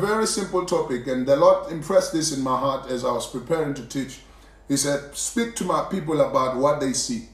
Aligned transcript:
Very 0.00 0.28
simple 0.28 0.64
topic, 0.64 1.08
and 1.08 1.26
the 1.26 1.34
Lord 1.34 1.72
impressed 1.72 2.12
this 2.12 2.36
in 2.36 2.40
my 2.44 2.56
heart 2.56 2.88
as 2.88 3.04
I 3.04 3.10
was 3.10 3.28
preparing 3.28 3.74
to 3.74 3.84
teach. 3.84 4.20
He 4.68 4.76
said, 4.76 5.16
Speak 5.16 5.56
to 5.56 5.64
my 5.64 5.86
people 5.90 6.20
about 6.20 6.56
what 6.56 6.78
they 6.78 6.92
see. 6.92 7.28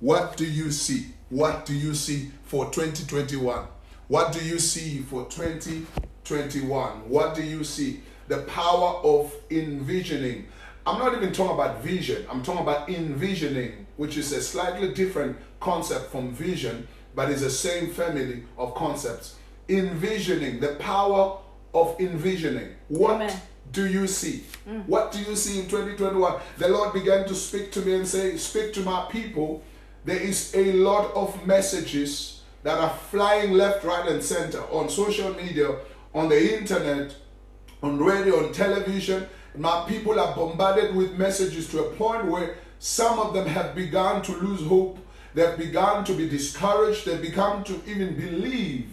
What 0.00 0.36
do 0.36 0.44
you 0.44 0.72
see? 0.72 1.06
What 1.28 1.64
do 1.64 1.72
you 1.72 1.94
see 1.94 2.32
for 2.42 2.64
2021? 2.72 3.66
What 4.08 4.32
do 4.32 4.44
you 4.44 4.58
see 4.58 4.98
for 5.02 5.26
2021? 5.26 7.08
What 7.08 7.36
do 7.36 7.42
you 7.44 7.62
see? 7.62 8.00
The 8.26 8.38
power 8.38 8.96
of 9.04 9.32
envisioning. 9.50 10.48
I'm 10.84 10.98
not 10.98 11.14
even 11.14 11.32
talking 11.32 11.54
about 11.54 11.84
vision, 11.84 12.26
I'm 12.28 12.42
talking 12.42 12.62
about 12.62 12.88
envisioning, 12.88 13.86
which 13.96 14.16
is 14.16 14.32
a 14.32 14.42
slightly 14.42 14.92
different 14.92 15.36
concept 15.60 16.10
from 16.10 16.32
vision, 16.32 16.88
but 17.14 17.30
is 17.30 17.42
the 17.42 17.50
same 17.50 17.92
family 17.92 18.42
of 18.58 18.74
concepts. 18.74 19.36
Envisioning, 19.68 20.58
the 20.58 20.74
power 20.80 21.38
of 21.74 21.98
envisioning. 22.00 22.74
What 22.88 23.14
Amen. 23.14 23.40
do 23.72 23.86
you 23.86 24.06
see? 24.06 24.44
Mm. 24.68 24.86
What 24.86 25.12
do 25.12 25.18
you 25.18 25.34
see 25.36 25.60
in 25.60 25.66
2021? 25.66 26.40
The 26.58 26.68
Lord 26.68 26.92
began 26.92 27.26
to 27.26 27.34
speak 27.34 27.72
to 27.72 27.80
me 27.80 27.94
and 27.94 28.06
say, 28.06 28.36
Speak 28.36 28.72
to 28.74 28.80
my 28.80 29.06
people. 29.10 29.62
There 30.04 30.16
is 30.16 30.54
a 30.54 30.72
lot 30.72 31.12
of 31.14 31.46
messages 31.46 32.42
that 32.62 32.78
are 32.78 32.90
flying 32.90 33.52
left, 33.52 33.84
right, 33.84 34.08
and 34.08 34.22
center 34.22 34.60
on 34.70 34.88
social 34.88 35.34
media, 35.34 35.76
on 36.14 36.28
the 36.28 36.58
internet, 36.58 37.14
on 37.82 37.98
radio, 37.98 38.44
on 38.44 38.52
television. 38.52 39.26
My 39.56 39.84
people 39.88 40.18
are 40.18 40.34
bombarded 40.34 40.94
with 40.94 41.18
messages 41.18 41.68
to 41.70 41.84
a 41.84 41.90
point 41.94 42.26
where 42.26 42.56
some 42.78 43.18
of 43.18 43.34
them 43.34 43.46
have 43.46 43.74
begun 43.74 44.22
to 44.22 44.32
lose 44.32 44.66
hope. 44.66 44.98
They've 45.34 45.56
begun 45.56 46.04
to 46.04 46.14
be 46.14 46.28
discouraged. 46.28 47.06
They've 47.06 47.22
begun 47.22 47.64
to 47.64 47.80
even 47.86 48.14
believe 48.14 48.88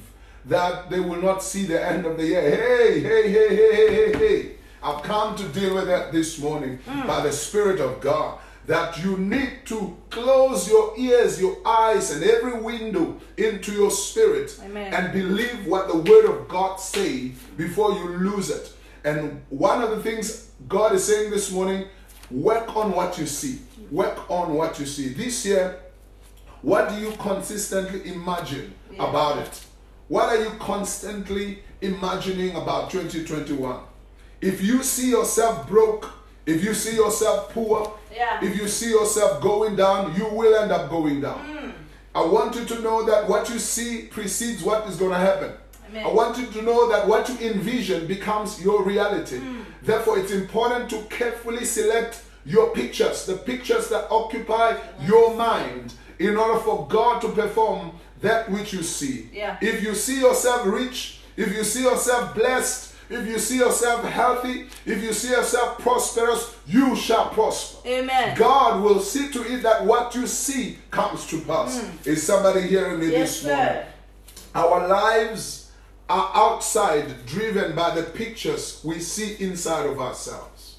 that 0.46 0.90
they 0.90 1.00
will 1.00 1.22
not 1.22 1.44
see 1.44 1.66
the 1.66 1.84
end 1.86 2.06
of 2.06 2.18
the 2.18 2.26
year. 2.26 2.42
Hey, 2.42 3.00
hey, 3.00 3.32
hey, 3.32 3.56
hey, 3.56 3.56
hey, 3.56 3.94
hey, 3.94 4.18
hey. 4.18 4.52
I've 4.82 5.04
come 5.04 5.36
to 5.36 5.44
deal 5.50 5.76
with 5.76 5.88
that 5.88 6.12
this 6.12 6.40
morning 6.40 6.80
mm. 6.88 7.08
by 7.08 7.22
the 7.22 7.32
Spirit 7.32 7.80
of 7.80 8.00
God. 8.00 8.40
That 8.66 9.04
you 9.04 9.18
need 9.18 9.66
to 9.66 9.98
close 10.12 10.70
your 10.70 10.94
ears, 10.96 11.42
your 11.42 11.58
eyes, 11.66 12.12
and 12.12 12.24
every 12.24 12.62
window 12.62 13.20
into 13.36 13.72
your 13.72 13.90
spirit 13.90 14.60
Amen. 14.64 14.94
and 14.94 15.12
believe 15.12 15.66
what 15.66 15.88
the 15.88 15.98
Word 15.98 16.26
of 16.26 16.48
God 16.48 16.80
say 16.80 17.32
before 17.58 17.94
you 17.94 18.08
lose 18.10 18.52
it. 18.52 18.72
And 19.04 19.42
one 19.50 19.82
of 19.82 19.90
the 19.90 20.04
things 20.04 20.52
God 20.68 20.94
is 20.94 21.04
saying 21.04 21.32
this 21.32 21.52
morning, 21.52 21.88
work 22.30 22.76
on 22.76 22.92
what 22.92 23.18
you 23.18 23.26
see. 23.26 23.58
Work 23.90 24.30
on 24.30 24.54
what 24.54 24.80
you 24.80 24.86
see. 24.86 25.10
This 25.10 25.46
year, 25.48 25.80
what 26.62 26.90
do 26.90 26.96
you 26.96 27.12
consistently 27.14 28.12
imagine 28.14 28.74
Yeah. 28.92 29.10
about 29.10 29.40
it? 29.40 29.66
What 30.10 30.30
are 30.30 30.42
you 30.44 30.50
constantly 30.60 31.60
imagining 31.82 32.56
about 32.56 32.90
2021? 32.90 33.80
If 34.42 34.62
you 34.62 34.82
see 34.82 35.12
yourself 35.12 35.68
broke, 35.70 36.10
if 36.48 36.64
you 36.64 36.74
see 36.74 36.96
yourself 36.96 37.54
poor, 37.54 37.94
Yeah. 38.12 38.40
if 38.44 38.58
you 38.60 38.68
see 38.68 38.90
yourself 38.90 39.40
going 39.40 39.76
down, 39.76 40.16
you 40.18 40.26
will 40.26 40.56
end 40.56 40.72
up 40.72 40.90
going 40.90 41.22
down. 41.22 41.38
Hmm. 41.38 41.70
I 42.16 42.26
want 42.26 42.56
you 42.56 42.66
to 42.66 42.80
know 42.82 43.06
that 43.06 43.30
what 43.30 43.50
you 43.52 43.60
see 43.60 44.08
precedes 44.08 44.64
what 44.64 44.88
is 44.88 44.96
going 44.96 45.12
to 45.12 45.18
happen. 45.18 45.52
Amen. 45.92 46.04
I 46.04 46.10
want 46.12 46.40
you 46.40 46.48
to 46.48 46.62
know 46.64 46.90
that 46.90 47.08
what 47.08 47.30
you 47.30 47.38
envision 47.52 48.08
becomes 48.08 48.60
your 48.64 48.84
reality. 48.84 49.38
Hmm. 49.38 49.62
Therefore, 49.84 50.18
it's 50.18 50.32
important 50.32 50.90
to 50.90 51.04
carefully 51.04 51.66
select 51.66 52.24
your 52.46 52.72
pictures, 52.74 53.28
the 53.28 53.36
pictures 53.38 53.90
that 53.90 54.08
occupy 54.10 54.76
your 55.06 55.36
mind, 55.36 55.94
in 56.18 56.36
order 56.36 56.60
for 56.60 56.88
God 56.88 57.22
to 57.22 57.30
perform 57.30 57.92
that 58.22 58.50
which 58.52 58.74
you 58.74 58.84
see. 58.84 59.30
Yeah. 59.34 59.58
If 59.62 59.84
you 59.84 59.96
see 59.96 60.20
yourself 60.20 60.66
rich, 60.66 61.20
if 61.38 61.54
you 61.56 61.64
see 61.64 61.84
yourself 61.84 62.36
blessed, 62.36 62.94
if 63.10 63.26
you 63.26 63.40
see 63.40 63.58
yourself 63.58 64.04
healthy, 64.06 64.68
if 64.86 65.02
you 65.02 65.14
see 65.14 65.32
yourself 65.32 65.80
prosperous, 65.80 66.56
you 66.68 66.96
shall 66.96 67.30
prosper. 67.30 67.88
Amen. 67.88 68.38
God 68.38 68.84
will 68.84 69.00
see 69.00 69.32
to 69.32 69.42
it 69.52 69.64
that 69.64 69.84
what 69.86 70.14
you 70.14 70.28
see 70.28 70.78
comes 70.92 71.26
to 71.28 71.42
pass. 71.42 71.84
Is 72.06 72.22
somebody 72.22 72.62
hearing 72.68 73.00
me 73.00 73.08
Mm. 73.08 73.12
Yes, 73.12 73.42
this 73.42 73.44
morning? 73.46 73.66
sir. 73.66 73.86
Our 74.56 74.88
lives 74.88 75.72
are 76.10 76.32
outside, 76.36 77.26
driven 77.26 77.76
by 77.76 77.96
the 77.96 78.04
pictures 78.04 78.82
we 78.84 79.00
see 79.00 79.36
inside 79.40 79.86
of 79.88 80.00
ourselves. 80.00 80.76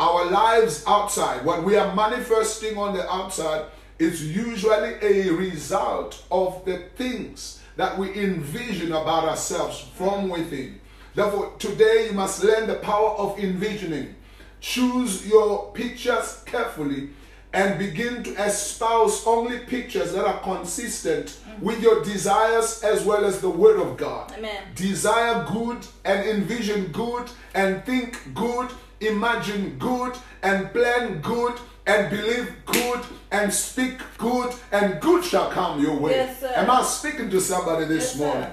Our 0.00 0.26
lives 0.30 0.84
outside, 0.86 1.44
what 1.44 1.62
we 1.64 1.76
are 1.76 1.94
manifesting 1.94 2.76
on 2.78 2.94
the 2.96 3.08
outside, 3.12 3.64
is 3.98 4.34
usually 4.34 4.94
a 5.02 5.30
result 5.32 6.22
of 6.30 6.64
the 6.64 6.78
things 6.96 7.60
that 7.76 7.98
we 7.98 8.12
envision 8.14 8.92
about 8.92 9.24
ourselves 9.24 9.80
from 9.94 10.28
within. 10.28 10.80
Therefore, 11.14 11.52
today 11.58 12.06
you 12.06 12.12
must 12.12 12.44
learn 12.44 12.68
the 12.68 12.76
power 12.76 13.10
of 13.10 13.38
envisioning. 13.38 14.14
Choose 14.60 15.26
your 15.26 15.72
pictures 15.72 16.42
carefully 16.46 17.10
and 17.52 17.78
begin 17.78 18.22
to 18.22 18.34
espouse 18.34 19.26
only 19.26 19.58
pictures 19.60 20.12
that 20.12 20.24
are 20.24 20.40
consistent 20.40 21.26
mm. 21.26 21.60
with 21.60 21.82
your 21.82 22.04
desires 22.04 22.82
as 22.82 23.04
well 23.04 23.24
as 23.24 23.40
the 23.40 23.48
Word 23.48 23.80
of 23.80 23.96
God. 23.96 24.32
Amen. 24.36 24.62
Desire 24.74 25.46
good 25.50 25.86
and 26.04 26.28
envision 26.28 26.86
good 26.92 27.30
and 27.54 27.84
think 27.84 28.34
good, 28.34 28.70
imagine 29.00 29.78
good 29.78 30.16
and 30.42 30.72
plan 30.72 31.20
good 31.20 31.58
and 31.88 32.10
believe 32.10 32.52
good 32.66 33.00
and 33.32 33.52
speak 33.52 33.98
good 34.18 34.54
and 34.70 35.00
good 35.00 35.24
shall 35.24 35.50
come 35.50 35.80
your 35.82 35.96
way. 35.96 36.12
Yes. 36.12 36.42
Am 36.42 36.70
I 36.70 36.82
speaking 36.82 37.30
to 37.30 37.40
somebody 37.40 37.86
this 37.86 38.04
Yes, 38.04 38.12
sir. 38.12 38.18
morning? 38.18 38.50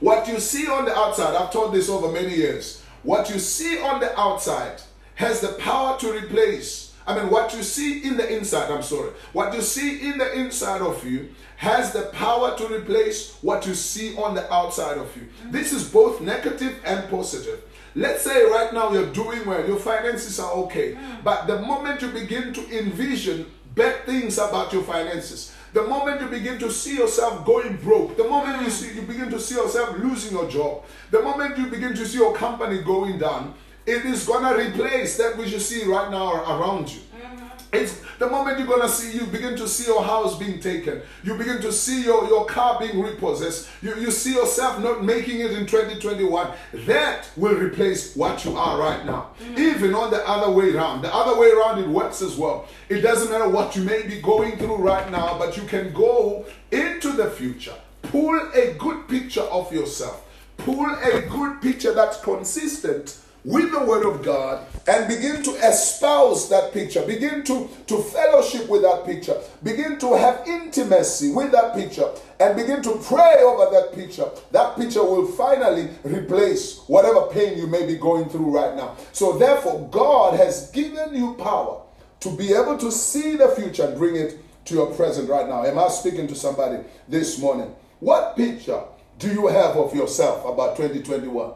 What 0.00 0.28
you 0.28 0.38
see 0.38 0.68
on 0.68 0.84
the 0.84 0.96
outside, 0.96 1.34
I've 1.34 1.52
taught 1.52 1.72
this 1.72 1.88
over 1.88 2.12
many 2.12 2.34
years. 2.34 2.82
What 3.02 3.28
you 3.28 3.40
see 3.40 3.80
on 3.80 3.98
the 4.00 4.18
outside 4.18 4.80
has 5.16 5.40
the 5.40 5.48
power 5.54 5.98
to 5.98 6.12
replace. 6.12 6.94
I 7.06 7.18
mean, 7.18 7.30
what 7.30 7.54
you 7.54 7.62
see 7.64 8.04
in 8.04 8.16
the 8.16 8.36
inside, 8.36 8.70
I'm 8.70 8.82
sorry. 8.82 9.10
What 9.32 9.52
you 9.54 9.60
see 9.62 10.08
in 10.08 10.18
the 10.18 10.32
inside 10.38 10.82
of 10.82 11.04
you 11.04 11.30
has 11.56 11.92
the 11.92 12.02
power 12.12 12.56
to 12.56 12.66
replace 12.68 13.34
what 13.42 13.66
you 13.66 13.74
see 13.74 14.14
on 14.16 14.34
the 14.36 14.52
outside 14.52 14.96
of 14.98 15.16
you. 15.16 15.26
This 15.50 15.72
is 15.72 15.88
both 15.90 16.20
negative 16.20 16.78
and 16.84 17.08
positive. 17.10 17.60
Let's 17.94 18.22
say 18.22 18.44
right 18.44 18.72
now 18.72 18.92
you're 18.92 19.12
doing 19.12 19.46
well, 19.46 19.66
your 19.66 19.78
finances 19.78 20.38
are 20.38 20.52
okay. 20.64 20.94
Hmm. 20.94 21.22
But 21.24 21.46
the 21.46 21.60
moment 21.60 22.02
you 22.02 22.08
begin 22.08 22.52
to 22.52 22.78
envision 22.78 23.46
bad 23.74 24.04
things 24.04 24.38
about 24.38 24.72
your 24.72 24.82
finances, 24.82 25.54
the 25.72 25.82
moment 25.82 26.20
you 26.20 26.28
begin 26.28 26.58
to 26.60 26.70
see 26.70 26.96
yourself 26.96 27.44
going 27.44 27.76
broke, 27.76 28.16
the 28.16 28.28
moment 28.28 28.58
you 28.58 28.64
hmm. 28.64 28.70
see 28.70 28.94
you 28.94 29.02
begin 29.02 29.30
to 29.30 29.40
see 29.40 29.54
yourself 29.54 29.98
losing 29.98 30.32
your 30.32 30.48
job, 30.48 30.84
the 31.10 31.22
moment 31.22 31.58
you 31.58 31.66
begin 31.66 31.94
to 31.94 32.06
see 32.06 32.18
your 32.18 32.34
company 32.34 32.82
going 32.82 33.18
down, 33.18 33.54
it 33.88 34.04
is 34.04 34.26
gonna 34.26 34.54
replace 34.54 35.16
that 35.16 35.36
which 35.38 35.50
you 35.50 35.58
see 35.58 35.84
right 35.84 36.10
now 36.10 36.34
around 36.34 36.92
you. 36.92 37.00
Mm-hmm. 37.00 37.46
It's 37.72 38.02
the 38.18 38.28
moment 38.28 38.58
you're 38.58 38.66
gonna 38.66 38.88
see 38.88 39.16
you 39.16 39.26
begin 39.26 39.56
to 39.56 39.68
see 39.68 39.86
your 39.86 40.02
house 40.02 40.36
being 40.38 40.60
taken, 40.60 41.00
you 41.22 41.34
begin 41.34 41.60
to 41.62 41.72
see 41.72 42.04
your, 42.04 42.26
your 42.26 42.46
car 42.46 42.78
being 42.78 43.00
repossessed, 43.00 43.68
you, 43.82 43.94
you 43.96 44.10
see 44.10 44.34
yourself 44.34 44.80
not 44.82 45.04
making 45.04 45.40
it 45.40 45.52
in 45.52 45.66
2021, 45.66 46.50
that 46.86 47.28
will 47.36 47.54
replace 47.54 48.16
what 48.16 48.44
you 48.44 48.56
are 48.56 48.78
right 48.78 49.06
now. 49.06 49.30
Mm. 49.40 49.58
Even 49.58 49.94
on 49.94 50.10
the 50.10 50.28
other 50.28 50.50
way 50.50 50.74
around. 50.74 51.02
The 51.02 51.14
other 51.14 51.38
way 51.38 51.50
around 51.50 51.78
it 51.78 51.88
works 51.88 52.22
as 52.22 52.36
well. 52.36 52.68
It 52.88 53.00
doesn't 53.00 53.30
matter 53.30 53.48
what 53.48 53.76
you 53.76 53.84
may 53.84 54.02
be 54.06 54.20
going 54.20 54.56
through 54.56 54.76
right 54.76 55.10
now, 55.10 55.38
but 55.38 55.56
you 55.56 55.62
can 55.64 55.92
go 55.92 56.44
into 56.72 57.12
the 57.12 57.30
future, 57.30 57.74
pull 58.02 58.36
a 58.54 58.74
good 58.74 59.08
picture 59.08 59.42
of 59.42 59.72
yourself, 59.72 60.24
pull 60.56 60.86
a 60.86 61.22
good 61.22 61.60
picture 61.62 61.94
that's 61.94 62.20
consistent 62.20 63.20
with 63.44 63.70
the 63.72 63.84
word 63.84 64.04
of 64.04 64.24
God 64.24 64.66
and 64.86 65.08
begin 65.08 65.42
to 65.42 65.50
espouse 65.66 66.48
that 66.48 66.72
picture, 66.72 67.04
begin 67.06 67.44
to, 67.44 67.68
to 67.86 67.98
fellowship 67.98 68.68
with 68.68 68.82
that 68.82 69.04
picture, 69.04 69.36
begin 69.62 69.98
to 69.98 70.16
have 70.16 70.46
intimacy 70.46 71.32
with 71.32 71.52
that 71.52 71.74
picture, 71.74 72.08
and 72.40 72.56
begin 72.56 72.82
to 72.82 72.98
pray 73.04 73.36
over 73.42 73.70
that 73.72 73.92
picture. 73.94 74.28
That 74.50 74.76
picture 74.76 75.02
will 75.02 75.26
finally 75.26 75.88
replace 76.04 76.80
whatever 76.86 77.26
pain 77.26 77.58
you 77.58 77.66
may 77.66 77.86
be 77.86 77.96
going 77.96 78.28
through 78.28 78.50
right 78.50 78.74
now. 78.76 78.96
So, 79.12 79.38
therefore, 79.38 79.88
God 79.90 80.38
has 80.38 80.70
given 80.70 81.14
you 81.14 81.34
power 81.34 81.82
to 82.20 82.36
be 82.36 82.52
able 82.52 82.78
to 82.78 82.90
see 82.90 83.36
the 83.36 83.48
future 83.48 83.84
and 83.86 83.98
bring 83.98 84.16
it 84.16 84.38
to 84.66 84.74
your 84.74 84.94
present 84.94 85.28
right 85.28 85.48
now. 85.48 85.64
Am 85.64 85.78
I 85.78 85.88
speaking 85.88 86.26
to 86.28 86.34
somebody 86.34 86.82
this 87.08 87.38
morning? 87.38 87.74
What 88.00 88.36
picture 88.36 88.82
do 89.18 89.32
you 89.32 89.46
have 89.48 89.76
of 89.76 89.94
yourself 89.94 90.44
about 90.44 90.76
2021? 90.76 91.52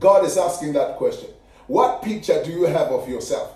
God 0.00 0.24
is 0.24 0.36
asking 0.36 0.72
that 0.72 0.96
question. 0.96 1.30
What 1.66 2.02
picture 2.02 2.42
do 2.42 2.50
you 2.50 2.64
have 2.64 2.88
of 2.88 3.08
yourself? 3.08 3.54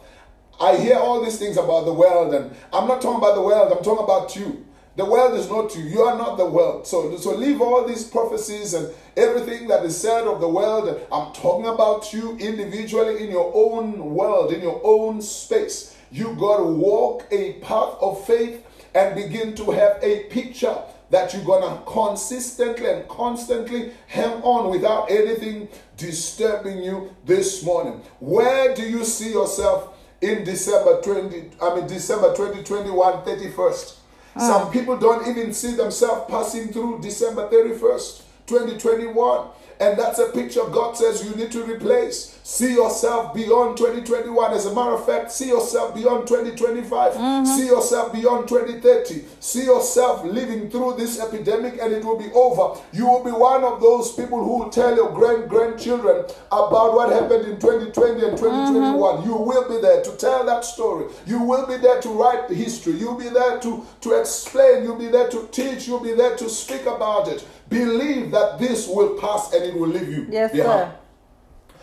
I 0.60 0.76
hear 0.76 0.96
all 0.96 1.24
these 1.24 1.38
things 1.38 1.56
about 1.56 1.84
the 1.84 1.92
world, 1.92 2.32
and 2.32 2.54
I'm 2.72 2.86
not 2.86 3.02
talking 3.02 3.18
about 3.18 3.34
the 3.34 3.42
world, 3.42 3.72
I'm 3.72 3.82
talking 3.82 4.04
about 4.04 4.36
you. 4.36 4.64
The 4.96 5.04
world 5.04 5.36
is 5.36 5.50
not 5.50 5.74
you. 5.74 5.82
You 5.82 6.02
are 6.02 6.16
not 6.16 6.36
the 6.36 6.46
world. 6.46 6.86
So, 6.86 7.16
so 7.16 7.34
leave 7.34 7.60
all 7.60 7.84
these 7.84 8.04
prophecies 8.04 8.74
and 8.74 8.94
everything 9.16 9.66
that 9.66 9.84
is 9.84 10.00
said 10.00 10.24
of 10.24 10.40
the 10.40 10.48
world. 10.48 11.04
I'm 11.10 11.32
talking 11.32 11.66
about 11.66 12.12
you 12.12 12.36
individually 12.38 13.24
in 13.24 13.30
your 13.30 13.50
own 13.52 14.14
world, 14.14 14.52
in 14.52 14.60
your 14.60 14.80
own 14.84 15.20
space. 15.20 15.96
You 16.12 16.36
got 16.36 16.58
to 16.58 16.64
walk 16.64 17.26
a 17.32 17.54
path 17.54 17.96
of 18.00 18.24
faith 18.24 18.64
and 18.94 19.16
begin 19.16 19.56
to 19.56 19.72
have 19.72 19.98
a 20.00 20.24
picture 20.24 20.76
that 21.10 21.32
you're 21.34 21.44
gonna 21.44 21.80
consistently 21.86 22.90
and 22.90 23.08
constantly 23.08 23.92
hem 24.06 24.42
on 24.42 24.70
without 24.70 25.10
anything 25.10 25.68
disturbing 25.96 26.82
you 26.82 27.14
this 27.24 27.64
morning? 27.64 28.00
Where 28.20 28.74
do 28.74 28.82
you 28.82 29.04
see 29.04 29.30
yourself 29.32 29.96
in 30.20 30.44
December 30.44 31.00
20, 31.02 31.50
I 31.60 31.74
mean 31.76 31.86
December 31.86 32.34
2021, 32.34 33.24
31st? 33.24 33.96
Ah. 34.36 34.40
Some 34.40 34.72
people 34.72 34.96
don't 34.96 35.28
even 35.28 35.52
see 35.52 35.74
themselves 35.74 36.30
passing 36.30 36.72
through 36.72 37.00
December 37.00 37.48
31st, 37.48 38.22
2021. 38.46 39.46
And 39.80 39.98
that's 39.98 40.18
a 40.18 40.30
picture 40.30 40.64
God 40.64 40.96
says 40.96 41.24
you 41.24 41.34
need 41.34 41.50
to 41.52 41.64
replace. 41.64 42.38
See 42.46 42.74
yourself 42.74 43.32
beyond 43.34 43.78
2021. 43.78 44.52
As 44.52 44.66
a 44.66 44.74
matter 44.74 44.92
of 44.92 45.06
fact, 45.06 45.32
see 45.32 45.48
yourself 45.48 45.94
beyond 45.94 46.28
2025. 46.28 47.14
Mm-hmm. 47.14 47.44
See 47.46 47.66
yourself 47.66 48.12
beyond 48.12 48.48
2030. 48.48 49.24
See 49.40 49.64
yourself 49.64 50.24
living 50.24 50.68
through 50.68 50.96
this 50.98 51.18
epidemic 51.18 51.78
and 51.80 51.92
it 51.92 52.04
will 52.04 52.18
be 52.18 52.30
over. 52.34 52.78
You 52.92 53.06
will 53.06 53.24
be 53.24 53.30
one 53.30 53.64
of 53.64 53.80
those 53.80 54.12
people 54.12 54.44
who 54.44 54.58
will 54.58 54.70
tell 54.70 54.94
your 54.94 55.10
grand 55.10 55.48
grandchildren 55.48 56.26
about 56.52 56.92
what 56.92 57.10
happened 57.10 57.46
in 57.46 57.58
2020 57.58 58.26
and 58.26 58.36
2021. 58.36 59.16
Mm-hmm. 59.16 59.26
You 59.26 59.36
will 59.36 59.66
be 59.66 59.80
there 59.80 60.02
to 60.02 60.16
tell 60.18 60.44
that 60.44 60.66
story. 60.66 61.06
You 61.26 61.42
will 61.42 61.66
be 61.66 61.78
there 61.78 62.02
to 62.02 62.08
write 62.10 62.48
the 62.48 62.54
history. 62.54 62.92
You'll 62.92 63.18
be 63.18 63.30
there 63.30 63.58
to, 63.60 63.86
to 64.02 64.20
explain. 64.20 64.84
You'll 64.84 64.98
be 64.98 65.08
there 65.08 65.30
to 65.30 65.48
teach. 65.50 65.88
You'll 65.88 66.04
be 66.04 66.12
there 66.12 66.36
to 66.36 66.48
speak 66.50 66.82
about 66.82 67.28
it. 67.28 67.44
Believe 67.68 68.30
that 68.30 68.58
this 68.58 68.88
will 68.88 69.18
pass 69.18 69.52
and 69.52 69.64
it 69.64 69.74
will 69.74 69.88
leave 69.88 70.08
you 70.08 70.26
Yes, 70.30 70.52
behind. 70.52 70.92
sir. 70.92 70.94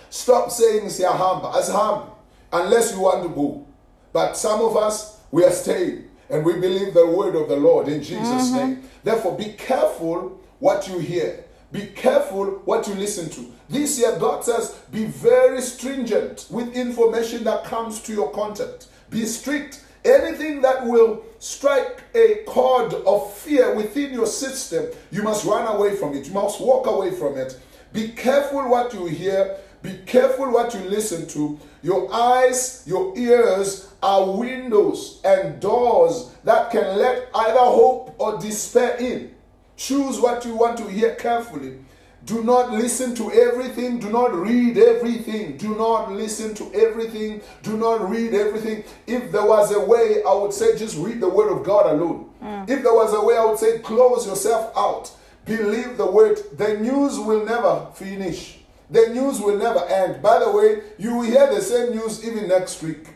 Stop 0.10 0.51
saying 0.51 0.86
siyahamba, 0.86 1.54
asihamba, 1.54 2.10
unless 2.51 2.94
you 2.94 3.01
want 3.01 3.24
to 3.24 3.30
go. 3.30 3.66
But 4.13 4.36
some 4.36 4.62
of 4.62 4.75
us, 4.75 5.19
we 5.31 5.44
are 5.45 5.51
staying 5.51 6.10
and 6.30 6.45
we 6.45 6.54
believe 6.54 6.94
the 6.94 7.07
word 7.07 7.36
of 7.36 7.50
the 7.50 7.56
Lord 7.56 7.88
in 7.88 8.01
Jesus' 8.01 8.50
mm-hmm. 8.50 8.56
name. 8.56 8.83
Therefore, 9.04 9.38
be 9.38 9.54
careful 9.54 10.39
what 10.60 10.88
you 10.88 11.00
hear. 11.00 11.45
Be 11.72 11.88
careful 11.88 12.62
what 12.66 12.88
you 12.88 12.95
listen 12.95 13.30
to. 13.30 13.51
This 13.69 13.98
year, 14.00 14.18
God 14.19 14.44
says, 14.44 14.78
be 14.92 15.06
very 15.06 15.62
stringent 15.62 16.48
with 16.50 16.74
information 16.75 17.44
that 17.45 17.63
comes 17.63 18.01
to 18.01 18.13
your 18.13 18.31
content. 18.31 18.88
Be 19.10 19.25
strict. 19.25 19.86
Anything 20.03 20.62
that 20.62 20.86
will 20.86 21.24
strike 21.38 22.01
a 22.15 22.44
chord 22.48 22.94
of 22.94 23.33
fear 23.33 23.75
within 23.75 24.13
your 24.13 24.25
system, 24.25 24.88
you 25.12 25.21
must 25.21 25.45
run 25.45 25.68
away 25.75 25.95
from 25.95 26.15
it. 26.15 26.27
You 26.27 26.33
must 26.33 26.59
walk 26.59 26.88
away 26.88 27.12
from 27.12 27.38
it. 27.38 27.59
Be 27.94 28.09
careful 28.09 28.68
what 28.69 28.94
you 28.94 29.06
hear. 29.06 29.57
Be 29.81 29.98
careful 30.06 30.51
what 30.51 30.74
you 30.74 30.81
listen 30.81 31.27
to. 31.27 31.59
Your 31.81 32.12
eyes, 32.13 32.83
your 32.86 33.18
ears 33.18 33.92
are 34.01 34.31
windows 34.31 35.19
and 35.24 35.59
doors 35.59 36.31
that 36.44 36.71
can 36.71 36.97
let 36.97 37.30
either 37.33 37.59
hope 37.59 38.15
or 38.19 38.39
despair 38.39 38.95
in. 38.97 39.36
Choose 39.75 40.19
what 40.19 40.45
you 40.45 40.56
want 40.56 40.77
to 40.77 40.88
hear 40.88 41.15
carefully. 41.15 41.80
Do 42.25 42.44
not 42.44 42.71
listen 42.71 43.15
to 43.15 43.31
everything. 43.31 44.00
Do 44.00 44.09
not 44.09 44.33
read 44.35 44.77
everything. 44.77 45.57
Do 45.57 45.75
not 45.75 46.12
listen 46.12 46.53
to 46.56 46.71
everything. 46.73 47.41
Do 47.63 47.77
not 47.77 48.09
read 48.09 48.33
everything. 48.33 48.83
If 49.07 49.31
there 49.31 49.45
was 49.45 49.71
a 49.71 49.79
way, 49.79 50.21
I 50.27 50.33
would 50.33 50.53
say 50.53 50.77
just 50.77 50.97
read 50.97 51.19
the 51.19 51.29
word 51.29 51.51
of 51.51 51.63
God 51.63 51.88
alone. 51.88 52.29
Mm. 52.44 52.69
If 52.69 52.83
there 52.83 52.94
was 52.94 53.13
a 53.13 53.25
way, 53.25 53.38
I 53.38 53.45
would 53.45 53.57
say 53.57 53.79
close 53.79 54.27
yourself 54.27 54.71
out. 54.77 55.12
Believe 55.45 55.97
the 55.97 56.06
word. 56.06 56.39
The 56.57 56.77
news 56.77 57.18
will 57.19 57.44
never 57.44 57.88
finish. 57.95 58.59
The 58.91 59.07
news 59.07 59.39
will 59.39 59.57
never 59.57 59.83
end. 59.85 60.21
By 60.21 60.39
the 60.39 60.51
way, 60.51 60.81
you 61.00 61.15
will 61.15 61.23
hear 61.23 61.47
the 61.47 61.62
same 61.62 61.91
news 61.95 62.25
even 62.25 62.47
next 62.47 62.83
week. 62.83 63.07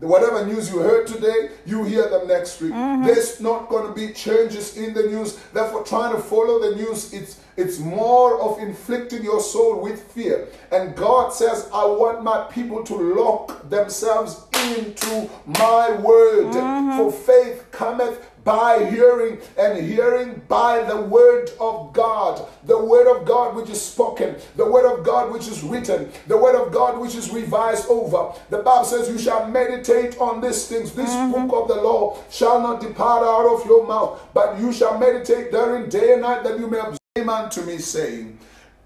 Whatever 0.00 0.44
news 0.44 0.72
you 0.72 0.80
heard 0.80 1.06
today, 1.06 1.50
you 1.64 1.84
hear 1.84 2.08
them 2.08 2.26
next 2.26 2.60
week. 2.60 2.72
Mm-hmm. 2.72 3.06
There's 3.06 3.40
not 3.40 3.68
going 3.68 3.86
to 3.86 3.94
be 3.94 4.12
changes 4.12 4.76
in 4.76 4.92
the 4.92 5.04
news. 5.04 5.36
Therefore, 5.52 5.84
trying 5.84 6.14
to 6.14 6.20
follow 6.20 6.58
the 6.58 6.76
news, 6.76 7.12
it's 7.12 7.40
it's 7.56 7.78
more 7.78 8.40
of 8.40 8.58
inflicting 8.58 9.22
your 9.22 9.40
soul 9.40 9.80
with 9.80 10.02
fear. 10.10 10.48
And 10.72 10.96
God 10.96 11.32
says, 11.32 11.70
I 11.72 11.84
want 11.84 12.24
my 12.24 12.48
people 12.50 12.82
to 12.82 12.94
lock 13.14 13.70
themselves 13.70 14.46
into 14.76 15.30
my 15.46 15.92
word. 15.92 16.46
Mm-hmm. 16.46 16.98
For 16.98 17.12
faith 17.12 17.70
cometh 17.70 18.28
by 18.44 18.84
hearing, 18.90 19.38
and 19.58 19.84
hearing 19.84 20.42
by 20.48 20.82
the 20.84 21.00
word 21.00 21.50
of 21.58 21.92
God. 21.92 22.46
The 22.64 22.78
word 22.78 23.14
of 23.14 23.26
God 23.26 23.56
which 23.56 23.70
is 23.70 23.80
spoken, 23.80 24.36
the 24.56 24.70
word 24.70 24.86
of 24.86 25.04
God 25.04 25.32
which 25.32 25.48
is 25.48 25.62
written, 25.62 26.10
the 26.26 26.36
word 26.36 26.54
of 26.54 26.72
God 26.72 27.00
which 27.00 27.14
is 27.14 27.30
revised 27.30 27.88
over. 27.88 28.32
The 28.50 28.58
Bible 28.58 28.84
says, 28.84 29.08
You 29.08 29.18
shall 29.18 29.48
meditate 29.48 30.18
on 30.18 30.40
these 30.40 30.68
things. 30.68 30.92
This 30.92 31.10
mm-hmm. 31.10 31.46
book 31.48 31.62
of 31.62 31.68
the 31.68 31.82
law 31.82 32.22
shall 32.30 32.60
not 32.60 32.80
depart 32.80 33.22
out 33.22 33.46
of 33.46 33.66
your 33.66 33.86
mouth, 33.86 34.20
but 34.34 34.60
you 34.60 34.72
shall 34.72 34.98
meditate 34.98 35.50
therein 35.50 35.88
day 35.88 36.12
and 36.12 36.22
night 36.22 36.44
that 36.44 36.58
you 36.58 36.68
may 36.68 36.78
observe 36.78 37.28
unto 37.28 37.62
me, 37.62 37.78
saying, 37.78 38.38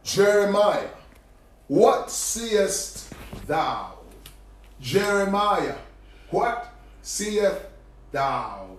Jeremiah, 0.04 0.88
what 1.66 2.10
seest 2.10 3.12
thou? 3.46 3.94
Jeremiah, 4.80 5.74
what 6.30 6.72
seest 7.02 7.56
thou? 8.12 8.77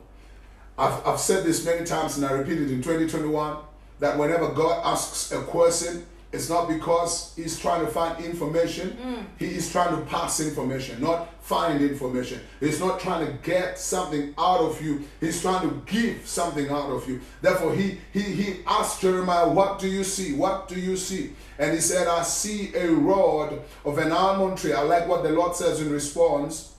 I've, 0.80 1.06
I've 1.06 1.20
said 1.20 1.44
this 1.46 1.66
many 1.66 1.86
times 1.86 2.18
and 2.18 2.26
I 2.26 2.32
repeat 2.32 2.60
it 2.60 2.72
in 2.72 2.82
2021 2.82 3.58
that 4.00 4.18
whenever 4.18 4.54
God 4.54 4.82
asks 4.86 5.32
a 5.34 5.42
question, 5.42 6.06
it's 6.32 6.48
not 6.48 6.70
because 6.70 7.34
he's 7.36 7.60
trying 7.60 7.84
to 7.84 7.92
find 7.92 8.24
information. 8.24 8.92
Mm. 8.92 9.26
He 9.40 9.48
is 9.48 9.72
trying 9.72 9.96
to 9.96 10.06
pass 10.06 10.40
information, 10.40 11.02
not 11.02 11.28
find 11.44 11.82
information. 11.82 12.40
He's 12.60 12.80
not 12.80 13.00
trying 13.00 13.26
to 13.26 13.34
get 13.42 13.80
something 13.80 14.36
out 14.38 14.60
of 14.60 14.82
you. 14.82 15.06
He's 15.20 15.42
trying 15.42 15.68
to 15.68 15.82
give 15.92 16.28
something 16.28 16.70
out 16.70 16.92
of 16.92 17.10
you. 17.10 17.20
Therefore, 17.42 17.74
he 17.74 18.00
he 18.14 18.22
he 18.22 18.60
asked 18.68 19.02
Jeremiah, 19.02 19.50
What 19.50 19.80
do 19.80 19.88
you 19.88 20.04
see? 20.04 20.34
What 20.34 20.68
do 20.68 20.80
you 20.80 20.96
see? 20.98 21.34
And 21.58 21.74
he 21.74 21.82
said, 21.82 22.08
I 22.08 22.22
see 22.22 22.76
a 22.76 22.92
rod 22.92 23.60
of 23.84 23.98
an 23.98 24.12
almond 24.12 24.60
tree. 24.60 24.74
I 24.74 24.82
like 24.82 25.08
what 25.08 25.24
the 25.24 25.32
Lord 25.32 25.56
says 25.56 25.82
in 25.82 25.92
response. 25.92 26.76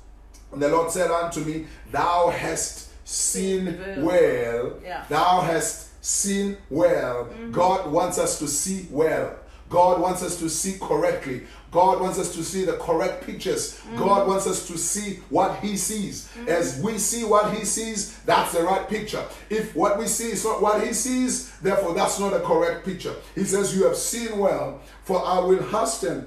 The 0.53 0.69
Lord 0.69 0.93
said 0.93 1.11
unto 1.11 1.41
me, 1.41 1.67
Thou 1.91 2.31
hast 2.31 2.90
seen 3.11 3.77
well. 3.99 4.75
Yeah. 4.85 5.05
Thou 5.09 5.41
hast 5.41 6.05
seen 6.05 6.57
well. 6.71 7.25
Mm-hmm. 7.25 7.51
God 7.51 7.91
wants 7.91 8.19
us 8.19 8.39
to 8.39 8.47
see 8.47 8.87
well. 8.91 9.37
God 9.69 10.01
wants 10.01 10.23
us 10.23 10.37
to 10.41 10.49
see 10.49 10.79
correctly. 10.81 11.43
God 11.71 12.01
wants 12.01 12.19
us 12.19 12.35
to 12.35 12.43
see 12.43 12.65
the 12.65 12.73
correct 12.75 13.25
pictures. 13.25 13.75
Mm-hmm. 13.75 13.99
God 13.99 14.27
wants 14.27 14.47
us 14.47 14.67
to 14.69 14.79
see 14.79 15.21
what 15.29 15.59
He 15.61 15.77
sees. 15.77 16.29
Mm-hmm. 16.29 16.49
As 16.49 16.81
we 16.83 16.99
see 16.99 17.25
what 17.25 17.55
He 17.55 17.65
sees, 17.65 18.19
that's 18.21 18.53
the 18.53 18.63
right 18.63 18.89
picture. 18.89 19.25
If 19.49 19.75
what 19.75 19.99
we 19.99 20.07
see 20.07 20.31
is 20.31 20.45
not 20.45 20.63
what 20.63 20.85
He 20.85 20.93
sees, 20.93 21.51
therefore 21.59 21.95
that's 21.95 22.19
not 22.19 22.33
a 22.33 22.41
correct 22.41 22.85
picture. 22.85 23.15
He 23.35 23.45
says, 23.45 23.77
You 23.77 23.87
have 23.87 23.97
seen 23.97 24.39
well, 24.39 24.81
for 25.05 25.25
I 25.25 25.41
will 25.41 25.63
hasten 25.63 26.27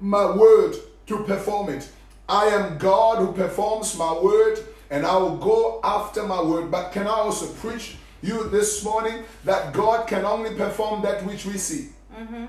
my 0.00 0.36
word 0.36 0.76
to 1.06 1.24
perform 1.24 1.70
it. 1.70 1.88
I 2.28 2.46
am 2.46 2.78
God 2.78 3.18
who 3.18 3.32
performs 3.32 3.96
my 3.96 4.12
word, 4.12 4.58
and 4.90 5.04
I 5.06 5.16
will 5.16 5.36
go 5.36 5.80
after 5.82 6.22
my 6.24 6.40
word. 6.42 6.70
But 6.70 6.92
can 6.92 7.06
I 7.06 7.10
also 7.10 7.46
preach 7.54 7.96
you 8.22 8.48
this 8.50 8.84
morning 8.84 9.24
that 9.44 9.72
God 9.72 10.06
can 10.06 10.24
only 10.24 10.54
perform 10.54 11.02
that 11.02 11.24
which 11.24 11.44
we 11.46 11.58
see? 11.58 11.88
Mm-hmm. 12.16 12.46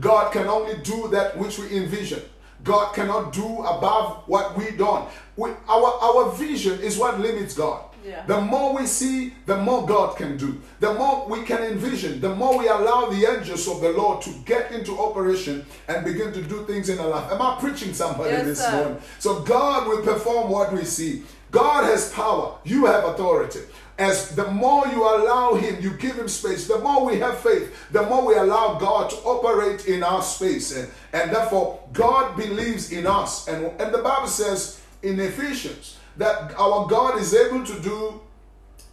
God 0.00 0.32
can 0.32 0.46
only 0.46 0.76
do 0.82 1.08
that 1.08 1.36
which 1.38 1.58
we 1.58 1.76
envision. 1.76 2.22
God 2.64 2.94
cannot 2.94 3.32
do 3.32 3.62
above 3.62 4.22
what 4.26 4.56
we 4.56 4.70
don't. 4.72 5.08
We, 5.36 5.50
our, 5.68 5.98
our 6.02 6.32
vision 6.32 6.80
is 6.80 6.98
what 6.98 7.20
limits 7.20 7.54
God. 7.54 7.84
Yeah. 8.04 8.24
The 8.26 8.40
more 8.40 8.72
we 8.74 8.86
see, 8.86 9.34
the 9.46 9.56
more 9.56 9.84
God 9.84 10.16
can 10.16 10.36
do. 10.36 10.60
The 10.78 10.94
more 10.94 11.26
we 11.28 11.42
can 11.42 11.62
envision, 11.64 12.20
the 12.20 12.34
more 12.34 12.56
we 12.58 12.68
allow 12.68 13.06
the 13.10 13.26
angels 13.26 13.66
of 13.68 13.80
the 13.80 13.90
Lord 13.90 14.22
to 14.22 14.30
get 14.44 14.70
into 14.70 14.96
operation 14.98 15.66
and 15.88 16.04
begin 16.04 16.32
to 16.32 16.40
do 16.42 16.64
things 16.66 16.88
in 16.88 17.00
our 17.00 17.08
life. 17.08 17.32
Am 17.32 17.42
I 17.42 17.56
preaching 17.58 17.92
somebody 17.94 18.30
Yes, 18.30 18.44
this 18.44 18.64
sir. 18.64 18.76
morning? 18.76 18.98
So 19.18 19.40
God 19.40 19.88
will 19.88 20.02
perform 20.02 20.50
what 20.50 20.72
we 20.72 20.84
see. 20.84 21.24
God 21.50 21.84
has 21.84 22.12
power. 22.12 22.58
You 22.64 22.86
have 22.86 23.04
authority. 23.04 23.60
As 23.98 24.36
the 24.36 24.50
more 24.50 24.86
you 24.88 25.02
allow 25.02 25.54
Him, 25.54 25.82
you 25.82 25.90
give 25.90 26.16
Him 26.16 26.28
space, 26.28 26.66
the 26.68 26.78
more 26.78 27.06
we 27.06 27.18
have 27.18 27.38
faith, 27.38 27.74
the 27.92 28.02
more 28.02 28.26
we 28.26 28.34
allow 28.34 28.78
God 28.78 29.08
to 29.10 29.16
operate 29.16 29.86
in 29.86 30.02
our 30.02 30.22
space. 30.22 30.76
And, 30.76 30.90
and 31.12 31.34
therefore, 31.34 31.80
God 31.92 32.36
believes 32.36 32.92
in 32.92 33.06
us. 33.06 33.48
And, 33.48 33.66
and 33.80 33.94
the 33.94 34.02
Bible 34.02 34.28
says 34.28 34.82
in 35.02 35.18
Ephesians 35.18 35.96
that 36.18 36.54
our 36.58 36.86
God 36.86 37.18
is 37.18 37.34
able 37.34 37.64
to 37.64 37.80
do 37.80 38.20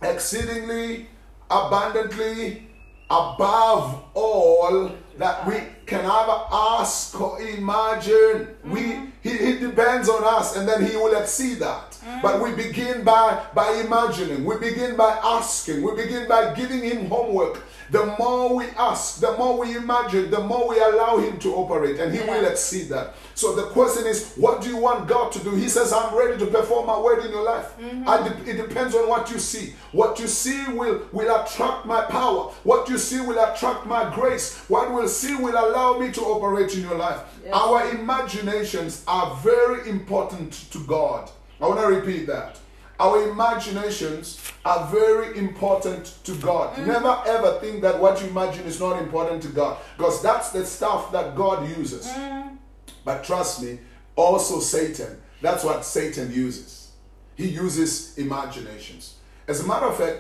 exceedingly 0.02 1.08
abundantly 1.50 2.68
above 3.10 4.04
all 4.14 4.92
that 5.18 5.46
we 5.46 5.56
can 5.86 6.00
ever 6.00 6.44
ask 6.52 7.20
or 7.20 7.42
imagine. 7.42 8.48
We 8.66 9.12
he, 9.22 9.38
he 9.38 9.60
depends 9.60 10.10
on 10.10 10.24
us 10.24 10.58
and 10.58 10.68
then 10.68 10.86
he 10.86 10.96
will 10.98 11.16
exceed 11.16 11.60
that. 11.60 11.93
But 12.22 12.42
we 12.42 12.52
begin 12.54 13.04
by, 13.04 13.44
by 13.54 13.72
imagining, 13.86 14.44
we 14.46 14.58
begin 14.58 14.96
by 14.96 15.20
asking, 15.24 15.82
we 15.82 15.96
begin 15.96 16.28
by 16.28 16.54
giving 16.54 16.82
Him 16.84 17.08
homework. 17.08 17.62
The 17.92 18.16
more 18.18 18.56
we 18.56 18.66
ask, 18.78 19.20
the 19.20 19.38
more 19.38 19.60
we 19.60 19.76
imagine, 19.76 20.32
the 20.32 20.40
more 20.40 20.70
we 20.70 20.80
allow 20.80 21.18
Him 21.18 21.38
to 21.40 21.54
operate, 21.56 22.00
and 22.00 22.12
He 22.14 22.20
Yeah. 22.20 22.32
will 22.32 22.46
exceed 22.46 22.90
that. 22.90 23.14
So 23.36 23.54
the 23.54 23.64
question 23.68 24.08
is, 24.08 24.34
what 24.36 24.62
do 24.62 24.70
you 24.70 24.78
want 24.78 25.08
God 25.08 25.32
to 25.34 25.40
do? 25.40 25.52
He 25.52 25.70
says, 25.70 25.92
I'm 25.94 26.16
ready 26.16 26.38
to 26.40 26.48
perform 26.48 26.88
my 26.88 26.98
word 27.00 27.24
in 27.26 27.32
your 27.32 27.44
life. 27.44 27.68
Mm-hmm. 27.80 28.08
And 28.08 28.28
it- 28.28 28.48
it 28.56 28.68
depends 28.68 28.96
on 28.96 29.08
what 29.08 29.30
you 29.32 29.38
see. 29.38 29.76
What 29.92 30.20
you 30.20 30.28
see 30.28 30.64
will, 30.74 31.02
will 31.12 31.36
attract 31.42 31.86
my 31.86 32.02
power. 32.06 32.52
What 32.64 32.90
you 32.90 32.98
see 32.98 33.20
will 33.22 33.38
attract 33.38 33.86
my 33.86 34.10
grace. 34.16 34.56
What 34.70 34.92
will 34.92 35.08
see 35.10 35.36
will 35.36 35.58
allow 35.58 36.00
me 36.00 36.12
to 36.12 36.22
operate 36.22 36.74
in 36.76 36.82
your 36.82 36.96
life. 36.98 37.20
Yes. 37.44 37.54
Our 37.54 37.90
imaginations 37.92 39.04
are 39.08 39.36
very 39.44 39.88
important 39.90 40.52
to 40.72 40.80
God. 40.80 41.30
I 41.64 41.68
want 41.68 41.80
to 41.80 41.88
repeat 41.88 42.28
that. 42.28 42.60
Our 43.00 43.32
imaginations 43.32 44.52
are 44.66 44.86
very 44.88 45.38
important 45.38 46.14
to 46.26 46.36
God. 46.36 46.76
Mm. 46.76 46.88
Never 46.88 47.24
ever 47.26 47.58
think 47.60 47.82
that 47.84 48.02
what 48.02 48.22
you 48.22 48.28
imagine 48.28 48.66
is 48.66 48.82
not 48.82 49.02
important 49.02 49.42
to 49.44 49.48
God 49.48 49.78
because 49.96 50.22
that's 50.22 50.50
the 50.50 50.66
stuff 50.66 51.14
that 51.14 51.38
God 51.38 51.70
uses. 51.78 52.06
Mm. 52.08 52.58
But 53.06 53.24
trust 53.24 53.64
me, 53.64 53.80
also 54.18 54.60
Satan, 54.60 55.22
that's 55.42 55.64
what 55.64 55.86
Satan 55.86 56.34
uses. 56.34 56.92
He 57.36 57.48
uses 57.48 58.18
imaginations. 58.18 59.16
As 59.48 59.62
a 59.62 59.68
matter 59.68 59.86
of 59.86 59.96
fact, 59.98 60.20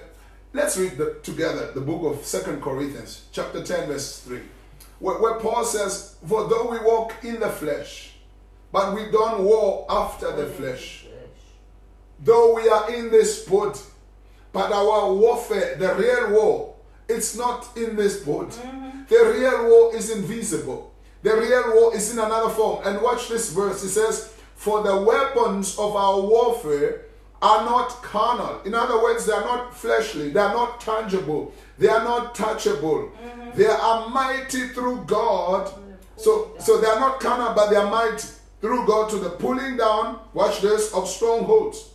let's 0.53 0.77
read 0.77 0.97
the, 0.97 1.19
together 1.23 1.73
the 1.73 1.81
book 1.81 2.03
of 2.05 2.25
Second 2.25 2.62
Corinthians, 2.62 3.25
chapter 3.33 3.62
10, 3.62 3.89
verse 3.89 4.21
3, 4.21 4.39
where, 5.00 5.19
where 5.19 5.39
Paul 5.41 5.65
says, 5.65 6.15
For 6.25 6.47
though 6.47 6.71
we 6.71 6.79
walk 6.79 7.15
in 7.21 7.41
the 7.41 7.50
flesh, 7.50 8.13
but 8.71 8.95
we 8.95 9.12
don't 9.12 9.43
war 9.43 9.85
after 9.89 10.33
the 10.33 10.45
flesh. 10.45 11.03
Though 12.23 12.55
we 12.55 12.69
are 12.69 12.93
in 12.93 13.11
this 13.11 13.43
body, 13.47 13.79
but 14.53 14.71
our 14.71 15.13
warfare, 15.13 15.75
the 15.75 15.93
real 15.95 16.31
war, 16.31 16.75
it's 17.09 17.35
not 17.35 17.75
in 17.75 17.95
this 17.95 18.23
body. 18.23 18.55
The 19.09 19.33
real 19.37 19.67
war 19.67 19.95
is 19.95 20.09
invisible. 20.09 20.93
The 21.21 21.35
real 21.35 21.75
war 21.75 21.95
is 21.95 22.13
in 22.13 22.19
another 22.19 22.49
form. 22.49 22.85
And 22.85 23.01
watch 23.01 23.27
this 23.27 23.51
verse. 23.51 23.83
It 23.83 23.89
says, 23.89 24.33
For 24.55 24.83
the 24.83 25.01
weapons 25.01 25.77
of 25.77 25.95
our 25.95 26.21
warfare 26.21 27.05
are 27.41 27.65
not 27.65 27.89
carnal. 28.01 28.61
In 28.63 28.73
other 28.73 29.01
words, 29.03 29.25
they 29.25 29.33
are 29.33 29.41
not 29.43 29.75
fleshly. 29.75 30.29
They 30.29 30.39
are 30.39 30.53
not 30.53 30.79
tangible. 30.79 31.53
They 31.77 31.89
are 31.89 32.03
not 32.03 32.35
touchable. 32.35 33.11
They 33.55 33.65
are 33.67 34.09
mighty 34.09 34.69
through 34.69 35.03
God. 35.05 35.73
So, 36.15 36.55
so 36.59 36.79
they 36.79 36.87
are 36.87 36.99
not 36.99 37.19
carnal, 37.19 37.53
but 37.53 37.69
they 37.69 37.75
are 37.75 37.89
mighty 37.89 38.27
through 38.61 38.87
God 38.87 39.09
to 39.09 39.17
the 39.17 39.31
pulling 39.31 39.75
down, 39.75 40.19
watch 40.33 40.61
this, 40.61 40.93
of 40.93 41.09
strongholds. 41.09 41.89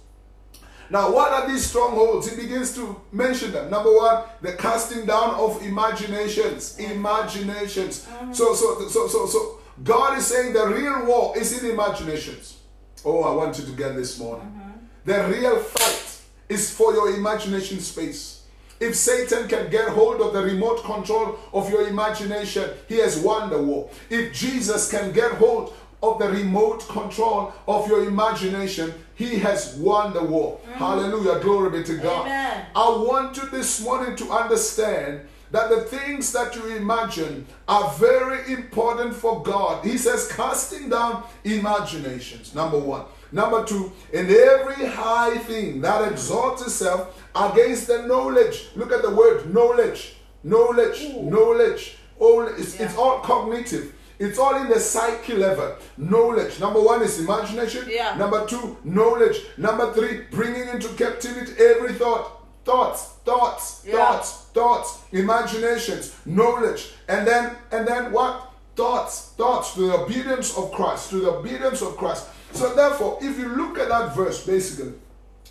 Now, 0.90 1.12
what 1.12 1.33
are 1.33 1.49
these 1.49 1.66
strongholds? 1.66 2.30
He 2.30 2.37
begins 2.37 2.75
to 2.76 3.00
mention 3.12 3.52
them. 3.52 3.71
Number 3.71 3.95
one, 3.95 4.25
the 4.40 4.54
casting 4.54 5.04
down 5.04 5.35
of 5.35 5.62
imaginations. 5.62 6.78
Imaginations. 6.78 8.07
So, 8.33 8.54
so, 8.54 8.88
so, 8.88 9.07
so, 9.07 9.26
so, 9.26 9.59
God 9.85 10.18
is 10.18 10.26
saying 10.26 10.54
the 10.54 10.66
real 10.66 11.07
war 11.07 11.37
is 11.37 11.62
in 11.62 11.71
imaginations. 11.71 12.59
Oh, 13.04 13.23
I 13.23 13.35
want 13.35 13.59
you 13.59 13.64
to 13.66 13.73
get 13.73 13.95
this 13.95 14.18
morning. 14.18 14.47
Mm-hmm. 14.47 14.68
The 15.04 15.28
real 15.28 15.59
fight 15.59 16.21
is 16.49 16.71
for 16.75 16.92
your 16.95 17.14
imagination 17.14 17.80
space. 17.80 18.38
If 18.80 18.95
Satan 18.95 19.49
can 19.49 19.71
get 19.71 19.88
hold 19.88 20.21
of 20.21 20.33
the 20.33 20.42
remote 20.42 20.85
control 20.85 21.38
of 21.52 21.68
your 21.68 21.88
imagination, 21.88 22.71
he 22.88 22.99
has 22.99 23.18
won 23.18 23.50
the 23.50 23.61
war. 23.61 23.90
If 24.09 24.33
Jesus 24.33 24.90
can 24.90 25.12
get 25.12 25.33
hold 25.33 25.75
of 26.02 26.19
the 26.19 26.28
remote 26.28 26.87
control 26.88 27.52
of 27.67 27.88
your 27.88 28.05
imagination, 28.05 28.95
he 29.14 29.38
has 29.38 29.75
won 29.76 30.12
the 30.12 30.23
war. 30.23 30.61
Mm. 30.67 30.73
Hallelujah. 30.75 31.40
Glory 31.40 31.78
be 31.81 31.85
to 31.85 31.97
God. 31.99 32.26
Amen. 32.26 32.67
I 32.75 32.88
want 32.90 33.37
you 33.37 33.49
this 33.49 33.83
morning 33.83 34.14
to 34.17 34.31
understand 34.31 35.23
that 35.50 35.71
the 35.71 35.81
things 35.83 36.33
that 36.33 36.55
you 36.55 36.76
imagine 36.76 37.47
are 37.67 37.90
very 37.95 38.52
important 38.52 39.14
for 39.14 39.43
God. 39.43 39.85
He 39.85 39.97
says, 39.97 40.28
casting 40.28 40.90
down 40.90 41.25
imaginations, 41.45 42.55
number 42.55 42.78
one. 42.78 43.05
Number 43.33 43.64
two, 43.64 43.93
in 44.12 44.26
every 44.26 44.87
high 44.87 45.37
thing 45.38 45.81
that 45.83 46.11
exalts 46.11 46.62
itself 46.62 47.21
against 47.35 47.87
the 47.87 48.02
knowledge. 48.02 48.69
Look 48.75 48.93
at 48.93 49.02
the 49.02 49.11
word 49.11 49.52
knowledge. 49.52 50.14
Knowledge. 50.43 51.14
Knowledge. 51.14 51.97
All, 52.19 52.47
it's, 52.47 52.81
it's 52.81 52.97
all 52.97 53.21
cognitive. 53.21 53.95
It's 54.19 54.39
all 54.39 54.57
in 54.57 54.69
the 54.69 54.81
psyche 54.81 55.35
level. 55.35 55.77
Knowledge. 55.97 56.59
Number 56.61 56.81
one 56.83 57.03
is 57.03 57.21
imagination. 57.21 57.87
Yeah. 57.89 58.17
Number 58.17 58.47
two, 58.47 58.77
knowledge. 58.85 59.37
Number 59.57 59.93
three, 59.93 60.23
bringing 60.31 60.69
into 60.69 60.89
captivity 60.95 61.53
every 61.63 61.95
thought. 61.95 62.33
Thoughts, 62.65 63.01
thoughts, 63.25 63.81
Yeah. 63.87 63.97
thoughts, 63.97 64.31
thoughts, 64.53 64.99
imaginations, 65.13 66.13
knowledge, 66.27 66.93
and 67.09 67.27
then 67.27 67.57
and 67.71 67.87
then 67.89 68.13
what? 68.13 68.51
Thoughts, 68.77 69.31
thoughts 69.39 69.73
to 69.75 69.81
the 69.89 69.95
obedience 70.03 70.55
of 70.57 70.71
Christ, 70.73 71.11
to 71.11 71.17
the 71.21 71.31
obedience 71.31 71.81
of 71.81 71.97
Christ. 71.97 72.27
So 72.53 72.75
therefore, 72.75 73.19
if 73.23 73.39
you 73.39 73.49
look 73.49 73.79
at 73.79 73.89
that 73.89 74.15
verse, 74.15 74.45
basically, 74.45 74.93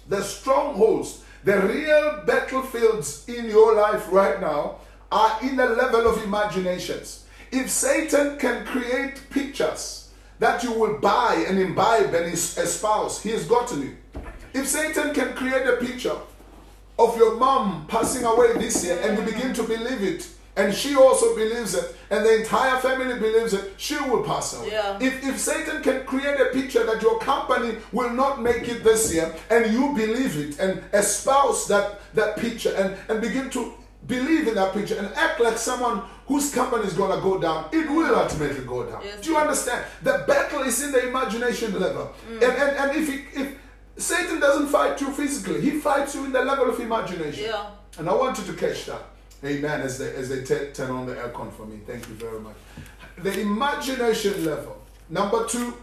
the 0.08 0.22
strongholds, 0.24 1.20
the 1.44 1.58
real 1.62 2.22
battlefields 2.26 3.28
in 3.28 3.50
your 3.50 3.74
life 3.74 4.06
right 4.12 4.40
now 4.40 4.76
are 5.12 5.38
in 5.42 5.56
the 5.56 5.66
level 5.70 6.08
of 6.08 6.24
imaginations. 6.24 7.24
If 7.51 7.70
Satan 7.70 8.38
can 8.38 8.66
create 8.66 9.30
pictures 9.30 10.10
that 10.39 10.63
you 10.63 10.72
will 10.72 11.00
buy 11.00 11.46
and 11.48 11.60
imbibe 11.60 12.13
and 12.13 12.25
es- 12.32 12.58
espouse, 12.58 13.22
he 13.22 13.30
has 13.32 13.46
gotten 13.46 13.82
you. 13.82 13.98
If 14.54 14.68
Satan 14.68 15.13
can 15.13 15.34
create 15.34 15.68
a 15.68 15.77
picture 15.77 16.16
of 17.00 17.18
your 17.18 17.36
mom 17.38 17.86
passing 17.88 18.24
away 18.25 18.54
this 18.54 18.84
year 18.84 19.00
and 19.04 19.18
you 19.18 19.24
begin 19.24 19.54
to 19.54 19.63
believe 19.63 20.04
it, 20.04 20.27
and 20.56 20.74
she 20.74 20.96
also 20.96 21.36
believes 21.36 21.75
it, 21.75 21.96
and 22.10 22.25
the 22.25 22.39
entire 22.39 22.80
family 22.80 23.20
believes 23.20 23.54
it, 23.54 23.74
she 23.77 23.96
will 23.96 24.24
pass 24.24 24.56
away. 24.58 24.72
Yeah. 24.72 24.98
If, 25.00 25.24
if 25.24 25.39
Satan 25.39 25.84
can 25.84 26.04
create 26.06 26.39
a 26.39 26.46
picture 26.46 26.84
that 26.84 27.00
your 27.04 27.20
company 27.20 27.77
will 27.92 28.10
not 28.10 28.42
make 28.42 28.68
it 28.68 28.84
this 28.84 29.13
year, 29.13 29.36
and 29.51 29.72
you 29.72 29.94
believe 29.94 30.36
it 30.38 30.60
and 30.60 30.84
espouse 30.94 31.68
that, 31.68 32.01
that 32.16 32.38
picture 32.38 32.74
and, 32.75 32.98
and 33.08 33.22
begin 33.22 33.51
to 33.51 33.75
believe 34.06 34.48
in 34.48 34.56
that 34.56 34.74
picture 34.74 34.98
and 34.98 35.08
act 35.16 35.39
like 35.39 35.58
someone 35.58 36.04
whose 36.27 36.54
company 36.54 36.86
is 36.86 36.94
going 36.94 37.16
to 37.16 37.22
go 37.22 37.39
down, 37.39 37.70
it 37.72 37.89
will 37.89 38.16
ultimately 38.16 38.63
go 38.66 38.86
down. 38.86 39.01
Yes, 39.04 39.22
Do 39.22 39.32
you 39.32 39.38
understand? 39.38 39.86
The 40.04 40.24
battle 40.27 40.62
is 40.62 40.84
in 40.84 40.92
the 40.92 41.08
imagination 41.08 41.80
level. 41.80 42.13
Mm. 42.30 42.34
And, 42.34 42.44
and, 42.44 42.77
and 42.77 42.98
if, 42.98 43.08
he, 43.08 43.39
if 43.42 43.58
Satan 43.98 44.39
doesn't 44.39 44.68
fight 44.68 45.00
you 45.01 45.12
physically, 45.12 45.62
he 45.62 45.72
fights 45.80 46.16
you 46.16 46.25
in 46.25 46.32
the 46.32 46.44
level 46.44 46.70
of 46.70 46.80
imagination. 46.80 47.46
Yeah. 47.46 47.70
And 47.98 48.10
I 48.10 48.13
want 48.13 48.38
you 48.38 48.44
to 48.46 48.54
catch 48.54 48.86
that. 48.86 49.01
Amen. 49.44 49.82
As 49.82 50.00
they 50.00 50.13
as 50.16 50.30
they 50.30 50.44
turn 50.44 50.89
on 50.89 51.06
the 51.06 51.13
aircon 51.13 51.54
for 51.54 51.66
me. 51.66 51.80
Thank 51.86 52.08
you 52.10 52.16
very 52.16 52.39
much. 52.39 52.56
The 53.20 53.39
imagination 53.39 54.46
level. 54.46 54.82
Number 55.10 55.46
two, 55.46 55.75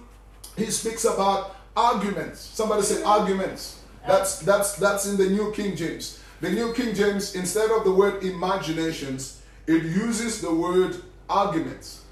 he 0.57 0.67
speaks 0.67 1.05
about 1.05 1.57
arguments. 1.77 2.41
Somebody 2.41 2.83
say 2.83 3.03
arguments. 3.05 3.81
That's 4.07 4.41
that's 4.41 4.75
that's 4.77 5.07
in 5.07 5.17
the 5.17 5.31
New 5.31 5.53
King 5.53 5.77
James. 5.77 6.21
The 6.45 6.51
New 6.51 6.75
King 6.75 6.95
James, 6.95 7.35
instead 7.35 7.71
of 7.71 7.85
the 7.85 7.91
word 7.91 8.23
imaginations, 8.23 9.41
it 9.67 9.83
uses 9.83 10.43
the 10.43 10.55
word 10.55 10.95
arguments. 11.27 12.05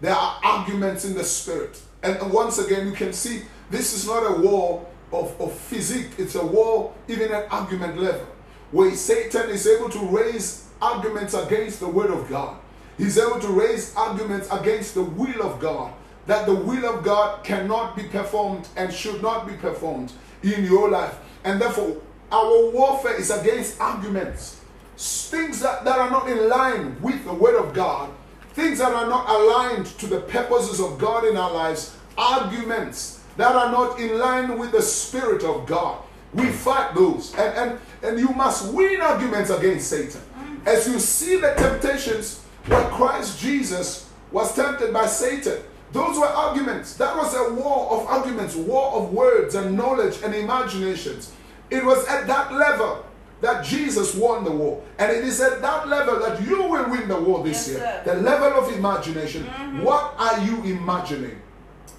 There 0.00 0.12
are 0.12 0.40
arguments 0.42 1.04
in 1.04 1.14
the 1.14 1.22
spirit. 1.22 1.80
And 2.02 2.32
once 2.32 2.58
again, 2.58 2.88
you 2.88 2.94
can 2.94 3.12
see 3.12 3.42
this 3.70 3.94
is 3.94 4.04
not 4.04 4.24
a 4.24 4.40
war 4.40 4.84
of, 5.12 5.40
of 5.40 5.52
physique, 5.52 6.10
it's 6.18 6.34
a 6.34 6.44
war 6.44 6.94
even 7.06 7.30
at 7.30 7.46
argument 7.52 7.96
level, 7.96 8.26
where 8.72 8.92
Satan 8.92 9.50
is 9.50 9.68
able 9.68 9.88
to 9.90 10.00
raise 10.00 10.68
arguments 10.82 11.34
against 11.34 11.78
the 11.78 11.88
word 11.88 12.10
of 12.10 12.28
God. 12.28 12.56
He's 12.98 13.16
able 13.16 13.38
to 13.38 13.48
raise 13.52 13.94
arguments 13.94 14.48
against 14.50 14.94
the 14.94 15.04
will 15.04 15.40
of 15.42 15.60
God, 15.60 15.92
that 16.26 16.46
the 16.46 16.56
will 16.56 16.92
of 16.92 17.04
God 17.04 17.44
cannot 17.44 17.94
be 17.94 18.02
performed 18.02 18.66
and 18.76 18.92
should 18.92 19.22
not 19.22 19.46
be 19.46 19.54
performed 19.54 20.12
in 20.42 20.64
your 20.64 20.90
life. 20.90 21.16
And 21.44 21.60
therefore, 21.60 21.98
our 22.32 22.70
warfare 22.70 23.18
is 23.18 23.30
against 23.30 23.80
arguments, 23.80 24.60
things 24.96 25.60
that, 25.60 25.84
that 25.84 25.98
are 25.98 26.10
not 26.10 26.28
in 26.28 26.48
line 26.48 27.00
with 27.02 27.24
the 27.24 27.32
word 27.32 27.56
of 27.56 27.74
God 27.74 28.10
things 28.56 28.78
that 28.78 28.90
are 28.90 29.06
not 29.06 29.28
aligned 29.28 29.84
to 29.84 30.06
the 30.06 30.20
purposes 30.20 30.80
of 30.80 30.98
God 30.98 31.26
in 31.26 31.36
our 31.36 31.52
lives, 31.52 31.94
arguments 32.16 33.22
that 33.36 33.54
are 33.54 33.70
not 33.70 34.00
in 34.00 34.18
line 34.18 34.58
with 34.58 34.72
the 34.72 34.80
Spirit 34.80 35.44
of 35.44 35.66
God. 35.66 36.02
We 36.32 36.46
fight 36.46 36.94
those. 36.94 37.34
And, 37.34 37.54
and, 37.54 37.80
and 38.02 38.18
you 38.18 38.30
must 38.30 38.72
win 38.72 39.02
arguments 39.02 39.50
against 39.50 39.90
Satan. 39.90 40.22
As 40.64 40.88
you 40.88 40.98
see 40.98 41.36
the 41.36 41.52
temptations 41.52 42.42
where 42.64 42.82
Christ 42.88 43.38
Jesus 43.38 44.10
was 44.32 44.54
tempted 44.54 44.90
by 44.90 45.04
Satan, 45.04 45.58
those 45.92 46.18
were 46.18 46.24
arguments. 46.24 46.96
That 46.96 47.14
was 47.14 47.34
a 47.34 47.52
war 47.52 47.90
of 47.90 48.06
arguments, 48.06 48.56
war 48.56 48.94
of 48.94 49.12
words 49.12 49.54
and 49.54 49.76
knowledge 49.76 50.22
and 50.24 50.34
imaginations. 50.34 51.30
It 51.70 51.84
was 51.84 52.06
at 52.06 52.26
that 52.26 52.52
level 52.52 53.04
that 53.40 53.64
Jesus 53.64 54.14
won 54.14 54.44
the 54.44 54.50
war. 54.50 54.82
And 54.98 55.10
it 55.12 55.24
is 55.24 55.40
at 55.40 55.60
that 55.62 55.88
level 55.88 56.18
that 56.20 56.40
you 56.46 56.62
will 56.62 56.90
win 56.90 57.08
the 57.08 57.20
war 57.20 57.44
this 57.44 57.68
Yes, 57.68 57.76
year. 57.76 58.02
sir. 58.04 58.14
The 58.14 58.20
level 58.22 58.58
of 58.64 58.72
imagination. 58.72 59.44
Mm-hmm. 59.44 59.82
What 59.82 60.14
are 60.18 60.40
you 60.44 60.62
imagining? 60.64 61.40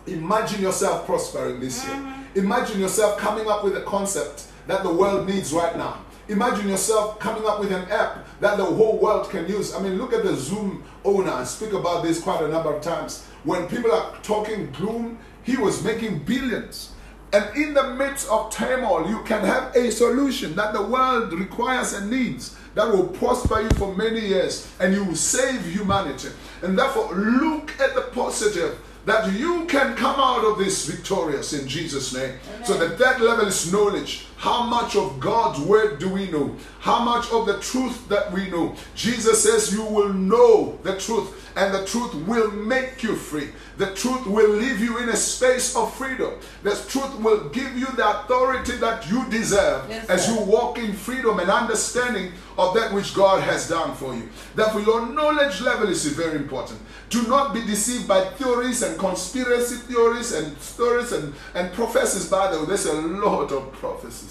Imagine 0.08 0.62
yourself 0.62 1.06
prospering 1.06 1.60
this 1.60 1.86
year. 1.86 1.96
Mm-hmm. 1.96 2.40
Imagine 2.40 2.80
yourself 2.80 3.18
coming 3.20 3.48
up 3.48 3.64
with 3.64 3.76
a 3.78 3.82
concept 3.82 4.46
that 4.68 4.84
the 4.84 4.92
world 4.94 5.28
needs 5.28 5.54
right 5.54 5.78
now. 5.78 6.00
Imagine 6.30 6.68
yourself 6.70 7.20
coming 7.20 7.46
up 7.46 7.60
with 7.60 7.72
an 7.72 7.90
app 7.90 8.26
that 8.42 8.58
the 8.58 8.66
whole 8.66 8.98
world 8.98 9.30
can 9.30 9.48
use. 9.48 9.74
I 9.74 9.80
mean, 9.82 9.98
look 9.98 10.12
at 10.14 10.24
the 10.24 10.36
Zoom 10.36 10.84
owner. 11.06 11.32
I 11.32 11.44
speak 11.46 11.72
about 11.72 12.04
this 12.04 12.20
quite 12.20 12.42
a 12.42 12.48
number 12.50 12.74
of 12.74 12.82
times. 12.82 13.24
When 13.44 13.68
people 13.68 13.92
are 13.94 14.14
talking 14.24 14.70
gloom, 14.72 15.20
he 15.44 15.56
was 15.56 15.84
making 15.84 16.20
billions. 16.24 16.92
And 17.34 17.56
in 17.58 17.74
the 17.74 17.94
midst 17.96 18.30
of 18.30 18.52
turmoil, 18.52 19.10
you 19.10 19.22
can 19.24 19.44
have 19.44 19.76
a 19.76 19.92
solution 19.92 20.56
that 20.56 20.74
the 20.74 20.82
world 20.82 21.34
requires 21.34 21.94
and 21.94 22.10
needs 22.10 22.56
that 22.74 22.90
will 22.90 23.08
prosper 23.08 23.62
you 23.62 23.70
for 23.72 23.96
many 23.96 24.22
years 24.22 24.72
and 24.80 24.94
you 24.94 25.04
will 25.04 25.16
save 25.16 25.66
humanity. 25.66 26.30
And 26.62 26.78
therefore, 26.78 27.14
look 27.16 27.72
at 27.82 27.96
the 27.96 28.04
positive 28.14 28.80
that 29.06 29.34
you 29.34 29.66
can 29.66 29.96
come 29.96 30.20
out 30.20 30.46
of 30.46 30.58
this 30.58 30.86
victorious 30.86 31.54
in 31.54 31.68
Jesus' 31.68 32.14
name. 32.14 32.36
Amen. 32.56 32.66
So 32.66 32.78
the 32.78 32.90
third 32.98 33.22
level 33.22 33.48
is 33.48 33.72
knowledge. 33.72 34.27
How 34.38 34.62
much 34.63 34.96
of 34.96 35.20
God's 35.20 35.60
word 35.60 35.98
do 35.98 36.10
we 36.10 36.29
know? 36.29 36.56
How 36.79 37.03
much 37.03 37.29
of 37.32 37.48
the 37.48 37.60
truth 37.60 38.08
that 38.10 38.32
we 38.32 38.50
know? 38.50 38.75
Jesus 38.96 39.44
says 39.44 39.74
you 39.74 39.84
will 39.84 40.13
know 40.13 40.77
the 40.84 40.98
truth 41.00 41.51
and 41.58 41.74
the 41.74 41.86
truth 41.88 42.13
will 42.27 42.51
make 42.51 43.01
you 43.01 43.15
free. 43.15 43.50
The 43.77 43.94
truth 43.96 44.27
will 44.27 44.50
leave 44.50 44.79
you 44.79 45.00
in 45.00 45.10
a 45.10 45.15
space 45.15 45.75
of 45.75 45.94
freedom. 45.96 46.34
The 46.62 46.75
truth 46.88 47.20
will 47.20 47.50
give 47.50 47.75
you 47.75 47.88
the 47.88 48.08
authority 48.08 48.74
that 48.77 49.10
you 49.10 49.27
deserve 49.29 49.89
yes, 49.89 50.08
as 50.08 50.27
you 50.27 50.39
walk 50.41 50.77
in 50.77 50.94
freedom 50.94 51.39
and 51.39 51.50
understanding 51.50 52.32
of 52.60 52.75
that 52.75 52.94
which 52.94 53.15
God 53.15 53.41
has 53.41 53.67
done 53.70 53.96
for 53.96 54.13
you. 54.15 54.29
Therefore, 54.56 54.82
your 54.82 55.06
knowledge 55.08 55.62
level 55.62 55.89
is 55.89 56.06
very 56.08 56.38
important. 56.38 56.79
Do 57.10 57.27
not 57.27 57.53
be 57.53 57.65
deceived 57.65 58.08
by 58.08 58.25
theories 58.32 58.82
and 58.84 58.98
conspiracy 59.00 59.75
theories 59.75 60.34
and 60.34 60.58
stories 60.60 61.12
and, 61.12 61.34
and 61.56 61.72
prophecies. 61.74 62.29
By 62.29 62.51
the 62.51 62.60
way, 62.60 62.65
there's 62.67 62.86
a 62.86 63.01
lot 63.01 63.51
of 63.51 63.72
prophecies. 63.74 64.27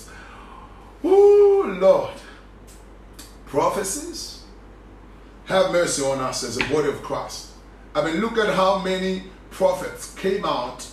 Oh, 1.08 1.78
Lord. 1.80 2.14
Prophecies? 3.46 4.42
Have 5.46 5.70
mercy 5.70 6.02
on 6.02 6.18
us 6.18 6.42
as 6.42 6.56
a 6.56 6.64
body 6.72 6.88
of 6.88 7.02
Christ. 7.02 7.50
I 7.94 8.04
mean, 8.04 8.20
look 8.20 8.36
at 8.36 8.54
how 8.54 8.80
many 8.80 9.22
prophets 9.50 10.14
came 10.14 10.44
out 10.44 10.86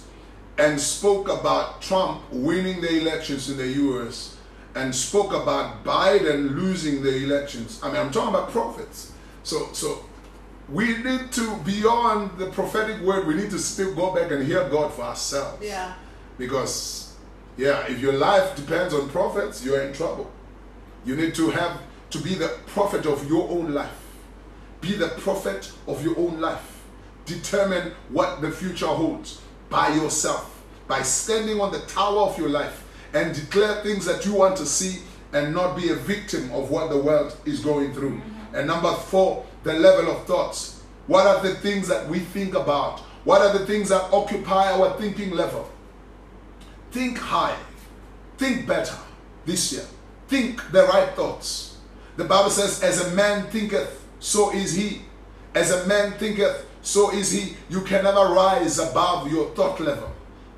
and 0.57 0.79
spoke 0.79 1.27
about 1.27 1.81
Trump 1.81 2.21
winning 2.31 2.79
the 2.79 3.01
elections 3.01 3.49
in 3.49 3.57
the 3.57 3.67
US 3.67 4.37
and 4.75 4.93
spoke 4.93 5.33
about 5.33 5.83
Biden 5.83 6.55
losing 6.55 7.01
the 7.01 7.23
elections. 7.23 7.79
I 7.83 7.87
mean, 7.87 7.97
I'm 7.97 8.11
talking 8.11 8.29
about 8.29 8.51
prophets. 8.51 9.11
So, 9.43 9.69
so 9.73 10.05
we 10.69 10.97
need 10.97 11.31
to, 11.31 11.57
beyond 11.65 12.37
the 12.37 12.47
prophetic 12.47 13.01
word, 13.01 13.27
we 13.27 13.33
need 13.33 13.49
to 13.49 13.59
still 13.59 13.93
go 13.95 14.13
back 14.13 14.31
and 14.31 14.45
hear 14.45 14.67
God 14.69 14.93
for 14.93 15.01
ourselves. 15.01 15.65
Yeah. 15.65 15.93
Because, 16.37 17.02
yeah, 17.57 17.85
if 17.87 17.99
your 17.99 18.13
life 18.13 18.55
depends 18.55 18.93
on 18.93 19.09
prophets, 19.09 19.63
you're 19.63 19.81
in 19.81 19.93
trouble. 19.93 20.29
You 21.05 21.15
need 21.15 21.35
to 21.35 21.49
have 21.51 21.81
to 22.11 22.19
be 22.19 22.35
the 22.35 22.57
prophet 22.67 23.05
of 23.05 23.27
your 23.27 23.49
own 23.49 23.73
life. 23.73 23.99
Be 24.81 24.93
the 24.93 25.09
prophet 25.09 25.71
of 25.87 26.03
your 26.03 26.17
own 26.17 26.39
life 26.39 26.73
determine 27.25 27.93
what 28.09 28.41
the 28.41 28.51
future 28.51 28.87
holds 28.87 29.41
by 29.69 29.89
yourself, 29.95 30.61
by 30.87 31.01
standing 31.01 31.59
on 31.61 31.71
the 31.71 31.79
tower 31.81 32.19
of 32.21 32.37
your 32.37 32.49
life 32.49 32.83
and 33.13 33.33
declare 33.33 33.81
things 33.81 34.05
that 34.05 34.25
you 34.25 34.33
want 34.33 34.57
to 34.57 34.65
see 34.65 35.01
and 35.33 35.53
not 35.53 35.75
be 35.75 35.89
a 35.89 35.95
victim 35.95 36.51
of 36.51 36.69
what 36.69 36.89
the 36.89 36.97
world 36.97 37.35
is 37.45 37.59
going 37.59 37.93
through. 37.93 38.17
Mm-hmm. 38.17 38.55
And 38.55 38.67
number 38.67 38.93
four, 38.93 39.45
the 39.63 39.73
level 39.73 40.11
of 40.11 40.25
thoughts. 40.25 40.83
What 41.07 41.25
are 41.25 41.41
the 41.41 41.55
things 41.55 41.87
that 41.87 42.07
we 42.07 42.19
think 42.19 42.55
about? 42.55 42.99
What 43.23 43.41
are 43.41 43.57
the 43.57 43.65
things 43.65 43.89
that 43.89 44.13
occupy 44.13 44.71
our 44.71 44.97
thinking 44.99 45.31
level? 45.31 45.69
Think 46.93 47.17
high, 47.17 47.57
think 48.37 48.67
better 48.67 48.95
this 49.47 49.73
year. 49.73 49.81
Think 50.27 50.71
the 50.71 50.83
right 50.83 51.09
thoughts. 51.15 51.77
The 52.17 52.23
Bible 52.23 52.51
says, 52.51 52.83
As 52.83 53.01
a 53.01 53.15
man 53.15 53.49
thinketh, 53.49 54.05
so 54.19 54.51
is 54.53 54.75
he. 54.75 55.01
As 55.55 55.71
a 55.71 55.87
man 55.87 56.11
thinketh, 56.19 56.67
so 56.83 57.11
is 57.11 57.31
he. 57.31 57.57
You 57.67 57.81
can 57.81 58.03
never 58.03 58.31
rise 58.31 58.77
above 58.77 59.31
your 59.31 59.49
thought 59.55 59.79
level. 59.79 60.11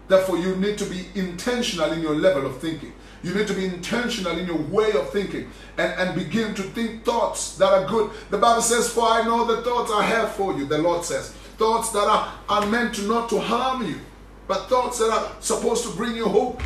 Therefore, 0.10 0.38
you 0.38 0.58
need 0.58 0.77
to 0.80 0.86
be 0.86 1.08
intentional 1.15 1.94
in 1.94 2.01
your 2.01 2.15
level 2.15 2.46
of 2.46 2.60
thinking. 2.60 2.92
You 3.24 3.34
need 3.34 3.48
to 3.48 3.54
be 3.54 3.63
intentional 3.63 4.38
in 4.38 4.46
your 4.46 4.62
way 4.62 4.92
of 4.92 5.12
thinking 5.12 5.50
and, 5.77 5.94
and 5.94 6.15
begin 6.15 6.54
to 6.56 6.63
think 6.63 7.06
thoughts 7.06 7.56
that 7.60 7.72
are 7.72 7.88
good. 7.88 8.12
The 8.30 8.39
Bible 8.39 8.62
says, 8.62 8.89
For 8.89 9.08
I 9.08 9.24
know 9.24 9.46
the 9.46 9.62
thoughts 9.62 9.89
I 9.89 10.04
have 10.04 10.36
for 10.36 10.54
you, 10.54 10.65
the 10.65 10.80
Lord 10.80 11.06
says. 11.06 11.30
Thoughts 11.58 11.94
that 11.94 12.04
are, 12.04 12.34
are 12.50 12.65
meant 12.65 12.96
to 12.96 13.04
not 13.04 13.30
to 13.30 13.39
harm 13.39 13.88
you, 13.88 14.01
but 14.48 14.70
thoughts 14.70 15.00
that 15.00 15.10
are 15.10 15.32
supposed 15.40 15.84
to 15.86 15.96
bring 15.96 16.16
you 16.16 16.28
hope 16.28 16.62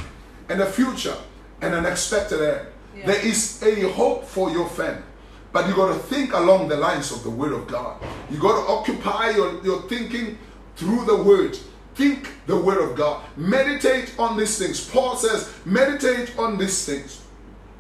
and 0.50 0.62
a 0.62 0.66
future 0.66 1.16
and 1.62 1.74
an 1.74 1.86
expected 1.86 2.42
end. 2.42 2.68
Yeah. 2.98 3.06
There 3.08 3.26
is 3.26 3.62
a 3.64 3.90
hope 3.92 4.26
for 4.26 4.50
your 4.52 4.68
family. 4.70 5.04
But 5.52 5.68
you 5.68 5.76
got 5.76 5.94
to 5.94 6.00
think 6.00 6.34
along 6.34 6.68
the 6.68 6.78
lines 6.78 7.12
of 7.12 7.24
the 7.24 7.30
Word 7.30 7.54
of 7.54 7.68
God. 7.68 8.02
You 8.30 8.38
got 8.38 8.64
to 8.64 8.72
occupy 8.72 9.32
your, 9.32 9.64
your 9.64 9.82
thinking 9.84 10.38
through 10.76 11.06
the 11.06 11.24
Word. 11.24 11.58
Think 11.96 12.30
the 12.46 12.58
Word 12.58 12.78
of 12.88 12.96
God. 12.96 13.24
Meditate 13.36 14.14
on 14.20 14.38
these 14.38 14.58
things. 14.60 14.88
Paul 14.88 15.16
says, 15.16 15.52
meditate 15.66 16.38
on 16.38 16.58
these 16.58 16.86
things. 16.86 17.24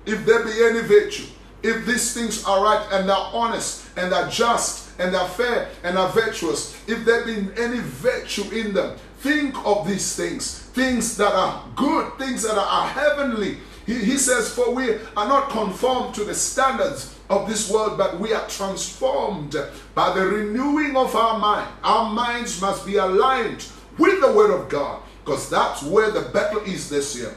If 0.06 0.26
there 0.26 0.44
be 0.44 0.52
any 0.64 0.82
virtue, 0.82 1.26
if 1.62 1.86
these 1.86 2.14
things 2.14 2.44
are 2.46 2.64
right 2.64 2.88
and 2.92 3.08
they're 3.08 3.16
honest 3.16 3.86
and 3.98 4.12
they're 4.12 4.30
just 4.30 5.00
and 5.00 5.14
they're 5.14 5.28
fair 5.28 5.70
and 5.84 5.98
are 5.98 6.10
virtuous, 6.10 6.82
if 6.88 7.06
there 7.06 7.26
be 7.26 7.36
any 7.58 7.80
virtue 7.80 8.50
in 8.52 8.74
them, 8.74 8.98
think 9.20 9.56
of 9.66 9.88
these 9.88 10.16
things. 10.16 10.60
Things 10.60 11.18
that 11.18 11.34
are 11.34 11.64
good, 11.76 12.18
things 12.18 12.44
that 12.44 12.58
are 12.58 12.88
heavenly. 12.88 13.58
He, 13.86 13.96
he 13.96 14.18
says, 14.18 14.54
For 14.54 14.74
we 14.74 14.94
are 15.18 15.28
not 15.28 15.50
conformed 15.50 16.16
to 16.16 16.24
the 16.24 16.36
standards 16.36 17.18
of 17.30 17.48
this 17.48 17.72
world, 17.72 17.98
but 17.98 18.20
we 18.20 18.34
are 18.34 18.48
transformed 18.48 19.56
by 19.94 20.14
the 20.14 20.26
renewing 20.26 20.96
of 20.96 21.16
our 21.16 21.40
mind. 21.40 21.68
Our 21.84 22.10
minds 22.14 22.62
must 22.62 22.86
be 22.86 22.98
aligned 22.98 23.66
with 23.98 24.22
the 24.22 24.32
Word 24.32 24.52
of 24.52 24.70
God, 24.70 25.02
because 25.24 25.50
that's 25.50 25.84
where 25.84 26.12
the 26.12 26.30
battle 26.30 26.62
is 26.62 26.90
this 26.90 27.16
year. 27.16 27.36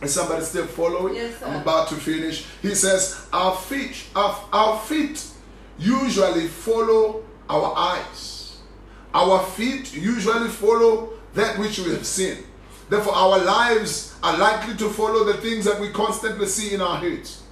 Is 0.00 0.14
somebody 0.14 0.44
still 0.44 0.66
following? 0.66 1.14
Yes, 1.14 1.38
sir. 1.38 1.46
I'm 1.46 1.62
about 1.62 1.88
to 1.90 1.94
finish. 1.94 2.46
He 2.60 2.74
says, 2.74 3.26
Our 3.32 3.54
feet, 3.56 4.06
our, 4.16 4.36
our 4.52 4.80
feet 4.80 5.24
usually 5.78 6.48
follow 6.48 7.22
our 7.48 7.74
eyes. 7.76 8.58
Our 9.14 9.44
feet 9.44 9.94
usually 9.94 10.48
follow 10.48 11.11
that 11.34 11.58
which 11.58 11.78
we 11.78 11.92
have 11.92 12.06
seen. 12.06 12.38
Therefore, 12.88 13.14
our 13.14 13.38
lives 13.38 14.14
are 14.22 14.36
likely 14.36 14.76
to 14.76 14.90
follow 14.90 15.24
the 15.24 15.34
things 15.34 15.64
that 15.64 15.80
we 15.80 15.88
constantly 15.90 16.46
see 16.46 16.74
in 16.74 16.80
our 16.80 16.98
heads. 16.98 17.42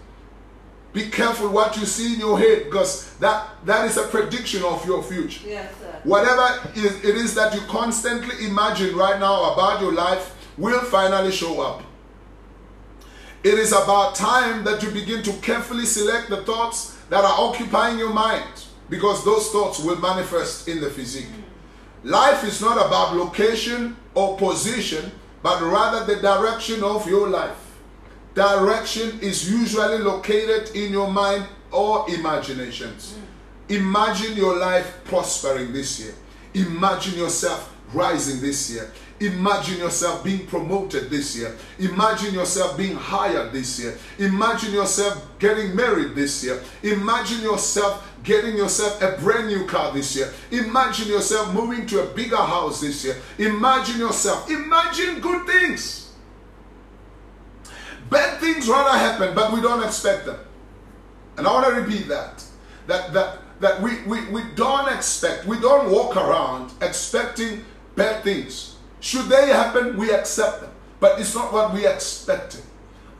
Be 0.92 1.08
careful 1.08 1.48
what 1.50 1.76
you 1.76 1.86
see 1.86 2.14
in 2.14 2.20
your 2.20 2.38
head 2.38 2.64
because 2.64 3.14
that, 3.18 3.48
that 3.64 3.86
is 3.86 3.96
a 3.96 4.08
prediction 4.08 4.62
of 4.64 4.84
your 4.84 5.02
future. 5.02 5.48
Yes, 5.48 5.72
sir. 5.78 6.00
Whatever 6.02 6.68
it 6.74 7.04
is 7.04 7.34
that 7.34 7.54
you 7.54 7.60
constantly 7.68 8.46
imagine 8.46 8.96
right 8.96 9.20
now 9.20 9.52
about 9.52 9.80
your 9.80 9.92
life 9.92 10.34
will 10.58 10.80
finally 10.80 11.30
show 11.30 11.60
up. 11.60 11.82
It 13.42 13.54
is 13.54 13.72
about 13.72 14.16
time 14.16 14.64
that 14.64 14.82
you 14.82 14.90
begin 14.90 15.22
to 15.22 15.32
carefully 15.40 15.86
select 15.86 16.28
the 16.28 16.42
thoughts 16.42 16.98
that 17.08 17.24
are 17.24 17.48
occupying 17.48 17.98
your 17.98 18.12
mind 18.12 18.66
because 18.90 19.24
those 19.24 19.50
thoughts 19.50 19.78
will 19.78 19.96
manifest 19.96 20.68
in 20.68 20.80
the 20.80 20.90
physique. 20.90 21.28
Mm. 21.28 21.49
Life 22.02 22.44
is 22.44 22.60
not 22.60 22.84
about 22.86 23.14
location 23.16 23.96
or 24.14 24.36
position, 24.38 25.12
but 25.42 25.60
rather 25.62 26.04
the 26.06 26.20
direction 26.20 26.82
of 26.82 27.08
your 27.08 27.28
life. 27.28 27.56
Direction 28.34 29.18
is 29.20 29.50
usually 29.50 29.98
located 29.98 30.74
in 30.74 30.92
your 30.92 31.10
mind 31.10 31.46
or 31.72 32.08
imaginations. 32.08 33.14
Mm. 33.14 33.76
Imagine 33.76 34.36
your 34.36 34.56
life 34.56 35.00
prospering 35.04 35.72
this 35.72 36.00
year. 36.00 36.14
Imagine 36.54 37.18
yourself 37.18 37.69
rising 37.92 38.40
this 38.40 38.70
year. 38.70 38.90
Imagine 39.20 39.78
yourself 39.78 40.24
being 40.24 40.46
promoted 40.46 41.10
this 41.10 41.36
year. 41.36 41.54
Imagine 41.78 42.32
yourself 42.32 42.76
being 42.76 42.96
hired 42.96 43.52
this 43.52 43.78
year. 43.78 43.98
Imagine 44.18 44.72
yourself 44.72 45.26
getting 45.38 45.76
married 45.76 46.14
this 46.14 46.42
year. 46.42 46.62
Imagine 46.82 47.42
yourself 47.42 48.06
getting 48.22 48.56
yourself 48.56 49.00
a 49.02 49.20
brand 49.20 49.48
new 49.48 49.66
car 49.66 49.92
this 49.92 50.16
year. 50.16 50.32
Imagine 50.50 51.08
yourself 51.08 51.52
moving 51.52 51.86
to 51.86 52.02
a 52.02 52.06
bigger 52.14 52.36
house 52.36 52.80
this 52.80 53.04
year. 53.04 53.16
Imagine 53.38 53.98
yourself. 53.98 54.48
Imagine 54.50 55.20
good 55.20 55.46
things. 55.46 56.12
Bad 58.08 58.40
things 58.40 58.68
rather 58.68 58.98
happen, 58.98 59.34
but 59.34 59.52
we 59.52 59.60
don't 59.60 59.84
expect 59.84 60.26
them. 60.26 60.38
And 61.36 61.46
I 61.46 61.52
want 61.52 61.66
to 61.66 61.80
repeat 61.80 62.08
that. 62.08 62.42
That 62.86 63.12
that 63.12 63.38
that 63.60 63.80
we, 63.82 64.02
we, 64.06 64.26
we 64.30 64.42
don't 64.54 64.92
expect, 64.92 65.46
we 65.46 65.60
don't 65.60 65.90
walk 65.90 66.16
around 66.16 66.72
expecting 66.80 67.64
bad 68.00 68.24
things. 68.24 68.76
Should 69.00 69.28
they 69.28 69.48
happen, 69.48 69.96
we 69.98 70.10
accept 70.12 70.62
them. 70.62 70.70
But 71.00 71.20
it's 71.20 71.34
not 71.34 71.52
what 71.52 71.72
we 71.74 71.86
expected. 71.86 72.62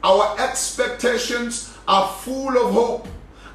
Our 0.02 0.38
expectations 0.40 1.76
are 1.86 2.08
full 2.08 2.56
of 2.56 2.72
hope. 2.72 3.06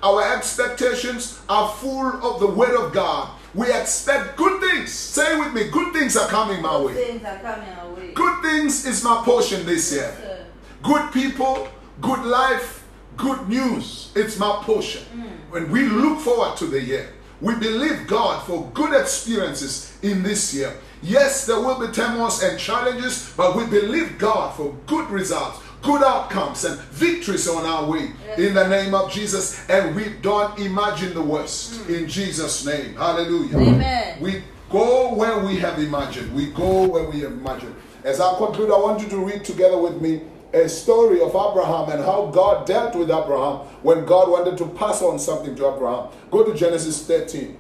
Our 0.04 0.22
expectations 0.36 1.40
are 1.50 1.70
full 1.82 2.08
of 2.28 2.40
the 2.40 2.48
Word 2.48 2.76
of 2.76 2.94
God. 2.94 3.30
We 3.56 3.72
expect 3.72 4.38
good 4.38 4.60
things. 4.62 4.92
Say 4.92 5.40
with 5.40 5.54
me, 5.54 5.70
good 5.70 5.94
things 5.94 6.16
are 6.18 6.28
coming 6.28 6.62
my 6.62 6.78
Good 6.78 6.86
way. 6.86 6.94
things 7.06 7.24
are 7.26 7.40
coming 7.40 7.70
our 7.80 7.90
way. 7.94 8.14
Good 8.14 8.42
things 8.44 8.86
is 8.86 9.04
my 9.04 9.22
portion 9.24 9.66
this 9.66 9.92
year. 9.94 10.14
Sir. 10.22 10.46
Good 10.84 11.12
people, 11.12 11.68
good 12.02 12.24
life, 12.24 12.84
good 13.18 13.48
news. 13.50 14.12
It's 14.16 14.38
my 14.38 14.62
portion. 14.64 15.04
Mm. 15.16 15.52
When 15.52 15.72
we 15.72 15.84
look 15.86 16.20
forward 16.20 16.58
to 16.58 16.68
the 16.68 16.82
year, 16.82 17.08
we 17.42 17.56
believe 17.56 18.06
God 18.08 18.46
for 18.46 18.70
good 18.74 18.94
experiences 19.00 19.98
in 20.04 20.22
this 20.22 20.54
year. 20.54 20.74
Yes, 21.06 21.46
there 21.46 21.60
will 21.60 21.80
be 21.80 21.94
turmoils 21.94 22.42
and 22.42 22.60
challenges, 22.60 23.32
but 23.38 23.56
we 23.56 23.68
believe 23.68 24.18
God 24.18 24.56
for 24.56 24.76
good 24.88 25.08
results, 25.12 25.60
good 25.84 26.02
outcomes, 26.02 26.66
and 26.66 26.80
victories 26.80 27.48
on 27.48 27.64
our 27.64 27.88
way 27.88 28.12
in 28.40 28.56
the 28.56 28.68
name 28.68 28.96
of 28.96 29.12
Jesus. 29.12 29.70
And 29.70 29.96
we 29.96 30.10
don't 30.24 30.58
imagine 30.58 31.14
the 31.14 31.22
worst 31.22 31.76
hmm. 31.82 31.94
in 31.94 32.08
Jesus' 32.08 32.66
name. 32.66 32.96
Hallelujah. 32.96 33.56
Amen. 33.56 34.20
We 34.20 34.42
go 34.72 35.14
where 35.14 35.46
we 35.46 35.58
have 35.58 35.78
imagined. 35.78 36.34
We 36.34 36.48
go 36.48 36.88
where 36.88 37.08
we 37.08 37.20
have 37.20 37.34
imagined. 37.34 37.76
As 38.04 38.20
I 38.20 38.36
conclude, 38.38 38.72
I 38.72 38.80
want 38.80 39.00
you 39.00 39.10
to 39.10 39.18
read 39.18 39.46
together 39.46 39.78
with 39.78 40.02
me 40.02 40.22
a 40.54 40.68
story 40.68 41.22
of 41.22 41.30
Abraham 41.30 41.90
and 41.90 42.04
how 42.04 42.32
God 42.34 42.66
dealt 42.66 42.96
with 42.96 43.12
Abraham 43.12 43.68
when 43.84 44.06
God 44.06 44.28
wanted 44.28 44.58
to 44.58 44.66
pass 44.70 45.04
on 45.04 45.20
something 45.20 45.56
to 45.56 45.72
Abraham. 45.72 46.10
Go 46.32 46.44
to 46.44 46.58
Genesis 46.58 47.06
13. 47.06 47.58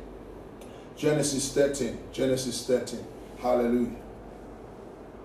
Genesis 0.97 1.53
13. 1.53 1.99
Genesis 2.12 2.65
13. 2.65 3.05
Hallelujah. 3.45 3.91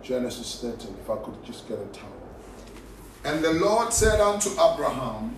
Genesis 0.03 0.61
13. 0.61 0.95
If 1.01 1.09
I 1.09 1.17
could 1.17 1.43
just 1.43 1.67
get 1.67 1.79
a 1.79 1.87
towel. 1.87 2.13
And 3.25 3.43
the 3.43 3.55
Lord 3.55 3.95
said 3.95 4.21
unto 4.21 4.51
Abraham, 4.61 5.35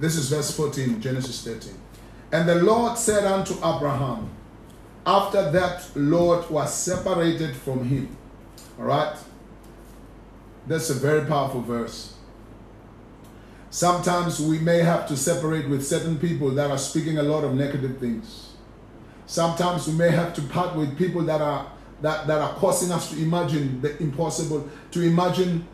this 0.00 0.16
is 0.16 0.30
verse 0.30 0.50
14, 0.56 0.98
Genesis 0.98 1.44
13. 1.44 1.74
And 2.32 2.48
the 2.48 2.54
Lord 2.54 2.96
said 2.96 3.26
unto 3.26 3.52
Abraham, 3.56 4.30
after 5.04 5.50
that 5.50 5.90
Lot 5.94 6.50
was 6.50 6.72
separated 6.72 7.54
from 7.54 7.84
him. 7.84 8.16
All 8.78 8.86
right? 8.86 9.14
That's 10.66 10.88
a 10.88 10.94
very 10.94 11.26
powerful 11.26 11.60
verse. 11.60 12.14
Sometimes 13.68 14.40
we 14.40 14.58
may 14.58 14.78
have 14.78 15.06
to 15.08 15.18
separate 15.18 15.68
with 15.68 15.86
certain 15.86 16.18
people 16.18 16.48
that 16.52 16.70
are 16.70 16.78
speaking 16.78 17.18
a 17.18 17.22
lot 17.22 17.44
of 17.44 17.52
negative 17.52 17.98
things. 17.98 18.47
Sometimes 19.28 19.86
we 19.86 19.92
may 19.92 20.10
have 20.10 20.32
to 20.32 20.40
part 20.40 20.74
with 20.74 20.96
people 20.96 21.22
that 21.24 21.42
are 21.42 21.70
that, 22.00 22.26
that 22.26 22.40
are 22.40 22.54
causing 22.54 22.90
us 22.90 23.10
to 23.10 23.20
imagine 23.20 23.82
the 23.82 24.00
impossible, 24.02 24.66
to 24.90 25.02
imagine 25.02 25.66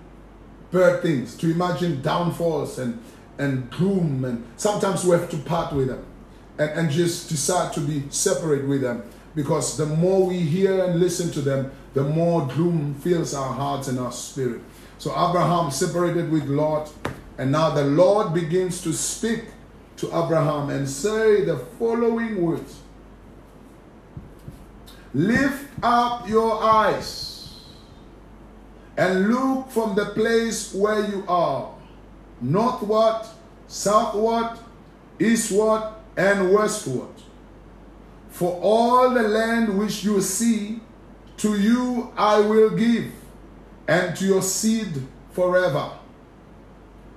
bad 0.73 1.03
things, 1.03 1.37
to 1.37 1.53
imagine 1.53 2.03
downfalls 2.03 2.81
and, 2.81 3.01
and 3.39 3.71
gloom. 3.71 4.25
And 4.25 4.45
sometimes 4.57 5.05
we 5.05 5.13
have 5.13 5.31
to 5.31 5.37
part 5.37 5.73
with 5.73 5.89
them 5.89 6.05
and, 6.59 6.71
and 6.71 6.91
just 6.91 7.29
decide 7.29 7.73
to 7.75 7.81
be 7.81 8.05
separate 8.11 8.67
with 8.67 8.81
them. 8.81 9.05
Because 9.37 9.77
the 9.77 9.87
more 9.87 10.27
we 10.27 10.39
hear 10.39 10.85
and 10.85 10.99
listen 10.99 11.31
to 11.33 11.41
them, 11.41 11.71
the 11.93 12.03
more 12.03 12.49
gloom 12.49 12.95
fills 12.95 13.35
our 13.35 13.53
hearts 13.53 13.87
and 13.87 14.01
our 14.01 14.13
spirit. 14.13 14.63
So 14.99 15.11
Abraham 15.11 15.71
separated 15.71 16.31
with 16.31 16.45
Lot, 16.45 16.93
and 17.39 17.53
now 17.53 17.71
the 17.71 17.85
Lord 17.85 18.35
begins 18.35 18.81
to 18.83 18.93
speak 18.93 19.45
to 19.99 20.07
Abraham 20.09 20.71
and 20.71 20.89
say 20.89 21.45
the 21.45 21.59
following 21.79 22.43
words 22.43 22.81
Lift 25.15 25.71
up 25.81 26.29
your 26.29 26.61
eyes 26.61 27.61
and 28.97 29.33
look 29.33 29.71
from 29.71 29.95
the 29.95 30.07
place 30.07 30.75
where 30.75 31.09
you 31.09 31.25
are, 31.29 31.73
northward, 32.41 33.25
southward, 33.69 34.59
eastward, 35.21 35.83
and 36.17 36.53
westward. 36.53 37.09
For 38.31 38.59
all 38.61 39.11
the 39.11 39.23
land 39.23 39.79
which 39.79 40.03
you 40.03 40.21
see, 40.21 40.81
to 41.37 41.61
you 41.61 42.13
I 42.17 42.41
will 42.41 42.71
give, 42.71 43.13
and 43.87 44.17
to 44.17 44.25
your 44.25 44.43
seed 44.43 45.03
forever. 45.33 45.93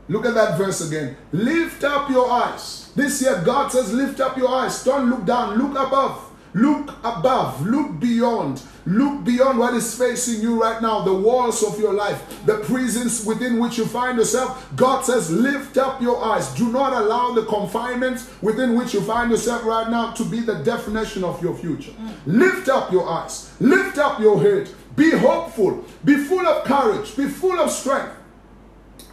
Look 0.07 0.25
at 0.25 0.36
that 0.36 0.57
verse 0.57 0.88
again. 0.88 1.17
Lift 1.31 1.83
up 1.83 2.10
your 2.10 2.29
eyes. 2.31 2.91
This 2.95 3.21
year, 3.21 3.41
God 3.43 3.71
says, 3.71 3.91
Lift 3.91 4.19
up 4.19 4.38
your 4.38 4.49
eyes. 4.49 4.83
Don't 4.83 5.10
look 5.10 5.25
down, 5.25 5.57
look 5.57 5.71
above. 5.71 6.26
Look 6.53 6.89
above, 7.03 7.65
look 7.65 7.99
beyond, 7.99 8.62
look 8.86 9.23
beyond 9.23 9.60
what 9.60 9.73
is 9.73 9.97
facing 9.97 10.41
you 10.41 10.62
right 10.62 10.81
now, 10.81 11.01
the 11.01 11.13
walls 11.13 11.63
of 11.63 11.79
your 11.79 11.93
life, 11.93 12.45
the 12.45 12.60
prisons 12.60 13.25
within 13.25 13.60
which 13.60 13.77
you 13.77 13.86
find 13.86 14.17
yourself. 14.17 14.67
God 14.75 15.01
says, 15.01 15.29
Lift 15.29 15.77
up 15.77 16.01
your 16.01 16.23
eyes. 16.23 16.53
Do 16.55 16.71
not 16.71 16.93
allow 16.93 17.33
the 17.33 17.45
confinements 17.45 18.29
within 18.41 18.77
which 18.77 18.93
you 18.93 19.01
find 19.01 19.29
yourself 19.29 19.65
right 19.65 19.89
now 19.89 20.12
to 20.13 20.23
be 20.23 20.39
the 20.39 20.55
definition 20.63 21.23
of 21.23 21.41
your 21.43 21.55
future. 21.55 21.91
Lift 22.25 22.69
up 22.69 22.91
your 22.91 23.07
eyes, 23.07 23.53
lift 23.60 23.97
up 23.97 24.19
your 24.19 24.41
head, 24.41 24.69
be 24.95 25.12
hopeful, 25.12 25.86
be 26.03 26.15
full 26.15 26.45
of 26.47 26.63
courage, 26.65 27.15
be 27.15 27.27
full 27.27 27.60
of 27.60 27.69
strength. 27.69 28.13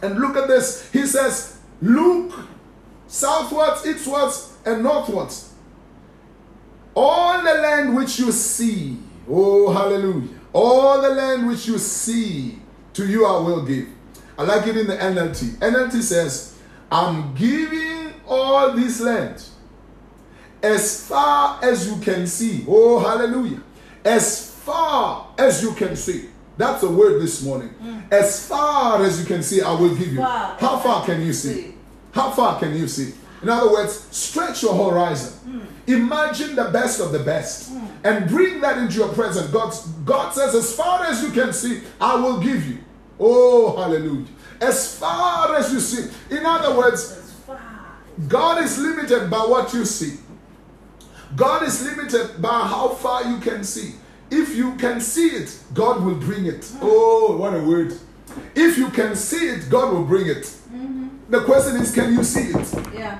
And 0.01 0.19
look 0.19 0.35
at 0.35 0.47
this. 0.47 0.91
He 0.91 1.05
says, 1.05 1.59
Look 1.81 2.33
southwards, 3.07 3.85
eastwards, 3.85 4.57
and 4.65 4.83
northwards. 4.83 5.53
All 6.95 7.37
the 7.39 7.53
land 7.53 7.95
which 7.95 8.19
you 8.19 8.31
see, 8.31 8.97
oh 9.29 9.71
hallelujah, 9.71 10.29
all 10.53 11.01
the 11.01 11.09
land 11.09 11.47
which 11.47 11.67
you 11.67 11.77
see, 11.77 12.59
to 12.93 13.05
you 13.05 13.25
I 13.25 13.37
will 13.39 13.65
give. 13.65 13.87
I 14.37 14.43
like 14.43 14.67
it 14.67 14.77
in 14.77 14.87
the 14.87 14.97
NLT. 14.97 15.57
NLT 15.57 16.01
says, 16.01 16.57
I'm 16.91 17.35
giving 17.35 18.13
all 18.27 18.71
this 18.73 19.01
land 19.01 19.43
as 20.63 21.07
far 21.07 21.59
as 21.63 21.87
you 21.87 21.97
can 22.01 22.27
see. 22.27 22.65
Oh 22.67 22.99
hallelujah. 22.99 23.61
As 24.03 24.51
far 24.51 25.33
as 25.37 25.61
you 25.61 25.73
can 25.73 25.95
see. 25.95 26.29
That's 26.57 26.83
a 26.83 26.89
word 26.89 27.21
this 27.21 27.43
morning. 27.43 27.69
Hmm. 27.69 27.99
As 28.11 28.47
far 28.47 29.03
as 29.03 29.19
you 29.19 29.25
can 29.25 29.43
see, 29.43 29.61
I 29.61 29.71
will 29.73 29.93
give 29.93 30.13
you. 30.13 30.21
How 30.21 30.79
far 30.79 31.05
can 31.05 31.21
you 31.21 31.33
see? 31.33 31.53
see. 31.53 31.75
How 32.13 32.31
far 32.31 32.59
can 32.59 32.73
you 32.75 32.87
see? 32.87 33.13
In 33.41 33.49
other 33.49 33.71
words, 33.71 34.07
stretch 34.11 34.63
your 34.63 34.73
horizon. 34.73 35.33
Hmm. 35.39 35.74
Imagine 35.87 36.55
the 36.55 36.65
best 36.65 36.99
of 36.99 37.11
the 37.11 37.19
best 37.19 37.71
and 38.03 38.27
bring 38.27 38.59
that 38.61 38.77
into 38.77 38.95
your 38.95 39.09
present. 39.09 39.51
God, 39.51 39.73
God 40.03 40.33
says, 40.33 40.55
as 40.55 40.75
far 40.75 41.03
as 41.03 41.21
you 41.21 41.29
can 41.31 41.53
see, 41.53 41.81
I 42.01 42.15
will 42.15 42.39
give 42.39 42.67
you. 42.67 42.79
Oh, 43.19 43.75
hallelujah. 43.77 44.25
As 44.59 44.97
far 44.97 45.55
as 45.55 45.71
you 45.71 45.79
see. 45.79 46.11
In 46.35 46.45
other 46.45 46.75
words, 46.77 47.21
God 48.27 48.63
is 48.63 48.79
limited 48.79 49.29
by 49.29 49.39
what 49.39 49.73
you 49.73 49.85
see. 49.85 50.19
God 51.35 51.63
is 51.63 51.83
limited 51.83 52.41
by 52.41 52.61
how 52.61 52.89
far 52.89 53.23
you 53.23 53.39
can 53.39 53.63
see. 53.63 53.95
If 54.31 54.55
you 54.55 54.75
can 54.75 55.01
see 55.01 55.27
it, 55.27 55.57
God 55.73 56.03
will 56.03 56.15
bring 56.15 56.45
it. 56.45 56.71
Oh, 56.81 57.37
what 57.37 57.53
a 57.53 57.61
word. 57.61 57.93
If 58.55 58.77
you 58.77 58.89
can 58.89 59.15
see 59.15 59.49
it, 59.49 59.69
God 59.69 59.93
will 59.93 60.03
bring 60.03 60.27
it. 60.27 60.43
Mm-hmm. 60.43 61.07
The 61.29 61.43
question 61.43 61.77
is, 61.77 61.93
can 61.93 62.13
you 62.13 62.23
see 62.23 62.49
it? 62.49 62.93
Yeah. 62.93 63.19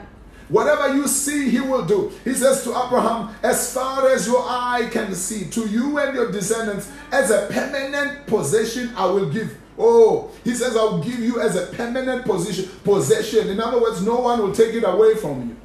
Whatever 0.49 0.95
you 0.95 1.08
see, 1.08 1.49
he 1.49 1.60
will 1.60 1.86
do. 1.86 2.12
He 2.23 2.34
says 2.34 2.63
to 2.63 2.69
Abraham, 2.69 3.36
as 3.41 3.73
far 3.73 4.08
as 4.10 4.27
your 4.27 4.43
eye 4.47 4.88
can 4.91 5.15
see, 5.15 5.49
to 5.49 5.67
you 5.67 5.97
and 5.97 6.15
your 6.15 6.31
descendants, 6.31 6.91
as 7.12 7.31
a 7.31 7.47
permanent 7.51 8.27
possession, 8.27 8.91
I 8.95 9.05
will 9.08 9.29
give. 9.29 9.58
Oh, 9.77 10.31
he 10.43 10.53
says, 10.53 10.77
I 10.77 10.84
will 10.84 11.03
give 11.03 11.19
you 11.19 11.41
as 11.41 11.55
a 11.55 11.65
permanent 11.75 12.25
position, 12.25 12.69
possession. 12.84 13.49
In 13.49 13.60
other 13.60 13.81
words, 13.81 14.03
no 14.03 14.19
one 14.19 14.39
will 14.39 14.53
take 14.53 14.75
it 14.75 14.84
away 14.84 15.15
from 15.15 15.49
you. 15.49 15.55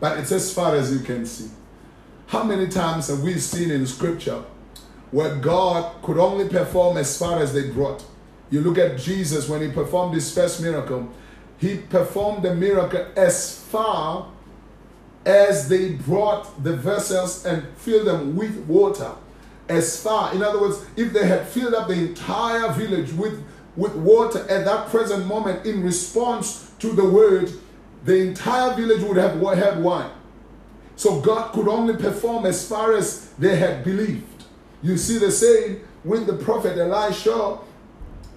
But 0.00 0.18
it's 0.18 0.32
as 0.32 0.52
far 0.52 0.74
as 0.74 0.92
you 0.92 0.98
can 0.98 1.24
see. 1.24 1.50
How 2.26 2.42
many 2.42 2.68
times 2.68 3.08
have 3.08 3.22
we 3.22 3.38
seen 3.38 3.70
in 3.70 3.86
scripture 3.86 4.42
where 5.12 5.36
God 5.36 6.02
could 6.02 6.18
only 6.18 6.48
perform 6.48 6.96
as 6.96 7.16
far 7.16 7.38
as 7.38 7.54
they 7.54 7.70
brought? 7.70 8.04
You 8.50 8.60
look 8.60 8.78
at 8.78 8.98
Jesus 8.98 9.48
when 9.48 9.62
he 9.62 9.68
performed 9.68 10.14
his 10.14 10.34
first 10.34 10.60
miracle, 10.60 11.08
he 11.58 11.78
performed 11.78 12.42
the 12.42 12.54
miracle 12.54 13.06
as 13.16 13.60
far 13.60 14.28
as 15.24 15.68
they 15.68 15.92
brought 15.92 16.62
the 16.62 16.76
vessels 16.76 17.44
and 17.46 17.66
filled 17.76 18.06
them 18.06 18.36
with 18.36 18.56
water. 18.66 19.12
As 19.68 20.02
far, 20.02 20.34
in 20.34 20.42
other 20.42 20.60
words, 20.60 20.84
if 20.96 21.12
they 21.12 21.26
had 21.26 21.48
filled 21.48 21.74
up 21.74 21.88
the 21.88 21.94
entire 21.94 22.70
village 22.72 23.12
with, 23.12 23.42
with 23.76 23.94
water 23.94 24.40
at 24.50 24.64
that 24.66 24.88
present 24.88 25.26
moment 25.26 25.64
in 25.64 25.82
response 25.82 26.72
to 26.80 26.92
the 26.92 27.08
word, 27.08 27.50
the 28.04 28.18
entire 28.18 28.74
village 28.74 29.02
would 29.02 29.16
have 29.16 29.40
had 29.56 29.82
wine. 29.82 30.10
So 30.96 31.20
God 31.20 31.52
could 31.52 31.66
only 31.66 31.96
perform 31.96 32.44
as 32.46 32.68
far 32.68 32.94
as 32.94 33.30
they 33.38 33.56
had 33.56 33.82
believed. 33.82 34.44
You 34.82 34.98
see 34.98 35.18
the 35.18 35.30
saying 35.30 35.80
when 36.02 36.26
the 36.26 36.34
prophet 36.34 36.76
Elisha, 36.76 37.58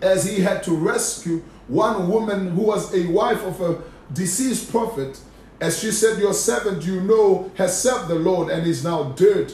as 0.02 0.26
he 0.26 0.42
had 0.42 0.64
to 0.64 0.72
rescue 0.72 1.44
one 1.68 2.10
woman 2.10 2.52
who 2.52 2.62
was 2.64 2.94
a 2.94 3.08
wife 3.08 3.44
of 3.44 3.62
a 3.62 3.82
deceased 4.14 4.72
prophet, 4.72 5.20
as 5.60 5.80
she 5.80 5.92
said, 5.92 6.20
Your 6.20 6.34
servant, 6.34 6.84
you 6.84 7.02
know, 7.02 7.52
has 7.56 7.82
served 7.82 8.08
the 8.08 8.16
Lord 8.16 8.50
and 8.52 8.66
is 8.66 8.84
now 8.84 9.12
dead. 9.12 9.52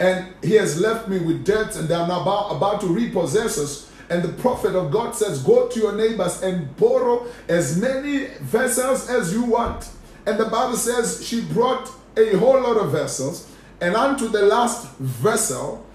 And 0.00 0.32
he 0.42 0.54
has 0.54 0.80
left 0.80 1.08
me 1.08 1.18
with 1.18 1.44
debts, 1.44 1.76
and 1.76 1.88
they 1.88 1.94
are 1.94 2.06
now 2.06 2.22
about, 2.22 2.56
about 2.56 2.80
to 2.82 2.86
repossess 2.86 3.58
us. 3.58 3.90
And 4.10 4.22
the 4.22 4.32
prophet 4.40 4.74
of 4.74 4.90
God 4.90 5.14
says, 5.14 5.42
Go 5.42 5.68
to 5.68 5.78
your 5.78 5.94
neighbors 5.96 6.42
and 6.42 6.74
borrow 6.76 7.26
as 7.48 7.78
many 7.78 8.26
vessels 8.40 9.10
as 9.10 9.32
you 9.32 9.42
want. 9.42 9.90
And 10.26 10.38
the 10.38 10.44
Bible 10.44 10.76
says 10.76 11.26
she 11.26 11.40
brought 11.40 11.90
a 12.16 12.36
whole 12.36 12.60
lot 12.60 12.76
of 12.76 12.92
vessels, 12.92 13.50
and 13.80 13.96
unto 13.96 14.28
the 14.28 14.42
last 14.42 14.90
vessel 14.98 15.86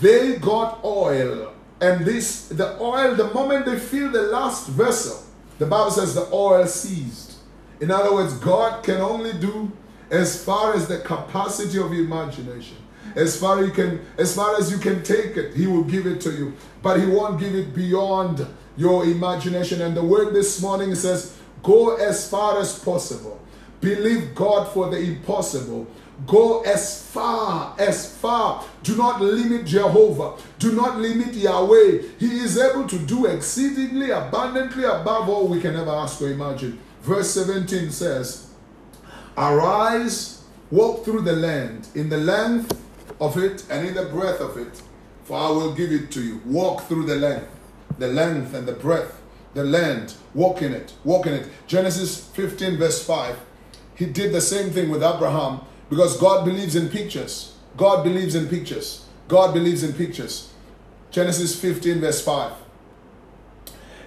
they 0.00 0.36
got 0.36 0.84
oil. 0.84 1.52
And 1.80 2.04
this, 2.04 2.48
the 2.48 2.80
oil, 2.80 3.14
the 3.14 3.32
moment 3.34 3.66
they 3.66 3.78
fill 3.78 4.10
the 4.10 4.22
last 4.22 4.68
vessel, 4.68 5.22
the 5.58 5.66
Bible 5.66 5.90
says 5.90 6.14
the 6.14 6.28
oil 6.32 6.66
ceased. 6.66 7.34
In 7.80 7.90
other 7.90 8.14
words, 8.14 8.34
God 8.34 8.82
can 8.82 9.00
only 9.00 9.34
do 9.34 9.70
as 10.10 10.42
far 10.42 10.74
as 10.74 10.88
the 10.88 10.98
capacity 10.98 11.78
of 11.78 11.92
imagination. 11.92 12.76
As 13.14 13.38
far 13.38 13.62
you 13.62 13.70
can, 13.70 14.04
as 14.18 14.34
far 14.34 14.56
as 14.58 14.70
you 14.70 14.78
can 14.78 15.02
take 15.02 15.36
it, 15.36 15.54
He 15.54 15.66
will 15.66 15.84
give 15.84 16.06
it 16.06 16.20
to 16.22 16.30
you. 16.30 16.54
But 16.82 17.00
He 17.00 17.06
won't 17.06 17.38
give 17.38 17.54
it 17.54 17.74
beyond 17.74 18.46
your 18.76 19.04
imagination. 19.04 19.82
And 19.82 19.96
the 19.96 20.04
word 20.04 20.34
this 20.34 20.60
morning 20.60 20.94
says, 20.94 21.36
go 21.62 21.96
as 21.96 22.28
far 22.28 22.60
as 22.60 22.78
possible. 22.78 23.40
Believe 23.80 24.34
God 24.34 24.72
for 24.72 24.90
the 24.90 24.98
impossible. 24.98 25.86
Go 26.24 26.62
as 26.62 27.06
far, 27.08 27.74
as 27.78 28.16
far. 28.16 28.64
Do 28.82 28.96
not 28.96 29.20
limit 29.20 29.66
Jehovah. 29.66 30.40
Do 30.58 30.72
not 30.72 30.98
limit 30.98 31.34
Yahweh. 31.34 32.02
He 32.18 32.38
is 32.38 32.58
able 32.58 32.88
to 32.88 32.98
do 32.98 33.26
exceedingly 33.26 34.10
abundantly 34.10 34.84
above 34.84 35.28
all 35.28 35.46
we 35.46 35.60
can 35.60 35.76
ever 35.76 35.90
ask 35.90 36.22
or 36.22 36.30
imagine. 36.30 36.78
Verse 37.02 37.30
17 37.32 37.90
says, 37.90 38.50
Arise, 39.36 40.42
walk 40.70 41.04
through 41.04 41.20
the 41.20 41.34
land, 41.34 41.88
in 41.94 42.08
the 42.08 42.16
length 42.16 42.82
of 43.20 43.36
it 43.36 43.64
and 43.70 43.86
in 43.86 43.94
the 43.94 44.06
breadth 44.06 44.40
of 44.40 44.56
it, 44.56 44.82
for 45.24 45.38
I 45.38 45.50
will 45.50 45.74
give 45.74 45.92
it 45.92 46.10
to 46.12 46.22
you. 46.22 46.40
Walk 46.46 46.82
through 46.84 47.04
the 47.04 47.16
length, 47.16 47.48
the 47.98 48.08
length 48.08 48.54
and 48.54 48.66
the 48.66 48.72
breadth, 48.72 49.20
the 49.52 49.64
land, 49.64 50.14
walk 50.34 50.62
in 50.62 50.72
it, 50.72 50.94
walk 51.04 51.26
in 51.26 51.34
it. 51.34 51.48
Genesis 51.66 52.26
15, 52.28 52.78
verse 52.78 53.04
5. 53.04 53.38
He 53.94 54.06
did 54.06 54.32
the 54.32 54.40
same 54.40 54.70
thing 54.70 54.90
with 54.90 55.02
Abraham 55.02 55.60
because 55.88 56.18
God 56.18 56.44
believes 56.44 56.76
in 56.76 56.88
pictures. 56.88 57.56
God 57.76 58.02
believes 58.02 58.34
in 58.34 58.48
pictures. 58.48 59.06
God 59.28 59.52
believes 59.52 59.82
in 59.82 59.92
pictures. 59.92 60.52
Genesis 61.10 61.58
15, 61.60 62.00
verse 62.00 62.24
5. 62.24 62.52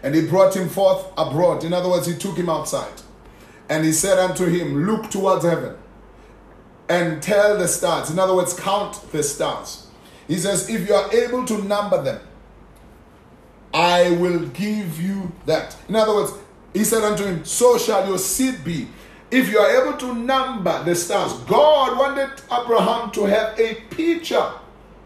And 0.04 0.16
he 0.16 0.28
brought 0.28 0.56
him 0.56 0.70
forth 0.70 1.06
abroad. 1.18 1.64
In 1.64 1.74
other 1.74 1.90
words, 1.90 2.08
he 2.08 2.18
took 2.18 2.38
him 2.38 2.50
outside. 2.50 3.02
And 3.70 3.86
he 3.86 3.92
said 3.92 4.18
unto 4.18 4.46
him, 4.46 4.86
Look 4.86 5.12
towards 5.12 5.44
heaven 5.44 5.76
and 6.88 7.22
tell 7.22 7.58
the 7.58 7.68
stars. 7.68 8.10
In 8.10 8.18
other 8.18 8.36
words, 8.36 8.54
count 8.60 9.12
the 9.12 9.22
stars. 9.22 9.88
He 10.28 10.38
says, 10.38 10.70
If 10.70 10.88
you 10.88 10.96
are 10.96 11.14
able 11.14 11.46
to 11.46 11.64
number 11.64 12.02
them, 12.02 12.22
I 13.74 14.12
will 14.12 14.48
give 14.48 15.00
you 15.02 15.32
that. 15.46 15.78
In 15.88 15.96
other 15.96 16.14
words, 16.16 16.34
he 16.74 16.84
said 16.84 17.04
unto 17.04 17.24
him, 17.24 17.46
So 17.46 17.78
shall 17.78 18.08
your 18.08 18.18
seed 18.18 18.64
be. 18.64 18.88
If 19.32 19.50
you 19.50 19.60
are 19.60 19.82
able 19.82 19.98
to 19.98 20.14
number 20.14 20.84
the 20.84 20.96
stars, 20.96 21.34
God 21.44 21.98
wanted 21.98 22.32
Abraham 22.52 23.12
to 23.12 23.26
have 23.26 23.60
a 23.60 23.76
picture 23.92 24.52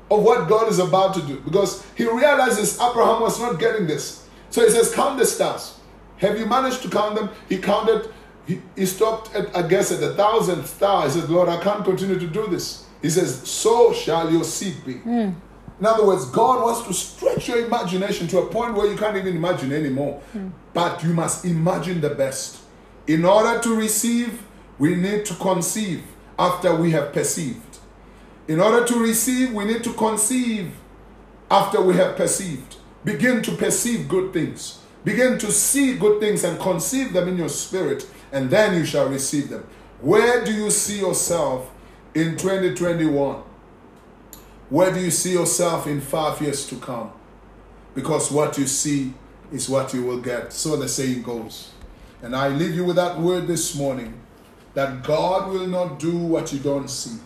of 0.09 0.23
what 0.23 0.47
God 0.47 0.69
is 0.69 0.79
about 0.79 1.13
to 1.15 1.21
do 1.21 1.39
because 1.39 1.85
he 1.95 2.05
realizes 2.05 2.79
Abraham 2.79 3.21
was 3.21 3.39
not 3.39 3.59
getting 3.59 3.87
this. 3.87 4.27
So 4.49 4.63
he 4.63 4.69
says, 4.69 4.93
Count 4.93 5.17
the 5.17 5.25
stars. 5.25 5.79
Have 6.17 6.39
you 6.39 6.45
managed 6.45 6.81
to 6.83 6.89
count 6.89 7.15
them? 7.15 7.29
He 7.49 7.57
counted, 7.57 8.09
he, 8.45 8.61
he 8.75 8.85
stopped 8.85 9.35
at, 9.35 9.55
I 9.55 9.67
guess, 9.67 9.91
at 9.91 9.99
the 9.99 10.13
thousandth 10.15 10.67
star. 10.67 11.05
He 11.05 11.11
says, 11.11 11.29
Lord, 11.29 11.49
I 11.49 11.61
can't 11.61 11.83
continue 11.83 12.17
to 12.19 12.27
do 12.27 12.47
this. 12.47 12.85
He 13.01 13.09
says, 13.09 13.49
So 13.49 13.93
shall 13.93 14.31
your 14.31 14.43
seed 14.43 14.85
be. 14.85 14.95
Mm. 14.95 15.35
In 15.79 15.85
other 15.85 16.05
words, 16.05 16.25
God 16.25 16.63
wants 16.63 16.87
to 16.87 16.93
stretch 16.93 17.49
your 17.49 17.65
imagination 17.65 18.27
to 18.29 18.37
a 18.39 18.45
point 18.45 18.75
where 18.75 18.89
you 18.89 18.95
can't 18.95 19.17
even 19.17 19.35
imagine 19.35 19.73
anymore. 19.73 20.21
Mm. 20.33 20.51
But 20.73 21.03
you 21.03 21.13
must 21.13 21.45
imagine 21.45 21.99
the 21.99 22.11
best. 22.11 22.59
In 23.07 23.25
order 23.25 23.59
to 23.61 23.75
receive, 23.75 24.43
we 24.79 24.95
need 24.95 25.25
to 25.25 25.33
conceive 25.35 26.03
after 26.39 26.73
we 26.75 26.91
have 26.91 27.11
perceived. 27.11 27.79
In 28.47 28.59
order 28.59 28.85
to 28.85 28.99
receive, 28.99 29.53
we 29.53 29.65
need 29.65 29.83
to 29.83 29.93
conceive 29.93 30.73
after 31.51 31.81
we 31.81 31.95
have 31.95 32.15
perceived. 32.15 32.77
Begin 33.03 33.41
to 33.41 33.51
perceive 33.51 34.07
good 34.07 34.31
things. 34.31 34.79
Begin 35.03 35.37
to 35.39 35.51
see 35.51 35.97
good 35.97 36.21
things 36.21 36.45
and 36.45 36.57
conceive 36.59 37.11
them 37.11 37.27
in 37.27 37.37
your 37.37 37.49
spirit, 37.49 38.07
and 38.31 38.49
then 38.49 38.73
you 38.73 38.85
shall 38.85 39.09
receive 39.09 39.49
them. 39.49 39.65
Where 39.99 40.43
do 40.43 40.53
you 40.53 40.71
see 40.71 40.99
yourself 40.99 41.69
in 42.13 42.37
2021? 42.37 43.43
Where 44.69 44.93
do 44.93 44.99
you 44.99 45.11
see 45.11 45.33
yourself 45.33 45.87
in 45.87 45.99
five 45.99 46.41
years 46.41 46.65
to 46.67 46.77
come? 46.77 47.11
Because 47.93 48.31
what 48.31 48.57
you 48.57 48.65
see 48.65 49.13
is 49.51 49.67
what 49.69 49.93
you 49.93 50.03
will 50.03 50.21
get. 50.21 50.53
So 50.53 50.77
the 50.77 50.87
saying 50.87 51.23
goes. 51.23 51.72
And 52.23 52.35
I 52.35 52.47
leave 52.47 52.73
you 52.73 52.85
with 52.85 52.95
that 52.95 53.19
word 53.19 53.47
this 53.47 53.75
morning 53.75 54.19
that 54.75 55.03
God 55.03 55.51
will 55.51 55.67
not 55.67 55.99
do 55.99 56.17
what 56.17 56.53
you 56.53 56.59
don't 56.59 56.89
see. 56.89 57.19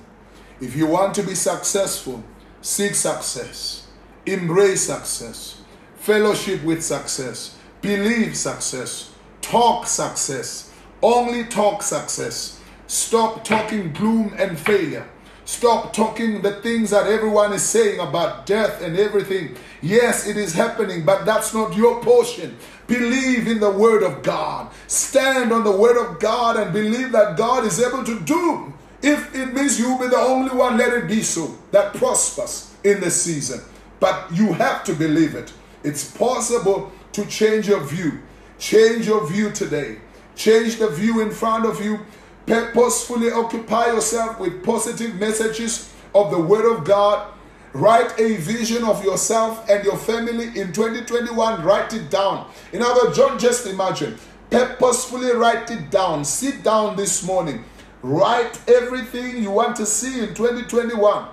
If 0.59 0.75
you 0.75 0.87
want 0.87 1.13
to 1.15 1.23
be 1.23 1.35
successful, 1.35 2.23
seek 2.61 2.95
success, 2.95 3.87
embrace 4.25 4.87
success, 4.87 5.61
fellowship 5.97 6.63
with 6.63 6.83
success, 6.83 7.55
believe 7.81 8.35
success, 8.35 9.13
talk 9.41 9.85
success, 9.85 10.73
only 11.03 11.43
talk 11.45 11.83
success. 11.83 12.59
Stop 12.87 13.43
talking 13.43 13.93
gloom 13.93 14.33
and 14.39 14.57
failure. 14.57 15.07
Stop 15.47 15.93
talking 15.93 16.41
the 16.41 16.55
things 16.55 16.89
that 16.89 17.07
everyone 17.07 17.53
is 17.53 17.63
saying 17.63 18.01
about 18.01 18.45
death 18.45 18.81
and 18.81 18.97
everything. 18.97 19.55
Yes, 19.81 20.27
it 20.27 20.35
is 20.35 20.53
happening, 20.53 21.05
but 21.05 21.25
that's 21.25 21.53
not 21.53 21.73
your 21.73 22.03
portion. 22.03 22.57
Believe 22.85 23.47
in 23.47 23.61
the 23.61 23.71
Word 23.71 24.03
of 24.03 24.23
God. 24.23 24.69
Stand 24.87 25.53
on 25.53 25.63
the 25.63 25.71
Word 25.71 25.95
of 25.95 26.19
God 26.19 26.57
and 26.57 26.73
believe 26.73 27.13
that 27.13 27.37
God 27.37 27.65
is 27.65 27.81
able 27.81 28.03
to 28.03 28.19
do. 28.19 28.73
If 29.01 29.33
it 29.33 29.53
means 29.53 29.79
you'll 29.79 29.97
be 29.97 30.09
the 30.09 30.17
only 30.17 30.53
one, 30.53 30.77
let 30.77 30.91
it 30.91 31.07
be 31.07 31.21
so. 31.21 31.57
That 31.71 31.93
prospers 31.93 32.75
in 32.83 32.99
the 32.99 33.09
season. 33.09 33.61
But 34.01 34.29
you 34.33 34.51
have 34.51 34.83
to 34.83 34.93
believe 34.93 35.33
it. 35.33 35.53
It's 35.81 36.11
possible 36.11 36.91
to 37.13 37.25
change 37.25 37.69
your 37.69 37.79
view. 37.79 38.19
Change 38.59 39.07
your 39.07 39.25
view 39.25 39.51
today. 39.51 39.99
Change 40.35 40.75
the 40.75 40.89
view 40.89 41.21
in 41.21 41.31
front 41.31 41.65
of 41.65 41.81
you 41.81 42.05
Purposefully 42.47 43.29
occupy 43.29 43.87
yourself 43.87 44.39
with 44.39 44.63
positive 44.63 45.15
messages 45.15 45.93
of 46.15 46.31
the 46.31 46.39
Word 46.39 46.65
of 46.65 46.85
God. 46.85 47.27
Write 47.73 48.17
a 48.17 48.37
vision 48.37 48.85
of 48.85 49.03
yourself 49.03 49.69
and 49.69 49.83
your 49.83 49.97
family 49.97 50.45
in 50.59 50.71
2021. 50.71 51.63
Write 51.63 51.93
it 51.93 52.09
down. 52.09 52.49
In 52.71 52.81
other 52.81 53.07
words, 53.07 53.17
don't 53.17 53.39
just 53.39 53.67
imagine. 53.67 54.17
Purposefully 54.49 55.33
write 55.33 55.69
it 55.69 55.91
down. 55.91 56.23
Sit 56.23 56.63
down 56.63 56.95
this 56.95 57.21
morning. 57.21 57.65
Write 58.01 58.57
everything 58.69 59.43
you 59.43 59.51
want 59.51 59.75
to 59.75 59.85
see 59.85 60.21
in 60.21 60.33
2021. 60.33 61.27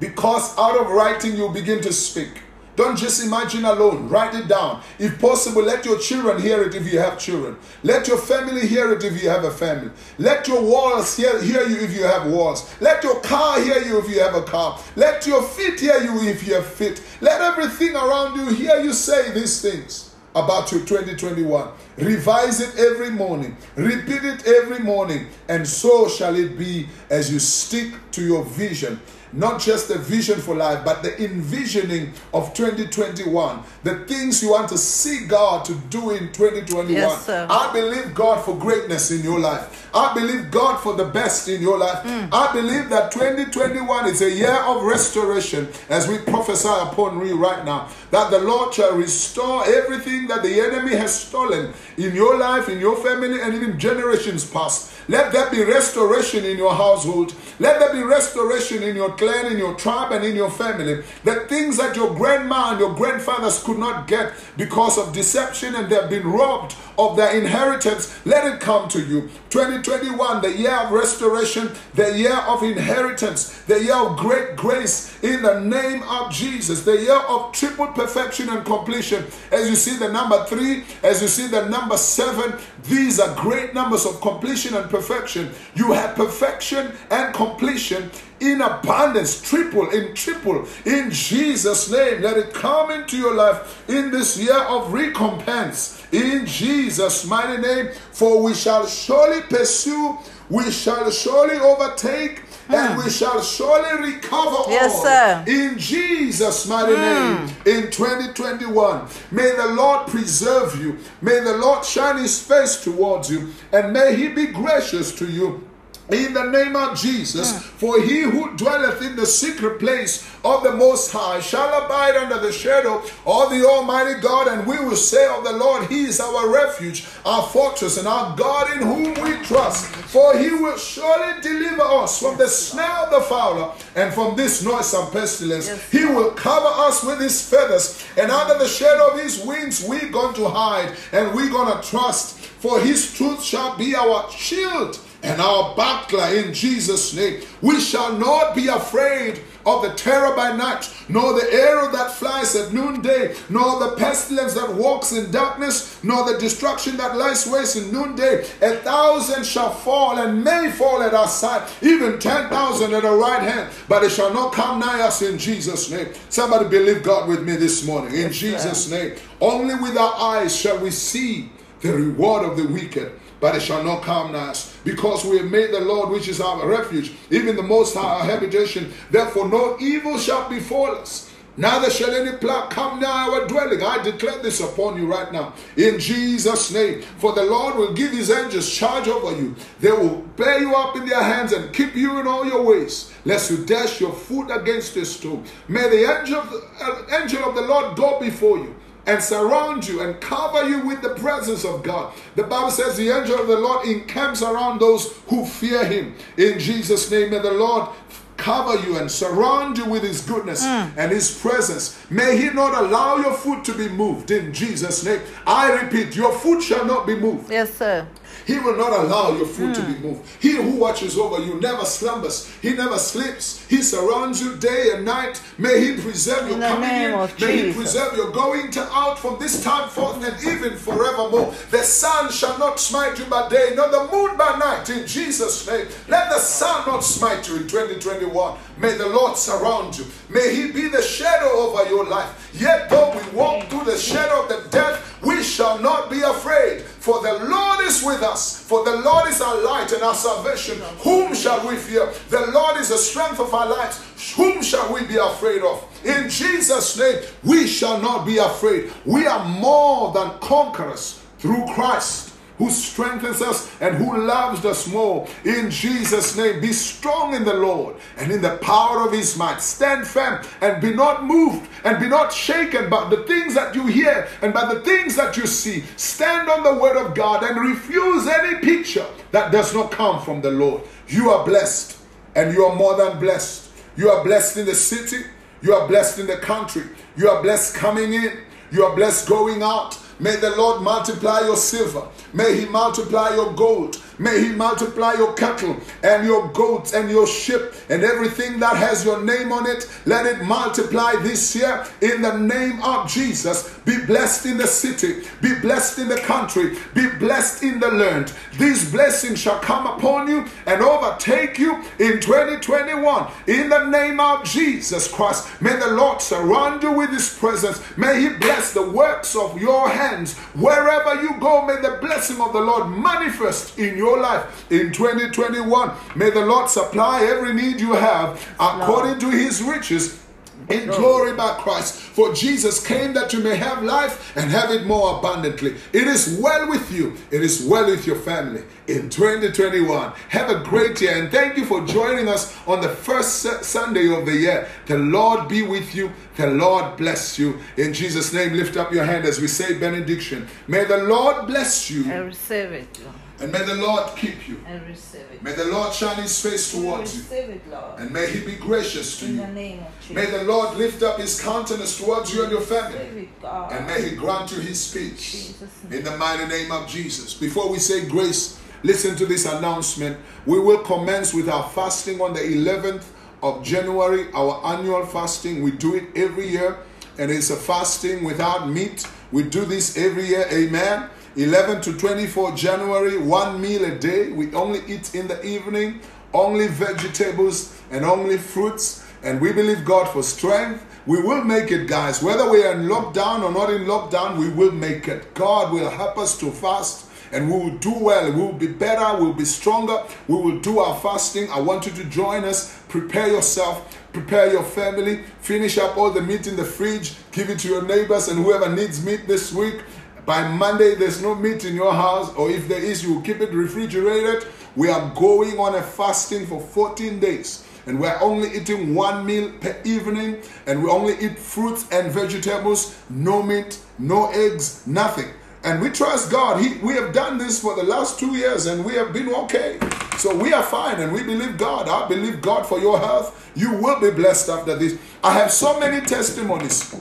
Because 0.00 0.58
out 0.58 0.76
of 0.76 0.90
writing, 0.90 1.36
you 1.36 1.48
begin 1.50 1.80
to 1.82 1.92
speak. 1.92 2.42
Don't 2.76 2.96
just 2.96 3.24
imagine 3.24 3.64
alone. 3.64 4.08
Write 4.08 4.34
it 4.34 4.48
down. 4.48 4.82
If 4.98 5.18
possible, 5.18 5.62
let 5.62 5.84
your 5.86 5.98
children 5.98 6.40
hear 6.40 6.62
it 6.62 6.74
if 6.74 6.90
you 6.92 6.98
have 6.98 7.18
children. 7.18 7.56
Let 7.82 8.06
your 8.06 8.18
family 8.18 8.66
hear 8.66 8.92
it 8.92 9.02
if 9.02 9.22
you 9.22 9.30
have 9.30 9.44
a 9.44 9.50
family. 9.50 9.90
Let 10.18 10.46
your 10.46 10.62
walls 10.62 11.16
hear, 11.16 11.42
hear 11.42 11.66
you 11.66 11.76
if 11.78 11.96
you 11.96 12.04
have 12.04 12.30
walls. 12.30 12.70
Let 12.80 13.02
your 13.02 13.18
car 13.20 13.60
hear 13.60 13.82
you 13.82 13.98
if 13.98 14.10
you 14.10 14.20
have 14.20 14.34
a 14.34 14.42
car. 14.42 14.78
Let 14.94 15.26
your 15.26 15.42
feet 15.42 15.80
hear 15.80 16.02
you 16.02 16.28
if 16.28 16.46
you 16.46 16.54
have 16.54 16.66
feet. 16.66 17.02
Let 17.22 17.40
everything 17.40 17.96
around 17.96 18.36
you 18.36 18.54
hear 18.54 18.78
you 18.80 18.92
say 18.92 19.32
these 19.32 19.62
things 19.62 20.14
about 20.34 20.70
your 20.70 20.82
2021. 20.82 21.68
Revise 21.96 22.60
it 22.60 22.78
every 22.78 23.10
morning. 23.10 23.56
Repeat 23.74 24.22
it 24.22 24.46
every 24.46 24.80
morning. 24.80 25.26
And 25.48 25.66
so 25.66 26.08
shall 26.08 26.36
it 26.36 26.58
be 26.58 26.88
as 27.08 27.32
you 27.32 27.38
stick 27.38 27.94
to 28.12 28.22
your 28.22 28.44
vision 28.44 29.00
not 29.32 29.60
just 29.60 29.88
the 29.88 29.98
vision 29.98 30.40
for 30.40 30.54
life, 30.54 30.84
but 30.84 31.02
the 31.02 31.22
envisioning 31.22 32.12
of 32.32 32.54
2021, 32.54 33.62
the 33.82 33.98
things 34.06 34.42
you 34.42 34.50
want 34.50 34.68
to 34.68 34.78
see 34.78 35.26
God 35.26 35.64
to 35.64 35.74
do 35.90 36.10
in 36.10 36.32
2021. 36.32 36.90
Yes, 36.90 37.28
I 37.28 37.72
believe 37.72 38.14
God 38.14 38.44
for 38.44 38.56
greatness 38.56 39.10
in 39.10 39.22
your 39.22 39.38
life. 39.38 39.88
I 39.94 40.12
believe 40.14 40.50
God 40.50 40.78
for 40.78 40.94
the 40.94 41.06
best 41.06 41.48
in 41.48 41.62
your 41.62 41.78
life. 41.78 42.04
Mm. 42.04 42.28
I 42.30 42.52
believe 42.52 42.90
that 42.90 43.12
2021 43.12 44.06
is 44.06 44.20
a 44.20 44.30
year 44.30 44.58
of 44.64 44.82
restoration 44.82 45.68
as 45.88 46.06
we 46.06 46.18
prophesy 46.18 46.68
upon 46.68 47.26
you 47.26 47.36
right 47.36 47.64
now. 47.64 47.88
That 48.10 48.30
the 48.30 48.38
Lord 48.38 48.74
shall 48.74 48.94
restore 48.94 49.64
everything 49.66 50.26
that 50.28 50.42
the 50.42 50.60
enemy 50.60 50.96
has 50.96 51.18
stolen 51.18 51.72
in 51.96 52.14
your 52.14 52.38
life, 52.38 52.68
in 52.68 52.78
your 52.78 52.96
family, 52.96 53.40
and 53.40 53.54
even 53.54 53.78
generations 53.78 54.48
past. 54.48 54.92
Let 55.08 55.32
there 55.32 55.50
be 55.50 55.62
restoration 55.64 56.44
in 56.44 56.58
your 56.58 56.74
household. 56.74 57.34
Let 57.58 57.78
there 57.78 57.92
be 57.92 58.02
restoration 58.02 58.82
in 58.82 58.96
your 58.96 59.15
clan, 59.16 59.52
in 59.52 59.58
your 59.58 59.74
tribe, 59.74 60.12
and 60.12 60.24
in 60.24 60.36
your 60.36 60.50
family. 60.50 61.02
The 61.24 61.46
things 61.48 61.76
that 61.78 61.96
your 61.96 62.14
grandma 62.14 62.70
and 62.70 62.80
your 62.80 62.94
grandfathers 62.94 63.62
could 63.62 63.78
not 63.78 64.06
get 64.06 64.32
because 64.56 64.98
of 64.98 65.12
deception 65.12 65.74
and 65.74 65.90
they've 65.90 66.08
been 66.08 66.26
robbed 66.26 66.74
of 66.98 67.16
their 67.16 67.36
inheritance, 67.36 68.14
let 68.26 68.46
it 68.46 68.60
come 68.60 68.88
to 68.88 69.00
you. 69.00 69.28
2021, 69.50 70.42
the 70.42 70.56
year 70.56 70.74
of 70.74 70.92
restoration, 70.92 71.70
the 71.94 72.16
year 72.18 72.36
of 72.36 72.62
inheritance, 72.62 73.62
the 73.62 73.82
year 73.82 73.96
of 73.96 74.16
great 74.16 74.56
grace 74.56 75.22
in 75.22 75.42
the 75.42 75.60
name 75.60 76.02
of 76.04 76.32
Jesus. 76.32 76.84
The 76.84 77.00
year 77.00 77.18
of 77.28 77.52
triple 77.52 77.88
perfection 77.88 78.48
and 78.48 78.64
completion. 78.64 79.24
As 79.50 79.68
you 79.68 79.76
see 79.76 79.96
the 79.96 80.12
number 80.12 80.44
three, 80.44 80.84
as 81.02 81.22
you 81.22 81.28
see 81.28 81.46
the 81.46 81.68
number 81.68 81.96
seven, 81.96 82.54
these 82.84 83.18
are 83.18 83.34
great 83.36 83.74
numbers 83.74 84.06
of 84.06 84.20
completion 84.20 84.74
and 84.74 84.88
perfection. 84.90 85.50
You 85.74 85.92
have 85.92 86.14
perfection 86.14 86.92
and 87.10 87.34
completion 87.34 88.10
in 88.40 88.60
abundance, 88.60 89.40
triple, 89.40 89.88
in 89.90 90.14
triple, 90.14 90.66
in 90.84 91.10
Jesus' 91.10 91.90
name. 91.90 92.22
Let 92.22 92.36
it 92.36 92.52
come 92.52 92.90
into 92.90 93.16
your 93.16 93.34
life 93.34 93.88
in 93.88 94.10
this 94.10 94.36
year 94.38 94.58
of 94.58 94.92
recompense, 94.92 96.06
in 96.12 96.44
Jesus' 96.44 96.85
mighty 97.26 97.60
name. 97.60 97.88
For 98.12 98.42
we 98.42 98.54
shall 98.54 98.86
surely 98.86 99.42
pursue, 99.42 100.18
we 100.48 100.70
shall 100.70 101.10
surely 101.10 101.58
overtake, 101.58 102.42
and 102.68 102.96
we 102.96 103.04
hmm. 103.04 103.10
shall 103.10 103.42
surely 103.42 104.12
recover 104.12 104.70
Yes, 104.70 104.94
all 104.94 105.04
sir. 105.04 105.44
in 105.46 105.78
Jesus' 105.78 106.66
mighty 106.66 106.94
hmm. 106.94 107.00
name 107.00 107.48
in 107.66 107.90
2021. 107.90 109.06
May 109.30 109.52
the 109.56 109.68
Lord 109.74 110.08
preserve 110.08 110.80
you. 110.80 110.98
May 111.20 111.40
the 111.40 111.56
Lord 111.56 111.84
shine 111.84 112.18
his 112.18 112.42
face 112.42 112.82
towards 112.82 113.30
you, 113.30 113.52
and 113.72 113.92
may 113.92 114.16
he 114.16 114.28
be 114.28 114.46
gracious 114.46 115.14
to 115.16 115.26
you. 115.26 115.65
In 116.10 116.34
the 116.34 116.44
name 116.44 116.76
of 116.76 116.96
Jesus, 116.96 117.64
for 117.64 118.00
he 118.00 118.20
who 118.20 118.56
dwelleth 118.56 119.02
in 119.02 119.16
the 119.16 119.26
secret 119.26 119.80
place 119.80 120.30
of 120.44 120.62
the 120.62 120.72
Most 120.72 121.10
High 121.10 121.40
shall 121.40 121.84
abide 121.84 122.14
under 122.14 122.38
the 122.38 122.52
shadow 122.52 123.02
of 123.26 123.50
the 123.50 123.66
Almighty 123.66 124.20
God, 124.20 124.46
and 124.46 124.64
we 124.68 124.78
will 124.78 124.94
say 124.94 125.26
of 125.26 125.42
the 125.42 125.52
Lord, 125.52 125.88
He 125.88 126.04
is 126.04 126.20
our 126.20 126.48
refuge, 126.48 127.06
our 127.24 127.42
fortress, 127.48 127.98
and 127.98 128.06
our 128.06 128.36
God 128.36 128.70
in 128.76 128.86
whom 128.86 129.14
we 129.24 129.44
trust. 129.44 129.86
For 129.86 130.38
He 130.38 130.50
will 130.50 130.78
surely 130.78 131.42
deliver 131.42 131.82
us 131.82 132.20
from 132.20 132.38
the 132.38 132.46
snare 132.46 132.88
of 132.98 133.10
the 133.10 133.22
fowler 133.22 133.72
and 133.96 134.14
from 134.14 134.36
this 134.36 134.62
noisome 134.62 135.10
pestilence. 135.10 135.66
Yes, 135.66 135.90
he 135.90 136.04
will 136.04 136.30
cover 136.30 136.70
us 136.86 137.02
with 137.02 137.20
His 137.20 137.42
feathers, 137.42 138.04
and 138.16 138.30
under 138.30 138.56
the 138.56 138.68
shadow 138.68 139.08
of 139.08 139.20
His 139.20 139.44
wings 139.44 139.82
we're 139.82 140.10
going 140.10 140.34
to 140.36 140.48
hide, 140.48 140.94
and 141.10 141.34
we're 141.34 141.50
going 141.50 141.76
to 141.76 141.88
trust. 141.88 142.36
For 142.36 142.78
His 142.78 143.12
truth 143.12 143.42
shall 143.42 143.76
be 143.76 143.96
our 143.96 144.30
shield 144.30 145.00
and 145.22 145.40
our 145.40 145.74
buckler 145.74 146.34
in 146.34 146.52
Jesus' 146.52 147.14
name. 147.14 147.40
We 147.62 147.80
shall 147.80 148.16
not 148.16 148.54
be 148.54 148.68
afraid 148.68 149.40
of 149.64 149.82
the 149.82 149.92
terror 149.94 150.34
by 150.36 150.56
night, 150.56 150.88
nor 151.08 151.32
the 151.32 151.52
arrow 151.52 151.90
that 151.90 152.12
flies 152.12 152.54
at 152.54 152.72
noonday, 152.72 153.34
nor 153.50 153.80
the 153.80 153.96
pestilence 153.96 154.54
that 154.54 154.72
walks 154.72 155.10
in 155.10 155.30
darkness, 155.32 156.02
nor 156.04 156.24
the 156.30 156.38
destruction 156.38 156.96
that 156.98 157.16
lies 157.16 157.46
waste 157.48 157.74
in 157.74 157.92
noonday. 157.92 158.42
A 158.62 158.76
thousand 158.76 159.44
shall 159.44 159.70
fall 159.70 160.18
and 160.18 160.44
may 160.44 160.70
fall 160.70 161.02
at 161.02 161.14
our 161.14 161.26
side, 161.26 161.68
even 161.82 162.20
ten 162.20 162.48
thousand 162.48 162.94
at 162.94 163.04
our 163.04 163.18
right 163.18 163.42
hand, 163.42 163.72
but 163.88 164.04
it 164.04 164.10
shall 164.10 164.32
not 164.32 164.52
come 164.52 164.78
nigh 164.78 165.00
us 165.00 165.22
in 165.22 165.36
Jesus' 165.36 165.90
name. 165.90 166.08
Somebody 166.28 166.68
believe 166.68 167.02
God 167.02 167.28
with 167.28 167.42
me 167.42 167.56
this 167.56 167.84
morning 167.84 168.14
in 168.14 168.32
Jesus' 168.32 168.88
name. 168.88 169.16
Only 169.40 169.74
with 169.74 169.96
our 169.96 170.14
eyes 170.14 170.54
shall 170.54 170.78
we 170.78 170.92
see 170.92 171.50
the 171.80 171.92
reward 171.92 172.44
of 172.44 172.56
the 172.56 172.68
wicked 172.68 173.12
but 173.40 173.54
it 173.54 173.62
shall 173.62 173.82
not 173.82 174.02
come 174.02 174.32
nigh 174.32 174.50
us, 174.50 174.76
because 174.84 175.24
we 175.24 175.38
have 175.38 175.50
made 175.50 175.72
the 175.72 175.80
Lord, 175.80 176.10
which 176.10 176.28
is 176.28 176.40
our 176.40 176.66
refuge, 176.66 177.12
even 177.30 177.56
the 177.56 177.62
Most 177.62 177.94
High, 177.94 178.20
our 178.20 178.24
habitation. 178.24 178.92
Therefore, 179.10 179.48
no 179.48 179.76
evil 179.80 180.18
shall 180.18 180.48
befall 180.48 180.94
us. 180.94 181.30
Neither 181.58 181.90
shall 181.90 182.14
any 182.14 182.36
plague 182.36 182.68
come 182.68 183.00
near 183.00 183.08
our 183.08 183.46
dwelling. 183.46 183.82
I 183.82 184.02
declare 184.02 184.42
this 184.42 184.60
upon 184.60 184.98
you 184.98 185.06
right 185.06 185.32
now. 185.32 185.54
In 185.76 185.98
Jesus' 185.98 186.70
name. 186.70 187.00
For 187.16 187.32
the 187.32 187.44
Lord 187.44 187.76
will 187.76 187.94
give 187.94 188.12
his 188.12 188.30
angels 188.30 188.70
charge 188.70 189.08
over 189.08 189.34
you. 189.34 189.54
They 189.80 189.90
will 189.90 190.18
bear 190.36 190.60
you 190.60 190.74
up 190.74 190.96
in 190.96 191.06
their 191.06 191.22
hands 191.22 191.52
and 191.52 191.72
keep 191.72 191.96
you 191.96 192.18
in 192.20 192.26
all 192.26 192.44
your 192.44 192.62
ways, 192.62 193.10
lest 193.24 193.50
you 193.50 193.64
dash 193.64 194.02
your 194.02 194.12
foot 194.12 194.50
against 194.50 194.96
a 194.96 195.06
stone. 195.06 195.44
May 195.66 195.88
the 195.88 196.20
angel 196.20 196.42
uh, 196.78 197.02
angel 197.22 197.42
of 197.48 197.54
the 197.54 197.62
Lord 197.62 197.96
go 197.96 198.20
before 198.20 198.58
you 198.58 198.75
and 199.06 199.22
surround 199.22 199.86
you 199.86 200.02
and 200.02 200.20
cover 200.20 200.68
you 200.68 200.86
with 200.86 201.00
the 201.00 201.14
presence 201.14 201.64
of 201.64 201.82
God. 201.82 202.12
The 202.34 202.42
Bible 202.42 202.70
says 202.70 202.96
the 202.96 203.10
angel 203.10 203.40
of 203.40 203.46
the 203.46 203.58
Lord 203.58 203.86
encamps 203.86 204.42
around 204.42 204.80
those 204.80 205.16
who 205.28 205.44
fear 205.44 205.84
him. 205.84 206.14
In 206.36 206.58
Jesus' 206.58 207.10
name, 207.10 207.30
may 207.30 207.38
the 207.38 207.52
Lord 207.52 207.88
cover 208.36 208.76
you 208.86 208.98
and 208.98 209.10
surround 209.10 209.78
you 209.78 209.84
with 209.86 210.02
his 210.02 210.20
goodness 210.20 210.64
mm. 210.64 210.92
and 210.96 211.10
his 211.10 211.38
presence. 211.38 211.98
May 212.10 212.36
he 212.36 212.50
not 212.50 212.76
allow 212.84 213.16
your 213.16 213.32
foot 213.32 213.64
to 213.64 213.74
be 213.74 213.88
moved 213.88 214.30
in 214.30 214.52
Jesus' 214.52 215.04
name. 215.04 215.20
I 215.46 215.72
repeat, 215.72 216.14
your 216.14 216.32
foot 216.32 216.62
shall 216.62 216.84
not 216.84 217.06
be 217.06 217.16
moved. 217.16 217.50
Yes, 217.50 217.74
sir. 217.74 218.06
He 218.46 218.60
will 218.60 218.76
not 218.76 218.92
allow 218.92 219.36
your 219.36 219.46
foot 219.46 219.74
to 219.74 219.82
be 219.82 219.98
moved. 219.98 220.24
He 220.40 220.52
who 220.52 220.76
watches 220.76 221.18
over 221.18 221.42
you 221.42 221.60
never 221.60 221.84
slumbers. 221.84 222.48
He 222.62 222.74
never 222.74 222.96
sleeps. 222.96 223.66
He 223.68 223.82
surrounds 223.82 224.40
you 224.40 224.56
day 224.56 224.92
and 224.94 225.04
night. 225.04 225.42
May 225.58 225.84
he 225.84 226.00
preserve 226.00 226.46
your 226.48 226.56
In 226.56 226.62
coming 226.62 226.90
in. 226.90 227.30
May 227.40 227.66
he 227.66 227.72
preserve 227.72 228.16
your 228.16 228.30
going 228.30 228.70
to 228.70 228.82
out 228.92 229.18
from 229.18 229.40
this 229.40 229.64
time 229.64 229.88
forth 229.88 230.24
and 230.24 230.36
even 230.44 230.78
forevermore. 230.78 231.52
The 231.72 231.82
sun 231.82 232.30
shall 232.30 232.56
not 232.58 232.78
smite 232.78 233.18
you 233.18 233.24
by 233.24 233.48
day, 233.48 233.72
nor 233.74 233.88
the 233.88 234.08
moon 234.12 234.36
by 234.36 234.56
night. 234.58 234.88
In 234.90 235.08
Jesus' 235.08 235.66
name, 235.66 235.88
let 236.06 236.30
the 236.30 236.38
sun 236.38 236.86
not 236.86 237.00
smite 237.00 237.48
you 237.48 237.56
in 237.56 237.66
2021. 237.66 238.58
May 238.78 238.96
the 238.96 239.08
Lord 239.08 239.36
surround 239.36 239.98
you. 239.98 240.04
May 240.28 240.54
he 240.54 240.70
be 240.70 240.88
the 240.88 241.02
shadow 241.02 241.50
over 241.50 241.88
your 241.88 242.04
life. 242.04 242.45
Yet 242.58 242.88
though 242.88 243.16
we 243.16 243.36
walk 243.36 243.64
through 243.68 243.84
the 243.84 243.98
shadow 243.98 244.42
of 244.42 244.48
the 244.48 244.68
death, 244.70 245.02
we 245.22 245.42
shall 245.42 245.78
not 245.78 246.10
be 246.10 246.22
afraid. 246.22 246.82
For 246.82 247.20
the 247.20 247.44
Lord 247.44 247.80
is 247.80 248.02
with 248.02 248.22
us. 248.22 248.62
For 248.62 248.84
the 248.84 248.96
Lord 248.96 249.28
is 249.28 249.40
our 249.40 249.62
light 249.62 249.92
and 249.92 250.02
our 250.02 250.14
salvation. 250.14 250.78
Whom 251.00 251.34
shall 251.34 251.66
we 251.68 251.76
fear? 251.76 252.12
The 252.30 252.50
Lord 252.52 252.78
is 252.78 252.88
the 252.88 252.98
strength 252.98 253.40
of 253.40 253.52
our 253.52 253.68
lives. 253.68 254.00
Whom 254.36 254.62
shall 254.62 254.92
we 254.92 255.04
be 255.06 255.16
afraid 255.16 255.62
of? 255.62 255.84
In 256.04 256.28
Jesus' 256.30 256.98
name, 256.98 257.22
we 257.44 257.66
shall 257.66 258.00
not 258.00 258.24
be 258.24 258.38
afraid. 258.38 258.92
We 259.04 259.26
are 259.26 259.44
more 259.44 260.12
than 260.12 260.38
conquerors 260.38 261.20
through 261.38 261.66
Christ 261.74 262.25
who 262.58 262.70
strengthens 262.70 263.42
us 263.42 263.70
and 263.80 263.96
who 263.96 264.26
loves 264.26 264.64
us 264.64 264.86
more. 264.86 265.26
In 265.44 265.70
Jesus' 265.70 266.36
name, 266.36 266.60
be 266.60 266.72
strong 266.72 267.34
in 267.34 267.44
the 267.44 267.54
Lord 267.54 267.96
and 268.16 268.32
in 268.32 268.40
the 268.40 268.56
power 268.58 269.06
of 269.06 269.12
his 269.12 269.36
might. 269.36 269.60
Stand 269.60 270.06
firm 270.06 270.44
and 270.60 270.80
be 270.80 270.94
not 270.94 271.24
moved 271.24 271.68
and 271.84 272.00
be 272.00 272.08
not 272.08 272.32
shaken 272.32 272.88
by 272.88 273.08
the 273.08 273.24
things 273.24 273.54
that 273.54 273.74
you 273.74 273.86
hear 273.86 274.28
and 274.42 274.54
by 274.54 274.72
the 274.72 274.80
things 274.80 275.16
that 275.16 275.36
you 275.36 275.46
see. 275.46 275.84
Stand 275.96 276.48
on 276.48 276.62
the 276.62 276.80
word 276.80 276.96
of 276.96 277.14
God 277.14 277.42
and 277.42 277.60
refuse 277.60 278.26
any 278.26 278.60
picture 278.60 279.06
that 279.32 279.52
does 279.52 279.74
not 279.74 279.90
come 279.90 280.22
from 280.22 280.40
the 280.40 280.50
Lord. 280.50 280.82
You 281.08 281.30
are 281.30 281.44
blessed 281.44 281.98
and 282.34 282.52
you 282.54 282.64
are 282.64 282.74
more 282.74 282.96
than 282.96 283.18
blessed. 283.18 283.70
You 283.96 284.10
are 284.10 284.24
blessed 284.24 284.58
in 284.58 284.66
the 284.66 284.74
city. 284.74 285.24
You 285.62 285.74
are 285.74 285.88
blessed 285.88 286.18
in 286.18 286.26
the 286.26 286.36
country. 286.36 286.84
You 287.16 287.28
are 287.30 287.42
blessed 287.42 287.74
coming 287.74 288.12
in. 288.12 288.38
You 288.70 288.84
are 288.84 288.94
blessed 288.94 289.28
going 289.28 289.62
out. 289.62 289.98
May 290.18 290.36
the 290.36 290.56
Lord 290.56 290.82
multiply 290.82 291.40
your 291.40 291.56
silver. 291.56 292.02
May 292.32 292.60
He 292.60 292.66
multiply 292.66 293.34
your 293.34 293.52
gold. 293.52 294.02
May 294.18 294.40
He 294.42 294.48
multiply 294.50 295.14
your 295.14 295.34
cattle 295.34 295.76
and 296.02 296.26
your 296.26 296.48
goats 296.52 296.94
and 296.94 297.10
your 297.10 297.26
sheep 297.26 297.60
and 297.88 298.02
everything 298.02 298.58
that 298.60 298.76
has 298.76 299.04
your 299.04 299.22
name 299.22 299.52
on 299.52 299.66
it. 299.66 299.88
Let 300.06 300.26
it 300.26 300.44
multiply 300.44 301.16
this 301.22 301.54
year 301.54 301.86
in 302.00 302.22
the 302.22 302.36
name 302.38 302.82
of 302.82 303.08
Jesus. 303.10 303.78
Be 303.84 304.04
blessed 304.06 304.46
in 304.46 304.56
the 304.56 304.66
city. 304.66 305.26
Be 305.40 305.54
blessed 305.60 305.98
in 305.98 306.08
the 306.08 306.18
country. 306.18 306.76
Be 306.94 307.08
blessed 307.18 307.62
in 307.62 307.78
the 307.78 307.90
land. 307.90 308.32
These 308.58 308.90
blessings 308.90 309.38
shall 309.38 309.60
come 309.60 309.86
upon 309.86 310.28
you 310.28 310.46
and 310.66 310.82
overtake 310.82 311.58
you 311.58 311.76
in 311.98 312.20
2021 312.20 313.30
in 313.46 313.68
the 313.68 313.84
name 313.90 314.18
of 314.18 314.44
Jesus 314.44 315.12
Christ. 315.12 315.60
May 315.60 315.76
the 315.76 315.92
Lord 315.92 316.22
surround 316.22 316.82
you 316.82 316.92
with 316.92 317.10
His 317.10 317.36
presence. 317.38 317.82
May 317.96 318.20
He 318.20 318.28
bless 318.30 318.72
the 318.72 318.90
works 318.90 319.36
of 319.36 319.60
your 319.60 319.88
hands. 319.88 320.36
Wherever 320.54 321.22
you 321.22 321.38
go, 321.38 321.66
may 321.66 321.80
the 321.80 321.98
blessing 322.00 322.40
of 322.40 322.52
the 322.52 322.60
Lord 322.60 322.88
manifest 322.88 323.78
in 323.78 323.96
your 323.96 324.05
life 324.14 324.70
in 324.70 324.92
2021. 324.92 325.90
May 326.14 326.30
the 326.30 326.44
Lord 326.44 326.70
supply 326.70 327.22
every 327.24 327.54
need 327.54 327.80
you 327.80 327.94
have 327.94 328.40
according 328.58 329.18
to 329.20 329.30
His 329.30 329.62
riches 329.62 330.22
in 330.68 330.86
glory 330.86 331.32
by 331.34 331.54
Christ. 331.54 331.94
For 331.94 332.32
Jesus 332.32 332.84
came 332.84 333.14
that 333.14 333.32
you 333.32 333.40
may 333.40 333.56
have 333.56 333.82
life 333.82 334.36
and 334.36 334.50
have 334.50 334.70
it 334.70 334.86
more 334.86 335.18
abundantly. 335.18 335.76
It 335.92 336.06
is 336.06 336.38
well 336.40 336.68
with 336.68 336.90
you, 336.92 337.16
it 337.30 337.42
is 337.42 337.64
well 337.64 337.86
with 337.86 338.06
your 338.06 338.16
family 338.16 338.64
in 338.88 339.10
2021. 339.10 340.12
Have 340.30 340.50
a 340.50 340.60
great 340.64 341.00
year 341.00 341.22
and 341.22 341.30
thank 341.30 341.56
you 341.56 341.64
for 341.64 341.86
joining 341.86 342.28
us 342.28 342.56
on 342.66 342.80
the 342.80 342.88
first 342.88 343.42
Sunday 343.64 344.12
of 344.12 344.26
the 344.26 344.36
year. 344.36 344.68
The 344.86 344.98
Lord 344.98 345.48
be 345.48 345.62
with 345.62 345.94
you, 345.94 346.12
the 346.36 346.48
Lord 346.48 346.96
bless 346.96 347.38
you. 347.38 347.58
In 347.76 347.92
Jesus' 347.92 348.32
name, 348.32 348.54
lift 348.54 348.76
up 348.76 348.92
your 348.92 349.04
hand 349.04 349.24
as 349.24 349.40
we 349.40 349.48
say 349.48 349.78
benediction. 349.78 350.48
May 350.66 350.84
the 350.84 350.98
Lord 350.98 351.46
bless 351.46 351.90
you. 351.90 352.10
I 352.10 352.18
receive 352.18 352.72
it. 352.72 353.00
And 353.38 353.52
may 353.52 353.62
the 353.64 353.74
Lord 353.74 354.16
keep 354.16 354.48
you. 354.48 354.60
And 354.66 354.86
receive 354.86 355.26
it. 355.32 355.42
May 355.42 355.52
the 355.52 355.66
Lord 355.66 355.92
shine 355.92 356.22
his 356.22 356.40
face 356.40 356.72
towards 356.72 357.14
you 357.14 357.20
receive 357.22 357.50
it, 357.50 357.70
Lord. 357.70 357.98
and 358.00 358.10
may 358.10 358.30
he 358.30 358.40
be 358.44 358.56
gracious 358.56 359.18
to 359.20 359.26
you. 359.26 359.32
In 359.32 359.36
you. 359.36 359.46
the 359.46 359.52
name 359.52 359.80
of 359.80 360.00
Jesus. 360.00 360.16
May 360.16 360.26
the 360.38 360.44
Lord 360.44 360.76
lift 360.78 361.02
up 361.02 361.18
his 361.18 361.40
countenance 361.40 361.98
towards 361.98 362.34
you 362.34 362.42
and 362.42 362.52
your 362.52 362.62
family. 362.62 362.98
It, 362.98 363.42
God. 363.42 363.72
And 363.72 363.86
may 363.86 364.08
he 364.08 364.16
grant 364.16 364.52
you 364.52 364.60
his 364.60 364.94
name. 364.94 365.98
In 365.98 366.04
the 366.04 366.16
mighty 366.16 366.46
name 366.46 366.72
of 366.72 366.88
Jesus. 366.88 367.34
Before 367.34 367.70
we 367.70 367.78
say 367.78 368.06
grace, 368.08 368.58
listen 368.82 369.16
to 369.16 369.26
this 369.26 369.44
announcement. 369.44 370.16
We 370.46 370.58
will 370.58 370.78
commence 370.78 371.34
with 371.34 371.48
our 371.48 371.68
fasting 371.70 372.20
on 372.20 372.32
the 372.32 372.40
11th 372.40 373.04
of 373.42 373.62
January, 373.62 374.32
our 374.32 374.64
annual 374.64 375.04
fasting. 375.04 375.62
We 375.62 375.72
do 375.72 375.94
it 375.94 376.04
every 376.16 376.48
year, 376.48 376.78
and 377.18 377.30
it's 377.30 377.50
a 377.50 377.56
fasting 377.56 378.24
without 378.24 378.68
meat. 378.68 379.06
We 379.32 379.42
do 379.42 379.64
this 379.64 379.96
every 379.98 380.26
year, 380.26 380.46
amen. 380.50 381.10
11 381.36 381.82
to 381.82 381.92
24 381.92 382.52
January, 382.52 383.18
one 383.18 383.60
meal 383.60 383.84
a 383.84 383.94
day. 383.94 384.32
We 384.32 384.54
only 384.54 384.80
eat 384.86 385.14
in 385.14 385.28
the 385.28 385.44
evening, 385.44 386.00
only 386.32 386.66
vegetables 386.66 387.78
and 387.90 388.06
only 388.06 388.38
fruits. 388.38 389.04
And 389.22 389.38
we 389.38 389.52
believe 389.52 389.84
God 389.84 390.08
for 390.08 390.22
strength. 390.22 390.82
We 391.04 391.20
will 391.20 391.44
make 391.44 391.70
it, 391.70 391.88
guys. 391.88 392.22
Whether 392.22 392.50
we 392.50 392.64
are 392.64 392.72
in 392.72 392.88
lockdown 392.88 393.42
or 393.42 393.52
not 393.52 393.68
in 393.68 393.82
lockdown, 393.84 394.38
we 394.38 394.48
will 394.48 394.72
make 394.72 395.08
it. 395.08 395.34
God 395.34 395.74
will 395.74 395.90
help 395.90 396.16
us 396.16 396.38
to 396.40 396.50
fast 396.50 397.06
and 397.32 397.50
we 397.50 397.58
will 397.58 397.76
do 397.78 397.92
well. 397.92 398.32
We 398.32 398.40
will 398.40 398.52
be 398.52 398.68
better. 398.68 399.18
We 399.18 399.26
will 399.26 399.34
be 399.34 399.44
stronger. 399.44 400.02
We 400.28 400.36
will 400.36 400.60
do 400.60 400.78
our 400.78 400.98
fasting. 401.00 401.50
I 401.50 401.60
want 401.60 401.86
you 401.86 401.92
to 401.92 402.04
join 402.04 402.44
us. 402.44 402.78
Prepare 402.88 403.28
yourself. 403.28 403.98
Prepare 404.12 404.52
your 404.52 404.62
family. 404.62 405.24
Finish 405.40 405.76
up 405.76 405.96
all 405.96 406.10
the 406.10 406.22
meat 406.22 406.46
in 406.46 406.56
the 406.56 406.64
fridge. 406.64 407.14
Give 407.32 407.50
it 407.50 407.58
to 407.60 407.68
your 407.68 407.82
neighbors 407.82 408.28
and 408.28 408.42
whoever 408.42 408.74
needs 408.74 409.04
meat 409.04 409.26
this 409.26 409.52
week. 409.52 409.82
By 410.26 410.48
Monday, 410.48 410.96
there's 410.96 411.22
no 411.22 411.36
meat 411.36 411.64
in 411.64 411.76
your 411.76 411.94
house, 411.94 412.34
or 412.34 412.50
if 412.50 412.66
there 412.66 412.82
is, 412.82 413.04
you 413.04 413.22
keep 413.22 413.40
it 413.40 413.52
refrigerated. 413.52 414.48
We 414.74 414.90
are 414.90 415.14
going 415.14 415.56
on 415.60 415.76
a 415.76 415.82
fasting 415.82 416.46
for 416.46 416.60
14 416.60 417.20
days 417.20 417.64
and 417.86 418.00
we're 418.00 418.18
only 418.20 418.52
eating 418.52 418.94
one 418.94 419.24
meal 419.24 419.52
per 419.60 419.80
evening 419.84 420.42
and 420.66 420.82
we 420.82 420.90
only 420.90 421.14
eat 421.20 421.38
fruits 421.38 421.86
and 421.92 422.10
vegetables. 422.12 422.98
No 423.08 423.42
meat 423.42 423.78
no 423.98 424.30
eggs 424.32 424.86
nothing. 424.86 425.28
And 425.64 425.80
we 425.80 425.90
trust 425.90 426.30
god. 426.30 426.60
He, 426.60 426.76
we 426.78 426.94
have 426.94 427.12
done 427.12 427.38
this 427.38 427.60
for 427.60 427.74
the 427.76 427.82
last 427.84 428.18
two 428.18 428.36
years 428.36 428.66
and 428.66 428.84
we 428.84 428.94
have 428.94 429.12
been 429.12 429.32
okay. 429.32 429.78
So 430.18 430.34
we 430.36 430.52
are 430.52 430.62
fine 430.62 431.00
and 431.00 431.12
we 431.12 431.22
believe 431.22 431.56
god. 431.56 431.88
I 431.88 432.06
believe 432.08 432.42
god 432.42 432.66
for 432.66 432.78
your 432.80 432.98
health. 432.98 433.50
You 433.54 433.72
will 433.74 434.00
be 434.00 434.10
blessed 434.10 434.48
after 434.48 434.76
this. 434.76 434.98
I 435.22 435.32
have 435.32 435.50
so 435.52 435.78
many 435.78 436.04
testimonies 436.04 436.94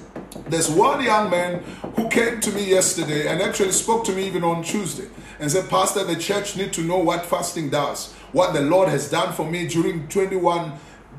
there's 0.47 0.69
one 0.69 1.03
young 1.03 1.29
man 1.29 1.63
who 1.95 2.07
came 2.09 2.39
to 2.41 2.51
me 2.51 2.69
yesterday 2.69 3.27
and 3.27 3.41
actually 3.41 3.71
spoke 3.71 4.03
to 4.05 4.11
me 4.11 4.27
even 4.27 4.43
on 4.43 4.63
Tuesday 4.63 5.07
and 5.39 5.51
said, 5.51 5.69
Pastor, 5.69 6.03
the 6.03 6.15
church 6.15 6.55
need 6.55 6.71
to 6.73 6.81
know 6.81 6.97
what 6.97 7.25
fasting 7.25 7.69
does, 7.69 8.13
what 8.31 8.53
the 8.53 8.61
Lord 8.61 8.89
has 8.89 9.09
done 9.09 9.33
for 9.33 9.49
me 9.49 9.67
during 9.67 10.07
21, 10.07 10.71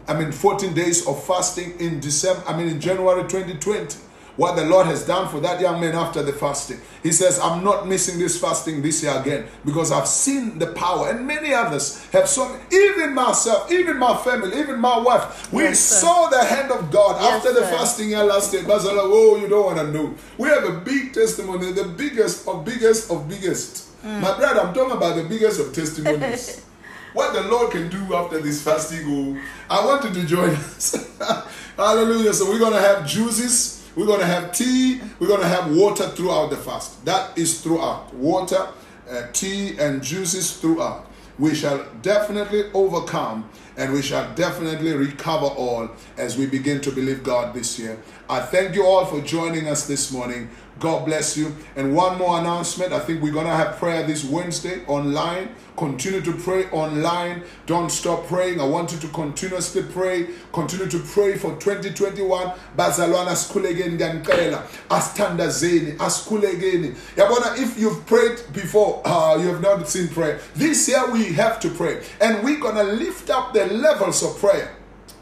I 0.09 0.19
mean 0.19 0.33
14 0.33 0.75
days 0.75 1.07
of 1.07 1.23
fasting 1.25 1.79
in 1.81 2.01
December, 2.01 2.43
I 2.47 2.57
mean 2.57 2.69
in 2.69 2.81
January 2.81 3.23
2020 3.23 4.06
what 4.37 4.55
the 4.55 4.65
Lord 4.65 4.87
has 4.87 5.07
done 5.07 5.29
for 5.29 5.41
that 5.41 5.61
young 5.61 5.81
man 5.81 5.95
after 5.95 6.23
the 6.23 6.33
fasting. 6.33 6.79
He 7.03 7.13
says, 7.13 7.39
I'm 7.39 7.65
not 7.65 7.89
missing 7.89 8.19
this 8.19 8.39
fasting 8.39 8.83
this 8.83 9.03
year 9.03 9.19
again 9.19 9.47
because 9.65 9.91
I've 9.91 10.07
seen 10.07 10.59
the 10.59 10.69
power, 10.69 11.11
and 11.11 11.27
many 11.27 11.55
others 11.55 12.05
have 12.11 12.29
seen, 12.29 12.51
even 12.71 13.15
myself, 13.15 13.71
even 13.73 13.99
my 13.99 14.17
family, 14.17 14.59
even 14.59 14.79
my 14.79 14.99
wife. 14.99 15.53
We 15.53 15.65
yes, 15.65 15.81
saw 15.81 16.29
the 16.29 16.45
hand 16.45 16.71
of 16.71 16.91
God 16.91 17.21
yes, 17.21 17.35
after 17.35 17.53
the 17.53 17.67
sir. 17.67 17.77
fasting 17.77 18.11
year 18.11 18.25
last 18.25 18.53
year. 18.53 18.63
But 18.67 18.85
like, 18.85 18.95
oh, 18.97 19.37
you 19.37 19.49
don't 19.49 19.65
want 19.65 19.79
to 19.79 19.93
know. 19.93 20.15
We 20.39 20.49
have 20.49 20.65
a 20.65 20.81
big 20.81 21.15
testimony, 21.15 21.73
the 21.73 21.85
biggest 21.85 22.47
of 22.47 22.65
biggest 22.65 23.11
of 23.11 23.29
biggest. 23.29 24.03
Mm. 24.03 24.21
My 24.21 24.37
brother, 24.37 24.61
I'm 24.61 24.75
talking 24.75 24.97
about 24.97 25.17
the 25.17 25.25
biggest 25.25 25.61
of 25.61 25.73
testimonies. 25.75 26.63
what 27.15 27.33
the 27.33 27.43
Lord 27.45 27.73
can 27.73 27.89
do 27.89 28.15
after 28.15 28.41
this 28.41 28.63
fasting. 28.63 29.01
Oh, 29.07 29.41
I 29.71 29.85
want 29.85 30.05
you 30.05 30.21
to 30.21 30.27
join 30.27 30.51
us. 30.51 30.95
Hallelujah. 31.77 32.35
So 32.35 32.51
we're 32.51 32.59
going 32.59 32.75
to 32.75 32.81
have 32.81 33.07
juices 33.07 33.76
we're 33.97 34.07
going 34.07 34.21
to 34.21 34.27
have 34.27 34.53
tea. 34.53 35.01
We're 35.19 35.27
going 35.27 35.41
to 35.41 35.49
have 35.49 35.75
water 35.75 36.07
throughout 36.09 36.51
the 36.51 36.57
fast. 36.57 37.05
That 37.07 37.37
is 37.37 37.63
throughout. 37.63 38.15
Water, 38.15 38.69
uh, 39.11 39.23
tea, 39.33 39.77
and 39.79 40.03
juices 40.03 40.59
throughout. 40.59 41.07
We 41.39 41.55
shall 41.55 41.87
definitely 42.03 42.71
overcome 42.73 43.49
and 43.77 43.93
we 43.93 44.01
shall 44.01 44.35
definitely 44.35 44.93
recover 44.93 45.47
all 45.47 45.91
as 46.17 46.37
we 46.37 46.47
begin 46.47 46.81
to 46.81 46.91
believe 46.91 47.23
God 47.23 47.55
this 47.55 47.79
year. 47.79 47.99
I 48.29 48.41
thank 48.41 48.75
you 48.75 48.87
all 48.87 49.05
for 49.05 49.21
joining 49.21 49.69
us 49.69 49.87
this 49.87 50.11
morning. 50.11 50.49
God 50.79 51.07
bless 51.07 51.37
you. 51.37 51.55
And 51.75 51.95
one 51.95 52.19
more 52.19 52.39
announcement 52.39 52.93
I 52.93 52.99
think 53.01 53.23
we're 53.23 53.33
going 53.33 53.47
to 53.47 53.53
have 53.53 53.77
prayer 53.77 54.07
this 54.07 54.25
Wednesday 54.25 54.85
online. 54.87 55.55
Continue 55.77 56.21
to 56.23 56.33
pray 56.33 56.67
online. 56.71 57.43
Don't 57.67 57.91
stop 57.91 58.27
praying. 58.27 58.61
I 58.61 58.65
want 58.65 58.93
you 58.93 58.99
to 58.99 59.09
continuously 59.09 59.83
pray. 59.83 60.29
Continue 60.53 60.87
to 60.87 60.99
pray 60.99 61.37
for 61.37 61.53
2021. 61.57 62.53
Bazalwana 62.77 63.37
sikulegeni 63.37 63.97
nganicela. 63.97 64.63
Asithandazeni, 64.91 65.97
asikulegeni. 65.99 66.95
Yabona 67.17 67.59
if 67.59 67.79
you've 67.79 68.05
prayed 68.07 68.39
before, 68.53 69.01
uh, 69.05 69.37
you 69.41 69.49
have 69.49 69.63
not 69.63 69.89
seen 69.89 70.09
prayer. 70.09 70.41
This 70.55 70.89
year 70.89 71.11
we 71.11 71.33
have 71.33 71.59
to 71.61 71.71
pray. 71.71 72.03
And 72.21 72.45
we're 72.45 72.61
going 72.61 72.77
to 72.77 72.85
lift 72.85 73.31
up 73.31 73.53
the 73.55 73.67
levels 73.67 74.23
of 74.23 74.39
prayer. 74.39 74.76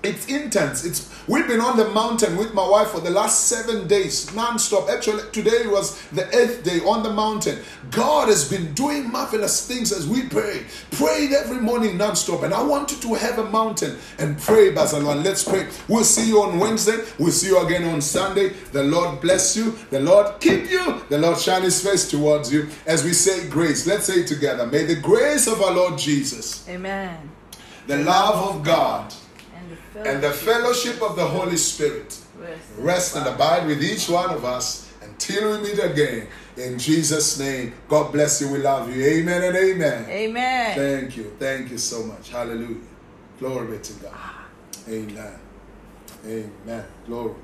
It's 0.05 0.27
intense. 0.27 0.85
It's 0.85 1.11
we've 1.27 1.47
been 1.47 1.61
on 1.61 1.77
the 1.77 1.89
mountain 1.89 2.37
with 2.37 2.53
my 2.55 2.67
wife 2.69 2.89
for 2.89 3.01
the 3.01 3.11
last 3.11 3.49
seven 3.49 3.89
days, 3.89 4.35
non-stop. 4.35 4.89
Actually, 4.89 5.23
today 5.33 5.67
was 5.67 6.01
the 6.09 6.27
eighth 6.37 6.63
day 6.63 6.81
on 6.81 7.03
the 7.03 7.13
mountain. 7.13 7.59
God 7.91 8.29
has 8.29 8.49
been 8.49 8.75
doing 8.75 9.11
marvelous 9.11 9.67
things 9.67 9.93
as 9.93 10.07
we 10.07 10.29
pray. 10.29 10.65
Prayed 10.93 11.33
every 11.33 11.61
morning 11.61 11.97
non-stop. 11.97 12.43
And 12.43 12.53
I 12.53 12.63
want 12.63 12.93
you 12.93 12.99
to 12.99 13.15
have 13.15 13.39
a 13.39 13.51
mountain 13.51 13.97
and 14.19 14.39
pray, 14.39 14.73
Bazalwan. 14.73 15.25
Let's 15.25 15.45
pray. 15.45 15.69
We'll 15.89 16.05
see 16.05 16.29
you 16.29 16.43
on 16.43 16.59
Wednesday. 16.59 16.99
We'll 17.19 17.33
see 17.33 17.49
you 17.49 17.65
again 17.65 17.85
on 17.85 18.01
Sunday. 18.01 18.51
The 18.73 18.85
Lord 18.85 19.21
bless 19.21 19.57
you. 19.57 19.73
The 19.91 20.01
Lord 20.01 20.41
keep 20.41 20.71
you. 20.71 21.03
The 21.09 21.19
Lord 21.19 21.39
shine 21.39 21.63
his 21.63 21.83
face 21.83 22.11
towards 22.11 22.53
you. 22.53 22.69
As 22.87 23.05
we 23.05 23.13
say 23.13 23.49
grace, 23.49 23.87
let's 23.87 24.07
say 24.07 24.21
it 24.21 24.27
together. 24.27 24.67
May 24.67 24.85
the 24.85 24.97
grace 25.01 25.47
of 25.47 25.63
our 25.63 25.73
Lord 25.73 25.99
Jesus. 25.99 26.69
Amen. 26.69 27.31
The 27.87 27.99
love 27.99 28.57
of 28.57 28.63
God 28.63 29.15
and 29.97 30.23
the 30.23 30.31
fellowship 30.31 31.01
of 31.03 31.17
the 31.17 31.25
Holy 31.25 31.57
Spirit 31.57 32.19
rest 32.79 33.17
and 33.17 33.27
abide 33.27 33.67
with 33.67 33.83
each 33.83 34.09
one 34.09 34.31
of 34.31 34.45
us 34.45 34.93
until 35.03 35.53
we 35.53 35.69
meet 35.69 35.79
again. 35.79 36.29
In 36.57 36.79
Jesus' 36.79 37.39
name, 37.39 37.73
God 37.89 38.13
bless 38.13 38.41
you. 38.41 38.49
We 38.49 38.59
love 38.59 38.95
you. 38.95 39.03
Amen 39.05 39.43
and 39.43 39.57
amen. 39.57 40.09
Amen. 40.09 40.77
Thank 40.77 41.17
you. 41.17 41.37
Thank 41.39 41.71
you 41.71 41.79
so 41.79 42.05
much. 42.05 42.31
Hallelujah. 42.31 42.77
Glory 43.39 43.77
be 43.77 43.83
to 43.83 43.93
God. 43.95 44.13
Ah. 44.15 44.47
Amen. 44.89 45.39
Amen. 46.27 46.85
Glory. 47.07 47.35